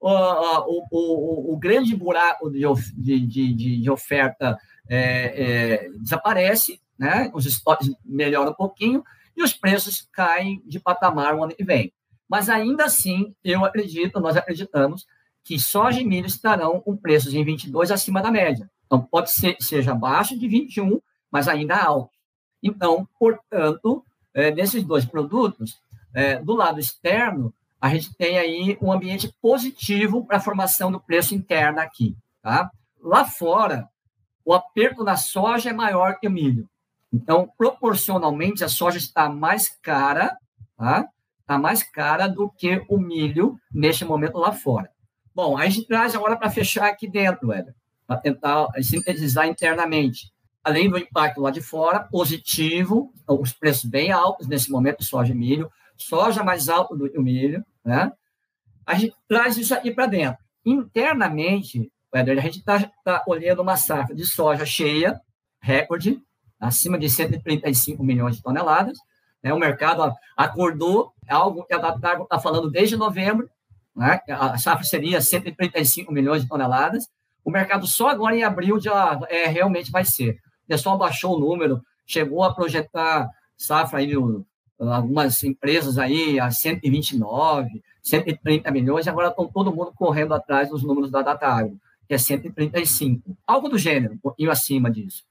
o, 0.00 0.86
o, 0.90 1.52
o, 1.54 1.58
grande 1.58 1.94
buraco 1.94 2.50
de, 2.50 2.60
de, 2.96 3.54
de, 3.54 3.80
de 3.82 3.90
oferta 3.90 4.58
é, 4.88 5.84
é, 5.84 5.90
desaparece, 5.98 6.80
né? 6.98 7.30
os 7.34 7.44
estoques 7.44 7.90
melhoram 8.04 8.52
um 8.52 8.54
pouquinho, 8.54 9.04
e 9.36 9.42
os 9.42 9.52
preços 9.52 10.08
caem 10.12 10.62
de 10.66 10.80
patamar 10.80 11.34
o 11.34 11.44
ano 11.44 11.54
que 11.54 11.64
vem. 11.64 11.92
Mas 12.28 12.48
ainda 12.48 12.84
assim, 12.84 13.34
eu 13.44 13.64
acredito, 13.64 14.20
nós 14.20 14.36
acreditamos, 14.36 15.06
que 15.42 15.58
soja 15.58 16.00
e 16.00 16.04
milho 16.04 16.26
estarão 16.26 16.80
com 16.80 16.96
preços 16.96 17.34
em 17.34 17.44
22 17.44 17.90
acima 17.90 18.22
da 18.22 18.30
média. 18.30 18.70
Então, 18.86 19.00
pode 19.00 19.30
ser 19.32 19.56
seja 19.60 19.92
abaixo 19.92 20.38
de 20.38 20.46
21, 20.48 21.00
mas 21.30 21.48
ainda 21.48 21.76
alto. 21.76 22.10
Então, 22.62 23.08
portanto, 23.18 24.04
é, 24.34 24.50
nesses 24.50 24.84
dois 24.84 25.04
produtos, 25.04 25.80
é, 26.14 26.36
do 26.36 26.54
lado 26.54 26.80
externo, 26.80 27.54
a 27.80 27.88
gente 27.88 28.14
tem 28.14 28.38
aí 28.38 28.76
um 28.80 28.92
ambiente 28.92 29.34
positivo 29.40 30.24
para 30.26 30.36
a 30.36 30.40
formação 30.40 30.92
do 30.92 31.00
preço 31.00 31.34
interno 31.34 31.80
aqui. 31.80 32.14
Tá? 32.42 32.70
Lá 33.02 33.24
fora, 33.24 33.88
o 34.44 34.52
aperto 34.52 35.02
na 35.02 35.16
soja 35.16 35.70
é 35.70 35.72
maior 35.72 36.18
que 36.18 36.28
o 36.28 36.30
milho. 36.30 36.68
Então, 37.12 37.50
proporcionalmente, 37.56 38.62
a 38.62 38.68
soja 38.68 38.98
está 38.98 39.28
mais 39.28 39.68
cara, 39.82 40.36
tá? 40.76 41.08
Está 41.40 41.58
mais 41.58 41.82
cara 41.82 42.28
do 42.28 42.48
que 42.48 42.84
o 42.88 42.98
milho 42.98 43.58
neste 43.72 44.04
momento 44.04 44.38
lá 44.38 44.52
fora. 44.52 44.90
Bom, 45.34 45.56
a 45.56 45.68
gente 45.68 45.86
traz 45.86 46.14
agora 46.14 46.36
para 46.36 46.50
fechar 46.50 46.86
aqui 46.86 47.08
dentro, 47.08 47.48
para 48.06 48.16
tentar 48.16 48.68
sintetizar 48.82 49.48
internamente. 49.48 50.32
Além 50.62 50.90
do 50.90 50.98
impacto 50.98 51.40
lá 51.40 51.50
de 51.50 51.60
fora, 51.60 52.00
positivo, 52.00 53.12
os 53.26 53.52
preços 53.52 53.84
bem 53.88 54.12
altos 54.12 54.46
nesse 54.46 54.70
momento 54.70 55.02
soja 55.02 55.32
e 55.32 55.36
milho, 55.36 55.70
soja 55.96 56.44
mais 56.44 56.68
alto 56.68 56.96
do 56.96 57.10
que 57.10 57.18
o 57.18 57.22
milho, 57.22 57.64
né? 57.84 58.12
A 58.86 58.94
gente 58.94 59.14
traz 59.28 59.56
isso 59.56 59.74
aqui 59.74 59.90
para 59.90 60.06
dentro. 60.06 60.38
Internamente, 60.64 61.90
a 62.12 62.40
gente 62.40 62.58
está 62.58 62.90
tá 63.04 63.24
olhando 63.26 63.62
uma 63.62 63.76
safra 63.76 64.14
de 64.14 64.26
soja 64.26 64.66
cheia, 64.66 65.20
recorde, 65.60 66.20
acima 66.58 66.98
de 66.98 67.08
135 67.08 68.02
milhões 68.02 68.36
de 68.36 68.42
toneladas. 68.42 68.98
Né? 69.42 69.52
O 69.52 69.58
mercado 69.58 70.12
acordou, 70.36 71.12
algo 71.28 71.64
que 71.64 71.74
a 71.74 71.78
Datargo 71.78 72.24
está 72.24 72.38
falando 72.38 72.70
desde 72.70 72.96
novembro, 72.96 73.48
né? 73.94 74.20
a 74.28 74.58
safra 74.58 74.84
seria 74.84 75.20
135 75.20 76.12
milhões 76.12 76.42
de 76.42 76.48
toneladas. 76.48 77.08
O 77.44 77.50
mercado 77.50 77.86
só 77.86 78.08
agora 78.08 78.36
em 78.36 78.42
abril 78.42 78.80
já 78.80 79.18
é, 79.28 79.46
realmente 79.46 79.90
vai 79.90 80.04
ser. 80.04 80.32
O 80.64 80.68
pessoal 80.68 80.98
baixou 80.98 81.36
o 81.36 81.40
número, 81.40 81.80
chegou 82.06 82.42
a 82.42 82.54
projetar 82.54 83.28
safra 83.56 84.00
aí, 84.00 84.14
algumas 84.88 85.42
empresas 85.42 85.98
aí 85.98 86.40
a 86.40 86.50
129, 86.50 87.82
130 88.02 88.70
milhões, 88.70 89.06
agora 89.06 89.28
estão 89.28 89.46
todo 89.46 89.74
mundo 89.74 89.92
correndo 89.94 90.32
atrás 90.32 90.70
dos 90.70 90.82
números 90.82 91.10
da 91.10 91.22
Datagro, 91.22 91.78
que 92.08 92.14
é 92.14 92.18
135. 92.18 93.36
Algo 93.46 93.68
do 93.68 93.76
gênero, 93.76 94.14
um 94.14 94.18
pouquinho 94.18 94.50
acima 94.50 94.90
disso. 94.90 95.24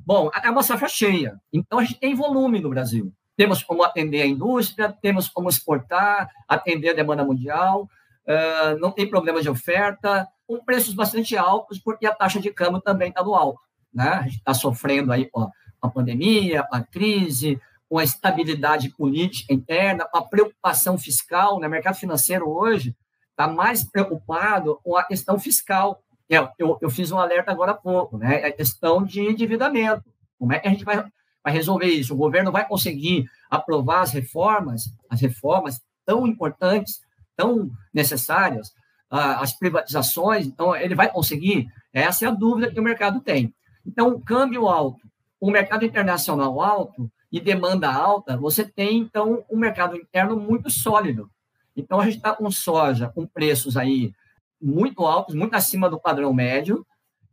Bom, 0.00 0.30
é 0.42 0.50
uma 0.50 0.62
safra 0.62 0.88
cheia, 0.88 1.40
então 1.52 1.78
a 1.78 1.84
gente 1.84 2.00
tem 2.00 2.14
volume 2.14 2.60
no 2.60 2.70
Brasil. 2.70 3.12
Temos 3.36 3.62
como 3.62 3.82
atender 3.82 4.22
a 4.22 4.26
indústria, 4.26 4.92
temos 5.02 5.28
como 5.28 5.48
exportar, 5.48 6.30
atender 6.48 6.90
a 6.90 6.94
demanda 6.94 7.24
mundial, 7.24 7.88
uh, 8.26 8.78
não 8.78 8.90
tem 8.90 9.08
problema 9.08 9.42
de 9.42 9.48
oferta, 9.48 10.28
com 10.46 10.62
preços 10.62 10.94
bastante 10.94 11.36
altos, 11.36 11.78
porque 11.78 12.06
a 12.06 12.14
taxa 12.14 12.40
de 12.40 12.50
câmbio 12.50 12.80
também 12.80 13.08
está 13.08 13.22
no 13.22 13.34
alto. 13.34 13.60
Né? 13.92 14.08
A 14.08 14.22
gente 14.22 14.38
está 14.38 14.54
sofrendo 14.54 15.12
aí 15.12 15.28
com 15.30 15.50
a 15.80 15.88
pandemia, 15.88 16.66
a 16.70 16.80
crise, 16.82 17.60
com 17.88 17.98
a 17.98 18.04
estabilidade 18.04 18.90
política 18.90 19.52
interna, 19.52 20.06
com 20.06 20.18
a 20.18 20.24
preocupação 20.24 20.98
fiscal. 20.98 21.60
Né? 21.60 21.66
O 21.66 21.70
mercado 21.70 21.96
financeiro 21.96 22.48
hoje 22.48 22.94
está 23.30 23.46
mais 23.46 23.84
preocupado 23.84 24.80
com 24.82 24.96
a 24.96 25.04
questão 25.04 25.38
fiscal 25.38 26.00
eu, 26.28 26.48
eu, 26.58 26.78
eu, 26.80 26.90
fiz 26.90 27.12
um 27.12 27.18
alerta 27.18 27.50
agora 27.50 27.72
há 27.72 27.76
pouco, 27.76 28.16
né? 28.16 28.40
É 28.40 28.46
a 28.46 28.52
questão 28.52 29.04
de 29.04 29.20
endividamento. 29.20 30.04
Como 30.38 30.52
é 30.52 30.58
que 30.58 30.66
a 30.66 30.70
gente 30.70 30.84
vai, 30.84 31.04
vai 31.42 31.52
resolver 31.52 31.86
isso? 31.86 32.14
O 32.14 32.16
governo 32.16 32.50
vai 32.50 32.66
conseguir 32.66 33.28
aprovar 33.50 34.00
as 34.00 34.12
reformas, 34.12 34.84
as 35.10 35.20
reformas 35.20 35.80
tão 36.04 36.26
importantes, 36.26 37.00
tão 37.36 37.70
necessárias, 37.92 38.72
as 39.10 39.52
privatizações, 39.52 40.46
então 40.46 40.74
ele 40.74 40.94
vai 40.94 41.10
conseguir? 41.10 41.68
Essa 41.92 42.24
é 42.24 42.28
a 42.28 42.32
dúvida 42.32 42.70
que 42.70 42.80
o 42.80 42.82
mercado 42.82 43.20
tem. 43.20 43.54
Então, 43.86 44.08
o 44.08 44.20
câmbio 44.20 44.66
alto, 44.66 45.06
o 45.38 45.50
mercado 45.50 45.84
internacional 45.84 46.60
alto 46.60 47.10
e 47.34 47.40
demanda 47.40 47.92
alta, 47.92 48.36
você 48.36 48.64
tem, 48.64 48.98
então, 48.98 49.44
um 49.50 49.56
mercado 49.56 49.96
interno 49.96 50.36
muito 50.36 50.70
sólido. 50.70 51.28
Então, 51.76 51.98
a 51.98 52.04
gente 52.04 52.18
está 52.18 52.32
com 52.32 52.48
soja 52.48 53.08
com 53.08 53.26
preços 53.26 53.76
aí 53.76 54.14
muito 54.62 55.04
altos, 55.04 55.34
muito 55.34 55.52
acima 55.54 55.90
do 55.90 55.98
padrão 55.98 56.32
médio, 56.32 56.86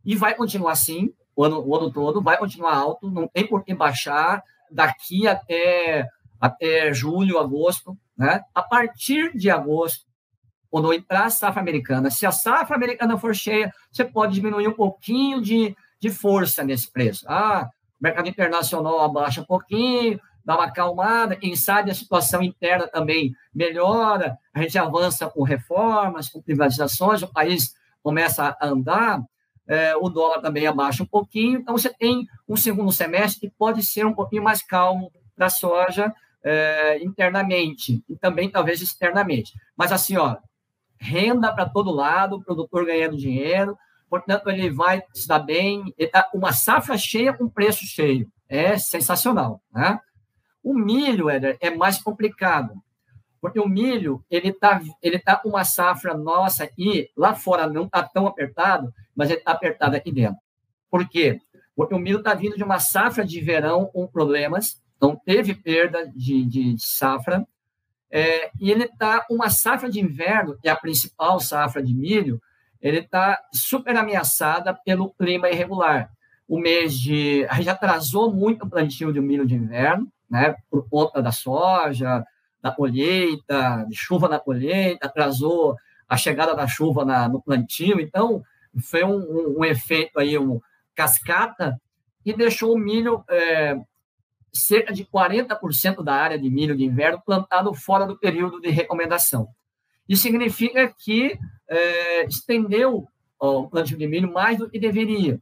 e 0.04 0.16
vai 0.16 0.34
continuar 0.34 0.72
assim 0.72 1.14
o 1.36 1.44
ano, 1.44 1.64
o 1.64 1.76
ano 1.76 1.92
todo, 1.92 2.20
vai 2.20 2.36
continuar 2.36 2.76
alto, 2.76 3.08
não 3.08 3.28
tem 3.28 3.46
por 3.46 3.62
que 3.62 3.72
baixar 3.72 4.42
daqui 4.68 5.28
até, 5.28 6.08
até 6.40 6.92
julho, 6.92 7.38
agosto. 7.38 7.96
Né? 8.18 8.42
A 8.52 8.60
partir 8.60 9.32
de 9.36 9.50
agosto, 9.50 10.04
quando 10.68 10.92
entrar 10.92 11.26
a 11.26 11.30
safra 11.30 11.62
americana, 11.62 12.10
se 12.10 12.26
a 12.26 12.32
safra 12.32 12.74
americana 12.74 13.16
for 13.16 13.36
cheia, 13.36 13.72
você 13.88 14.04
pode 14.04 14.34
diminuir 14.34 14.66
um 14.66 14.74
pouquinho 14.74 15.40
de, 15.40 15.76
de 16.00 16.10
força 16.10 16.64
nesse 16.64 16.90
preço. 16.90 17.24
Ah, 17.28 17.70
mercado 18.02 18.28
internacional 18.28 19.00
abaixa 19.00 19.40
um 19.40 19.44
pouquinho, 19.44 20.20
dá 20.44 20.56
uma 20.56 20.64
acalmada, 20.64 21.36
quem 21.36 21.54
sabe 21.54 21.90
a 21.90 21.94
situação 21.94 22.42
interna 22.42 22.88
também 22.88 23.32
melhora, 23.54 24.36
a 24.52 24.60
gente 24.60 24.76
avança 24.76 25.28
com 25.28 25.44
reformas, 25.44 26.28
com 26.28 26.42
privatizações, 26.42 27.22
o 27.22 27.32
país 27.32 27.74
começa 28.02 28.56
a 28.60 28.66
andar, 28.66 29.22
é, 29.68 29.94
o 29.96 30.08
dólar 30.08 30.40
também 30.40 30.66
abaixa 30.66 31.04
um 31.04 31.06
pouquinho, 31.06 31.60
então 31.60 31.78
você 31.78 31.88
tem 31.88 32.26
um 32.48 32.56
segundo 32.56 32.90
semestre 32.90 33.48
que 33.48 33.54
pode 33.56 33.84
ser 33.84 34.04
um 34.04 34.12
pouquinho 34.12 34.42
mais 34.42 34.62
calmo 34.62 35.12
para 35.36 35.46
a 35.46 35.50
soja 35.50 36.12
é, 36.42 37.02
internamente 37.04 38.02
e 38.08 38.16
também 38.16 38.50
talvez 38.50 38.82
externamente. 38.82 39.52
Mas 39.76 39.92
assim, 39.92 40.16
ó, 40.16 40.36
renda 40.98 41.52
para 41.52 41.68
todo 41.68 41.92
lado, 41.92 42.42
produtor 42.42 42.84
ganhando 42.84 43.16
dinheiro, 43.16 43.78
portanto 44.12 44.50
ele 44.50 44.68
vai 44.68 45.02
se 45.14 45.26
dar 45.26 45.38
bem, 45.38 45.82
tá 46.12 46.28
uma 46.34 46.52
safra 46.52 46.98
cheia 46.98 47.32
com 47.32 47.48
preço 47.48 47.86
cheio, 47.86 48.30
é 48.46 48.76
sensacional, 48.76 49.62
né? 49.72 49.98
O 50.62 50.74
milho, 50.74 51.30
Éder, 51.30 51.56
é 51.62 51.70
mais 51.70 51.96
complicado, 51.96 52.74
porque 53.40 53.58
o 53.58 53.66
milho, 53.66 54.22
ele 54.30 54.48
está 54.48 54.82
ele 55.02 55.18
tá 55.18 55.40
uma 55.46 55.64
safra 55.64 56.12
nossa 56.12 56.70
e 56.76 57.08
lá 57.16 57.34
fora 57.34 57.66
não 57.66 57.86
está 57.86 58.02
tão 58.02 58.26
apertado, 58.26 58.92
mas 59.16 59.30
ele 59.30 59.38
está 59.38 59.52
apertado 59.52 59.96
aqui 59.96 60.12
dentro. 60.12 60.36
Por 60.90 61.08
quê? 61.08 61.40
Porque 61.74 61.94
o 61.94 61.98
milho 61.98 62.18
está 62.18 62.34
vindo 62.34 62.54
de 62.54 62.62
uma 62.62 62.80
safra 62.80 63.24
de 63.24 63.40
verão 63.40 63.86
com 63.86 64.06
problemas, 64.06 64.78
então 64.98 65.18
teve 65.24 65.54
perda 65.54 66.06
de, 66.14 66.44
de 66.44 66.76
safra, 66.78 67.48
é, 68.10 68.50
e 68.60 68.70
ele 68.70 68.84
está 68.84 69.24
uma 69.30 69.48
safra 69.48 69.88
de 69.88 70.00
inverno, 70.00 70.58
que 70.60 70.68
é 70.68 70.70
a 70.70 70.76
principal 70.76 71.40
safra 71.40 71.82
de 71.82 71.94
milho, 71.94 72.38
ele 72.82 72.98
está 72.98 73.38
super 73.52 73.96
ameaçada 73.96 74.74
pelo 74.74 75.10
clima 75.14 75.48
irregular. 75.48 76.10
O 76.48 76.58
mês 76.58 76.98
de. 76.98 77.46
A 77.48 77.54
gente 77.54 77.70
atrasou 77.70 78.34
muito 78.34 78.66
o 78.66 78.68
plantio 78.68 79.12
de 79.12 79.20
milho 79.20 79.46
de 79.46 79.54
inverno, 79.54 80.10
né, 80.28 80.56
por 80.68 80.88
conta 80.88 81.22
da 81.22 81.30
soja, 81.30 82.24
da 82.60 82.72
colheita, 82.72 83.86
de 83.88 83.96
chuva 83.96 84.28
na 84.28 84.38
colheita, 84.38 85.06
atrasou 85.06 85.76
a 86.08 86.16
chegada 86.16 86.54
da 86.54 86.66
chuva 86.66 87.04
na, 87.04 87.28
no 87.28 87.40
plantio, 87.40 88.00
então 88.00 88.42
foi 88.82 89.04
um, 89.04 89.16
um, 89.16 89.60
um 89.60 89.64
efeito 89.64 90.18
aí, 90.18 90.36
um 90.38 90.60
cascata, 90.94 91.80
e 92.24 92.32
deixou 92.32 92.74
o 92.74 92.78
milho 92.78 93.24
é, 93.28 93.76
cerca 94.52 94.92
de 94.92 95.04
40% 95.04 96.02
da 96.04 96.14
área 96.14 96.38
de 96.38 96.50
milho 96.50 96.76
de 96.76 96.84
inverno 96.84 97.22
plantado 97.24 97.72
fora 97.74 98.06
do 98.06 98.18
período 98.18 98.60
de 98.60 98.68
recomendação. 98.68 99.48
Isso 100.08 100.22
significa 100.22 100.92
que 100.98 101.38
é, 101.72 102.24
estendeu 102.26 103.06
o 103.38 103.68
plantio 103.68 103.98
de 103.98 104.06
milho 104.06 104.32
mais 104.32 104.58
do 104.58 104.70
que 104.70 104.78
deveria. 104.78 105.40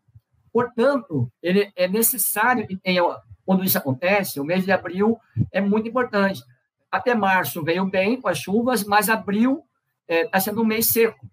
Portanto, 0.52 1.30
ele 1.42 1.70
é 1.76 1.86
necessário 1.86 2.66
que 2.66 2.76
tenha 2.76 3.02
quando 3.44 3.64
isso 3.64 3.76
acontece, 3.76 4.38
o 4.38 4.44
mês 4.44 4.64
de 4.64 4.70
abril 4.70 5.18
é 5.52 5.60
muito 5.60 5.88
importante. 5.88 6.40
Até 6.90 7.14
março 7.14 7.64
veio 7.64 7.84
bem 7.84 8.20
com 8.20 8.28
as 8.28 8.38
chuvas, 8.38 8.84
mas 8.84 9.08
abril 9.08 9.64
está 10.08 10.38
é, 10.38 10.40
sendo 10.40 10.62
um 10.62 10.64
mês 10.64 10.92
seco 10.92 11.28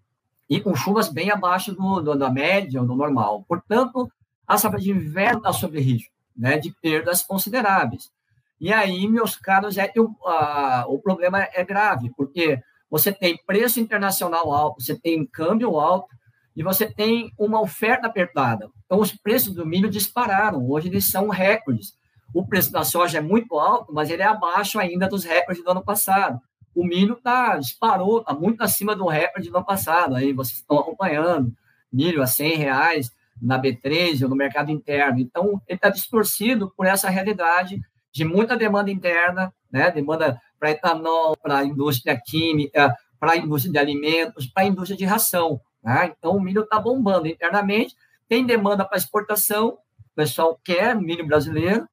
e 0.49 0.59
com 0.59 0.75
chuvas 0.75 1.09
bem 1.09 1.29
abaixo 1.29 1.73
do, 1.73 2.01
do, 2.01 2.15
da 2.15 2.29
média 2.29 2.81
ou 2.81 2.87
do 2.87 2.95
normal. 2.95 3.43
Portanto, 3.47 4.11
a 4.47 4.57
safra 4.57 4.79
de 4.79 4.91
inverno 4.91 5.39
está 5.39 5.53
sob 5.53 5.79
risco 5.79 6.11
né, 6.35 6.57
de 6.57 6.73
perdas 6.81 7.21
consideráveis. 7.21 8.09
E 8.59 8.73
aí, 8.73 9.07
meus 9.07 9.35
caros, 9.35 9.77
é, 9.77 9.91
o, 9.97 10.09
a, 10.27 10.85
o 10.87 10.99
problema 10.99 11.47
é 11.53 11.63
grave, 11.63 12.11
porque 12.15 12.59
você 12.89 13.11
tem 13.11 13.37
preço 13.45 13.79
internacional 13.79 14.51
alto, 14.51 14.81
você 14.81 14.95
tem 14.97 15.25
câmbio 15.25 15.79
alto, 15.79 16.15
e 16.57 16.63
você 16.63 16.91
tem 16.91 17.31
uma 17.37 17.61
oferta 17.61 18.07
apertada. 18.07 18.67
Então, 18.85 18.99
os 18.99 19.11
preços 19.11 19.53
do 19.53 19.63
milho 19.63 19.87
dispararam. 19.87 20.67
Hoje, 20.67 20.87
eles 20.87 21.11
são 21.11 21.29
recordes. 21.29 21.93
O 22.33 22.47
preço 22.47 22.71
da 22.71 22.83
soja 22.83 23.19
é 23.19 23.21
muito 23.21 23.59
alto, 23.59 23.93
mas 23.93 24.09
ele 24.09 24.23
é 24.23 24.25
abaixo 24.25 24.79
ainda 24.79 25.07
dos 25.07 25.23
recordes 25.23 25.63
do 25.63 25.69
ano 25.69 25.83
passado. 25.83 26.41
O 26.73 26.83
milho 26.83 27.15
tá, 27.15 27.57
disparou, 27.57 28.21
está 28.21 28.33
muito 28.33 28.63
acima 28.63 28.95
do 28.95 29.05
recorde 29.05 29.51
do 29.51 29.55
ano 29.55 29.65
passado. 29.65 30.15
Aí 30.15 30.33
vocês 30.33 30.57
estão 30.57 30.79
acompanhando. 30.79 31.53
Milho 31.93 32.23
a 32.23 32.27
100 32.27 32.55
reais 32.55 33.11
na 33.39 33.61
B3 33.61 34.23
ou 34.23 34.29
no 34.29 34.35
mercado 34.35 34.71
interno. 34.71 35.19
Então, 35.19 35.61
ele 35.67 35.77
está 35.77 35.89
distorcido 35.89 36.73
por 36.75 36.87
essa 36.87 37.07
realidade 37.07 37.79
de 38.11 38.25
muita 38.25 38.57
demanda 38.57 38.89
interna, 38.89 39.53
né? 39.71 39.91
demanda 39.91 40.41
para 40.59 40.71
etanol, 40.71 41.35
para 41.37 41.59
a 41.59 41.65
indústria 41.65 42.19
química, 42.23 42.95
para 43.19 43.33
a 43.33 43.37
indústria 43.37 43.71
de 43.71 43.77
alimentos, 43.77 44.47
para 44.47 44.63
a 44.63 44.67
indústria 44.67 44.97
de 44.97 45.05
ração. 45.05 45.59
Né? 45.83 46.13
Então, 46.17 46.35
o 46.35 46.41
milho 46.41 46.63
está 46.63 46.79
bombando 46.79 47.27
internamente, 47.27 47.95
tem 48.27 48.45
demanda 48.45 48.85
para 48.85 48.97
exportação, 48.97 49.69
o 49.69 50.15
pessoal 50.15 50.59
quer 50.63 50.95
milho 50.95 51.25
brasileiro, 51.25 51.87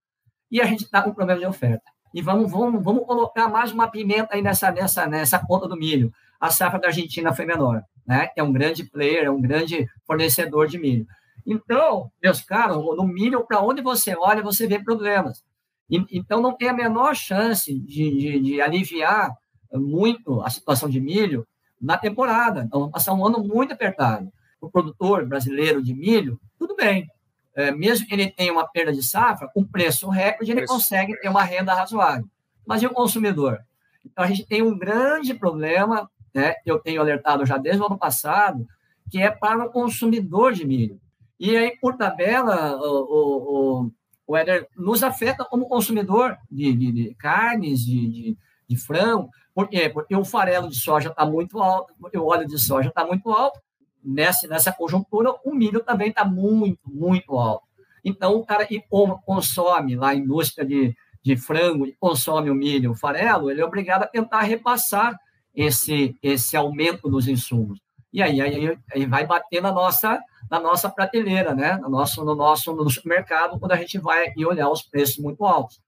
e 0.50 0.60
a 0.60 0.66
gente 0.66 0.84
está 0.84 1.02
com 1.02 1.12
problema 1.12 1.40
de 1.40 1.46
oferta. 1.46 1.82
E 2.12 2.22
vamos, 2.22 2.50
vamos, 2.50 2.82
vamos 2.82 3.04
colocar 3.06 3.48
mais 3.48 3.72
uma 3.72 3.90
pimenta 3.90 4.34
aí 4.34 4.42
nessa, 4.42 4.70
nessa, 4.70 5.06
nessa 5.06 5.38
conta 5.44 5.66
do 5.66 5.76
milho. 5.76 6.12
A 6.40 6.50
safra 6.50 6.78
da 6.78 6.88
Argentina 6.88 7.34
foi 7.34 7.44
menor, 7.44 7.82
né? 8.06 8.28
É 8.36 8.42
um 8.42 8.52
grande 8.52 8.84
player, 8.84 9.24
é 9.24 9.30
um 9.30 9.40
grande 9.40 9.88
fornecedor 10.06 10.68
de 10.68 10.78
milho. 10.78 11.06
Então, 11.46 12.10
meus 12.22 12.40
caros, 12.40 12.76
no 12.76 13.06
milho, 13.06 13.44
para 13.44 13.60
onde 13.60 13.82
você 13.82 14.14
olha, 14.16 14.42
você 14.42 14.66
vê 14.66 14.78
problemas. 14.78 15.42
E, 15.88 16.04
então, 16.12 16.40
não 16.40 16.56
tem 16.56 16.68
a 16.68 16.72
menor 16.72 17.14
chance 17.14 17.72
de, 17.72 18.10
de, 18.10 18.40
de, 18.40 18.60
aliviar 18.60 19.32
muito 19.72 20.40
a 20.42 20.50
situação 20.50 20.88
de 20.88 21.00
milho 21.00 21.46
na 21.80 21.98
temporada. 21.98 22.64
Então, 22.66 22.80
vamos 22.80 22.92
passar 22.92 23.12
um 23.12 23.26
ano 23.26 23.42
muito 23.42 23.72
apertado. 23.72 24.32
O 24.60 24.70
produtor 24.70 25.26
brasileiro 25.26 25.82
de 25.82 25.94
milho, 25.94 26.40
tudo 26.58 26.74
bem. 26.74 27.06
É, 27.54 27.70
mesmo 27.70 28.06
que 28.06 28.14
ele 28.14 28.30
tenha 28.30 28.52
uma 28.52 28.66
perda 28.66 28.92
de 28.92 29.02
safra, 29.02 29.48
com 29.52 29.64
preço 29.64 30.08
recorde, 30.08 30.50
ele 30.50 30.60
preço. 30.60 30.72
consegue 30.72 31.18
ter 31.20 31.28
uma 31.28 31.44
renda 31.44 31.74
razoável. 31.74 32.26
Mas 32.66 32.82
e 32.82 32.86
o 32.86 32.90
consumidor? 32.90 33.60
Então, 34.04 34.24
a 34.24 34.26
gente 34.26 34.46
tem 34.46 34.62
um 34.62 34.76
grande 34.76 35.34
problema, 35.34 36.10
né? 36.34 36.54
eu 36.66 36.78
tenho 36.78 37.00
alertado 37.00 37.46
já 37.46 37.56
desde 37.58 37.82
o 37.82 37.86
ano 37.86 37.98
passado, 37.98 38.66
que 39.10 39.20
é 39.20 39.30
para 39.30 39.66
o 39.66 39.70
consumidor 39.70 40.52
de 40.52 40.66
milho. 40.66 40.98
E 41.38 41.56
aí, 41.56 41.76
por 41.78 41.96
tabela, 41.96 42.76
o, 42.76 42.82
o, 42.82 43.82
o 43.84 43.90
Éder 44.28 44.68
nos 44.76 45.02
afeta 45.02 45.44
como 45.44 45.68
consumidor 45.68 46.36
de, 46.50 46.72
de, 46.72 46.92
de 46.92 47.14
carnes, 47.14 47.80
de, 47.80 48.08
de, 48.08 48.38
de, 48.68 48.76
frango. 48.76 49.28
Porque 49.54 50.16
o 50.16 50.24
farelo 50.24 50.68
de 50.68 50.76
soja 50.76 51.10
está 51.10 51.24
muito 51.24 51.60
alto, 51.60 51.92
o 52.00 52.26
óleo 52.26 52.46
de 52.46 52.58
soja 52.58 52.88
está 52.88 53.04
muito 53.06 53.30
alto. 53.30 53.60
Nessa, 54.02 54.46
nessa 54.48 54.72
conjuntura, 54.72 55.34
o 55.44 55.54
milho 55.54 55.80
também 55.80 56.08
está 56.08 56.24
muito, 56.24 56.80
muito 56.86 57.36
alto. 57.38 57.66
Então, 58.04 58.34
o 58.36 58.44
cara 58.44 58.66
que 58.66 58.82
consome 59.24 59.96
lá 59.96 60.10
a 60.10 60.14
indústria 60.14 60.66
de, 60.66 60.94
de 61.22 61.36
frango, 61.36 61.86
consome 61.98 62.50
o 62.50 62.54
milho, 62.54 62.90
o 62.90 62.94
farelo, 62.94 63.50
ele 63.50 63.62
é 63.62 63.64
obrigado 63.64 64.02
a 64.02 64.06
tentar 64.06 64.42
repassar 64.42 65.18
esse, 65.54 66.14
esse 66.22 66.56
aumento 66.56 67.08
dos 67.08 67.28
insumos. 67.28 67.83
E 68.14 68.22
aí, 68.22 68.40
aí, 68.40 68.78
aí 68.92 69.06
vai 69.06 69.26
bater 69.26 69.60
na 69.60 69.72
nossa 69.72 70.20
na 70.48 70.60
nossa 70.60 70.88
prateleira, 70.88 71.52
né? 71.52 71.76
no, 71.78 71.88
nosso, 71.88 72.24
no 72.24 72.34
nosso 72.34 72.72
no 72.72 72.88
supermercado, 72.88 73.58
quando 73.58 73.72
a 73.72 73.76
gente 73.76 73.98
vai 73.98 74.32
e 74.36 74.46
olhar 74.46 74.70
os 74.70 74.82
preços 74.82 75.18
muito 75.18 75.44
altos. 75.44 75.80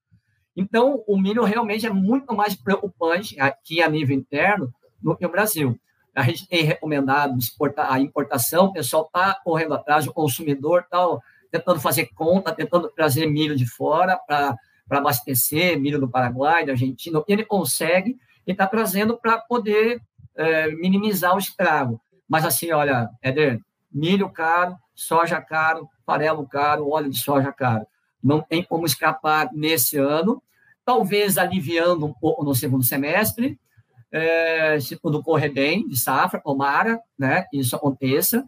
Então, 0.57 1.05
o 1.07 1.17
milho 1.17 1.45
realmente 1.45 1.87
é 1.87 1.91
muito 1.91 2.35
mais 2.35 2.57
preocupante 2.57 3.39
aqui 3.39 3.81
a 3.81 3.89
nível 3.89 4.17
interno 4.17 4.73
do 5.01 5.15
que 5.15 5.25
o 5.25 5.31
Brasil. 5.31 5.79
A 6.17 6.23
gente 6.23 6.49
tem 6.49 6.65
recomendado 6.65 7.39
a 7.77 8.01
importação, 8.01 8.67
o 8.67 8.73
pessoal 8.73 9.05
está 9.05 9.39
correndo 9.45 9.75
atrás, 9.75 10.07
o 10.07 10.13
consumidor 10.13 10.81
está 10.81 11.07
tentando 11.53 11.79
fazer 11.79 12.09
conta, 12.15 12.53
tentando 12.53 12.89
trazer 12.89 13.27
milho 13.27 13.55
de 13.55 13.67
fora 13.67 14.19
para 14.27 14.57
abastecer, 14.91 15.79
milho 15.79 16.01
do 16.01 16.09
Paraguai, 16.09 16.67
da 16.67 16.73
Argentina, 16.73 17.23
ele 17.29 17.45
consegue 17.45 18.17
e 18.47 18.53
está 18.53 18.67
trazendo 18.67 19.17
para 19.17 19.39
poder 19.39 20.01
é, 20.35 20.69
minimizar 20.69 21.35
o 21.35 21.39
estrago. 21.39 22.01
Mas 22.29 22.45
assim, 22.45 22.73
olha, 22.73 23.09
Éder, 23.23 23.61
milho 23.93 24.29
caro, 24.29 24.77
soja 24.95 25.41
caro, 25.41 25.89
farelo 26.05 26.47
caro, 26.47 26.91
óleo 26.91 27.11
de 27.11 27.19
soja 27.19 27.53
caro. 27.53 27.87
Não 28.23 28.41
tem 28.41 28.63
como 28.63 28.87
escapar 28.87 29.51
nesse 29.53 29.99
ano, 29.99 30.43
talvez 30.85 31.39
aliviando 31.39 32.07
um 32.07 32.13
pouco 32.13 32.45
no 32.45 32.55
segundo 32.55 32.85
semestre, 32.85 33.59
é, 34.11 34.79
se 34.81 34.97
tudo 34.97 35.23
correr 35.23 35.49
bem, 35.49 35.87
de 35.87 35.97
safra, 35.97 36.41
tomara, 36.41 37.01
né, 37.19 37.47
isso 37.53 37.75
aconteça, 37.75 38.45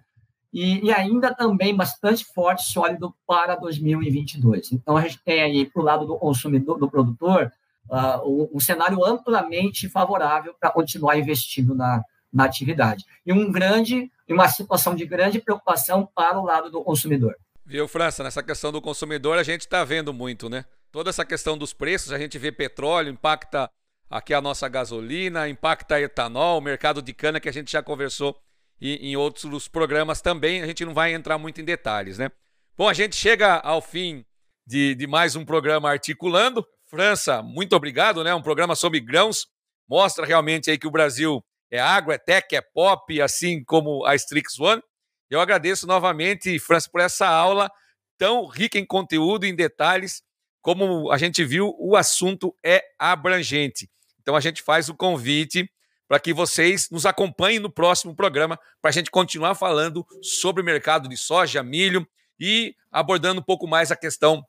e, 0.53 0.87
e, 0.87 0.93
ainda 0.93 1.35
também 1.35 1.77
bastante 1.77 2.25
forte, 2.25 2.65
sólido 2.65 3.15
para 3.27 3.55
2022. 3.57 4.73
Então, 4.73 4.97
a 4.97 5.03
gente 5.03 5.21
tem 5.23 5.43
aí, 5.43 5.67
para 5.67 5.83
o 5.83 5.85
lado 5.85 6.07
do 6.07 6.17
consumidor, 6.17 6.79
do 6.79 6.91
produtor, 6.91 7.53
uh, 7.91 8.27
um, 8.27 8.49
um 8.55 8.61
cenário 8.61 9.05
amplamente 9.05 9.91
favorável 9.91 10.55
para 10.59 10.71
continuar 10.71 11.19
investindo 11.19 11.75
na, 11.75 12.03
na 12.33 12.45
atividade. 12.45 13.05
E 13.25 13.33
um 13.33 13.51
grande 13.51 14.11
e 14.29 14.33
uma 14.33 14.49
situação 14.49 14.95
de 14.95 15.07
grande 15.07 15.41
preocupação 15.41 16.09
para 16.15 16.39
o 16.39 16.45
lado 16.45 16.71
do 16.71 16.83
consumidor. 16.83 17.35
Viu, 17.65 17.89
França? 17.89 18.23
Nessa 18.23 18.43
questão 18.43 18.73
do 18.73 18.81
consumidor, 18.81 19.39
a 19.39 19.43
gente 19.43 19.63
está 19.63 19.85
vendo 19.85 20.13
muito, 20.13 20.49
né? 20.49 20.65
Toda 20.91 21.11
essa 21.11 21.25
questão 21.25 21.57
dos 21.57 21.73
preços, 21.73 22.13
a 22.13 22.19
gente 22.19 22.39
vê 22.39 22.51
petróleo, 22.51 23.11
impacta 23.11 23.71
aqui 24.09 24.33
a 24.33 24.41
nossa 24.41 24.69
gasolina, 24.69 25.49
impacta 25.49 26.01
etanol, 26.01 26.59
o 26.59 26.63
mercado 26.63 27.03
de 27.03 27.13
cana 27.13 27.41
que 27.41 27.49
a 27.49 27.53
gente 27.53 27.71
já 27.71 27.83
conversou 27.83 28.35
em, 28.81 29.11
em 29.11 29.17
outros 29.17 29.69
programas 29.69 30.21
também. 30.21 30.63
A 30.63 30.67
gente 30.67 30.85
não 30.85 30.95
vai 30.95 31.13
entrar 31.13 31.37
muito 31.37 31.61
em 31.61 31.65
detalhes, 31.65 32.19
né? 32.19 32.31
Bom, 32.77 32.89
a 32.89 32.95
gente 32.95 33.17
chega 33.17 33.57
ao 33.57 33.83
fim 33.83 34.25
de, 34.67 34.95
de 34.95 35.07
mais 35.07 35.37
um 35.37 35.45
programa 35.45 35.91
Articulando. 35.91 36.67
França, 36.87 37.43
muito 37.43 37.77
obrigado, 37.77 38.25
né? 38.25 38.35
Um 38.35 38.43
programa 38.43 38.75
sobre 38.75 39.01
grãos. 39.01 39.47
Mostra 39.89 40.25
realmente 40.25 40.71
aí 40.71 40.79
que 40.79 40.87
o 40.87 40.91
Brasil 40.91 41.43
é 41.71 41.79
agro, 41.79 42.13
é 42.13 42.19
tech, 42.19 42.55
é 42.55 42.61
pop, 42.61 43.21
assim 43.21 43.63
como 43.65 44.05
a 44.05 44.15
Strix 44.15 44.59
One. 44.59 44.83
Eu 45.31 45.41
agradeço 45.41 45.87
novamente, 45.87 46.59
França, 46.59 46.89
por 46.91 47.01
essa 47.01 47.29
aula 47.29 47.71
tão 48.17 48.47
rica 48.47 48.79
em 48.79 48.85
conteúdo, 48.85 49.45
em 49.45 49.55
detalhes. 49.55 50.23
Como 50.61 51.11
a 51.11 51.19
gente 51.19 51.45
viu, 51.45 51.75
o 51.79 51.97
assunto 51.97 52.55
é 52.65 52.83
abrangente. 52.99 53.89
Então 54.21 54.35
a 54.35 54.41
gente 54.41 54.63
faz 54.63 54.89
o 54.89 54.95
convite 54.95 55.71
para 56.09 56.19
que 56.19 56.33
vocês 56.33 56.89
nos 56.91 57.05
acompanhem 57.05 57.59
no 57.59 57.71
próximo 57.71 58.17
programa, 58.17 58.59
para 58.81 58.89
a 58.89 58.93
gente 58.93 59.11
continuar 59.11 59.55
falando 59.55 60.07
sobre 60.23 60.63
o 60.63 60.65
mercado 60.65 61.09
de 61.09 61.17
soja, 61.17 61.63
milho 61.63 62.07
e 62.41 62.75
abordando 62.91 63.41
um 63.41 63.45
pouco 63.45 63.67
mais 63.67 63.93
a 63.93 63.97
questão 63.97 64.43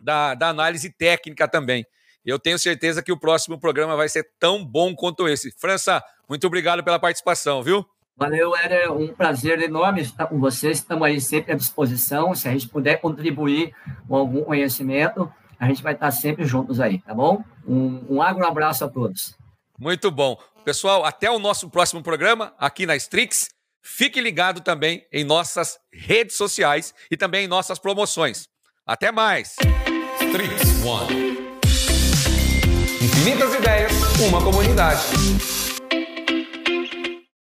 da, 0.00 0.34
da 0.34 0.48
análise 0.48 0.90
técnica 0.90 1.46
também. 1.46 1.86
Eu 2.24 2.38
tenho 2.38 2.58
certeza 2.58 3.02
que 3.02 3.12
o 3.12 3.18
próximo 3.18 3.58
programa 3.58 3.96
vai 3.96 4.08
ser 4.08 4.28
tão 4.38 4.64
bom 4.64 4.94
quanto 4.94 5.28
esse. 5.28 5.52
França, 5.58 6.02
muito 6.28 6.46
obrigado 6.46 6.82
pela 6.84 6.98
participação, 6.98 7.62
viu? 7.62 7.84
Valeu, 8.16 8.54
era 8.54 8.92
um 8.92 9.08
prazer 9.08 9.60
enorme 9.60 10.02
estar 10.02 10.26
com 10.26 10.38
vocês. 10.38 10.78
Estamos 10.78 11.06
aí 11.06 11.20
sempre 11.20 11.52
à 11.52 11.56
disposição. 11.56 12.34
Se 12.34 12.48
a 12.48 12.52
gente 12.52 12.68
puder 12.68 13.00
contribuir 13.00 13.74
com 14.06 14.14
algum 14.14 14.44
conhecimento, 14.44 15.32
a 15.58 15.66
gente 15.66 15.82
vai 15.82 15.94
estar 15.94 16.10
sempre 16.10 16.44
juntos 16.44 16.78
aí, 16.78 16.98
tá 17.00 17.14
bom? 17.14 17.42
Um, 17.66 18.16
um 18.16 18.22
agro 18.22 18.46
abraço 18.46 18.84
a 18.84 18.88
todos. 18.88 19.36
Muito 19.78 20.10
bom. 20.10 20.38
Pessoal, 20.64 21.04
até 21.04 21.30
o 21.30 21.38
nosso 21.38 21.68
próximo 21.68 22.02
programa 22.02 22.54
aqui 22.58 22.86
na 22.86 22.94
Strix. 22.96 23.48
Fique 23.80 24.20
ligado 24.20 24.60
também 24.60 25.04
em 25.12 25.24
nossas 25.24 25.76
redes 25.92 26.36
sociais 26.36 26.94
e 27.10 27.16
também 27.16 27.46
em 27.46 27.48
nossas 27.48 27.80
promoções. 27.80 28.44
Até 28.86 29.10
mais! 29.10 29.56
Strix 30.20 30.84
One. 30.84 31.31
Infinitas 33.02 33.52
ideias, 33.52 33.92
uma 34.28 34.40
comunidade. 34.40 35.02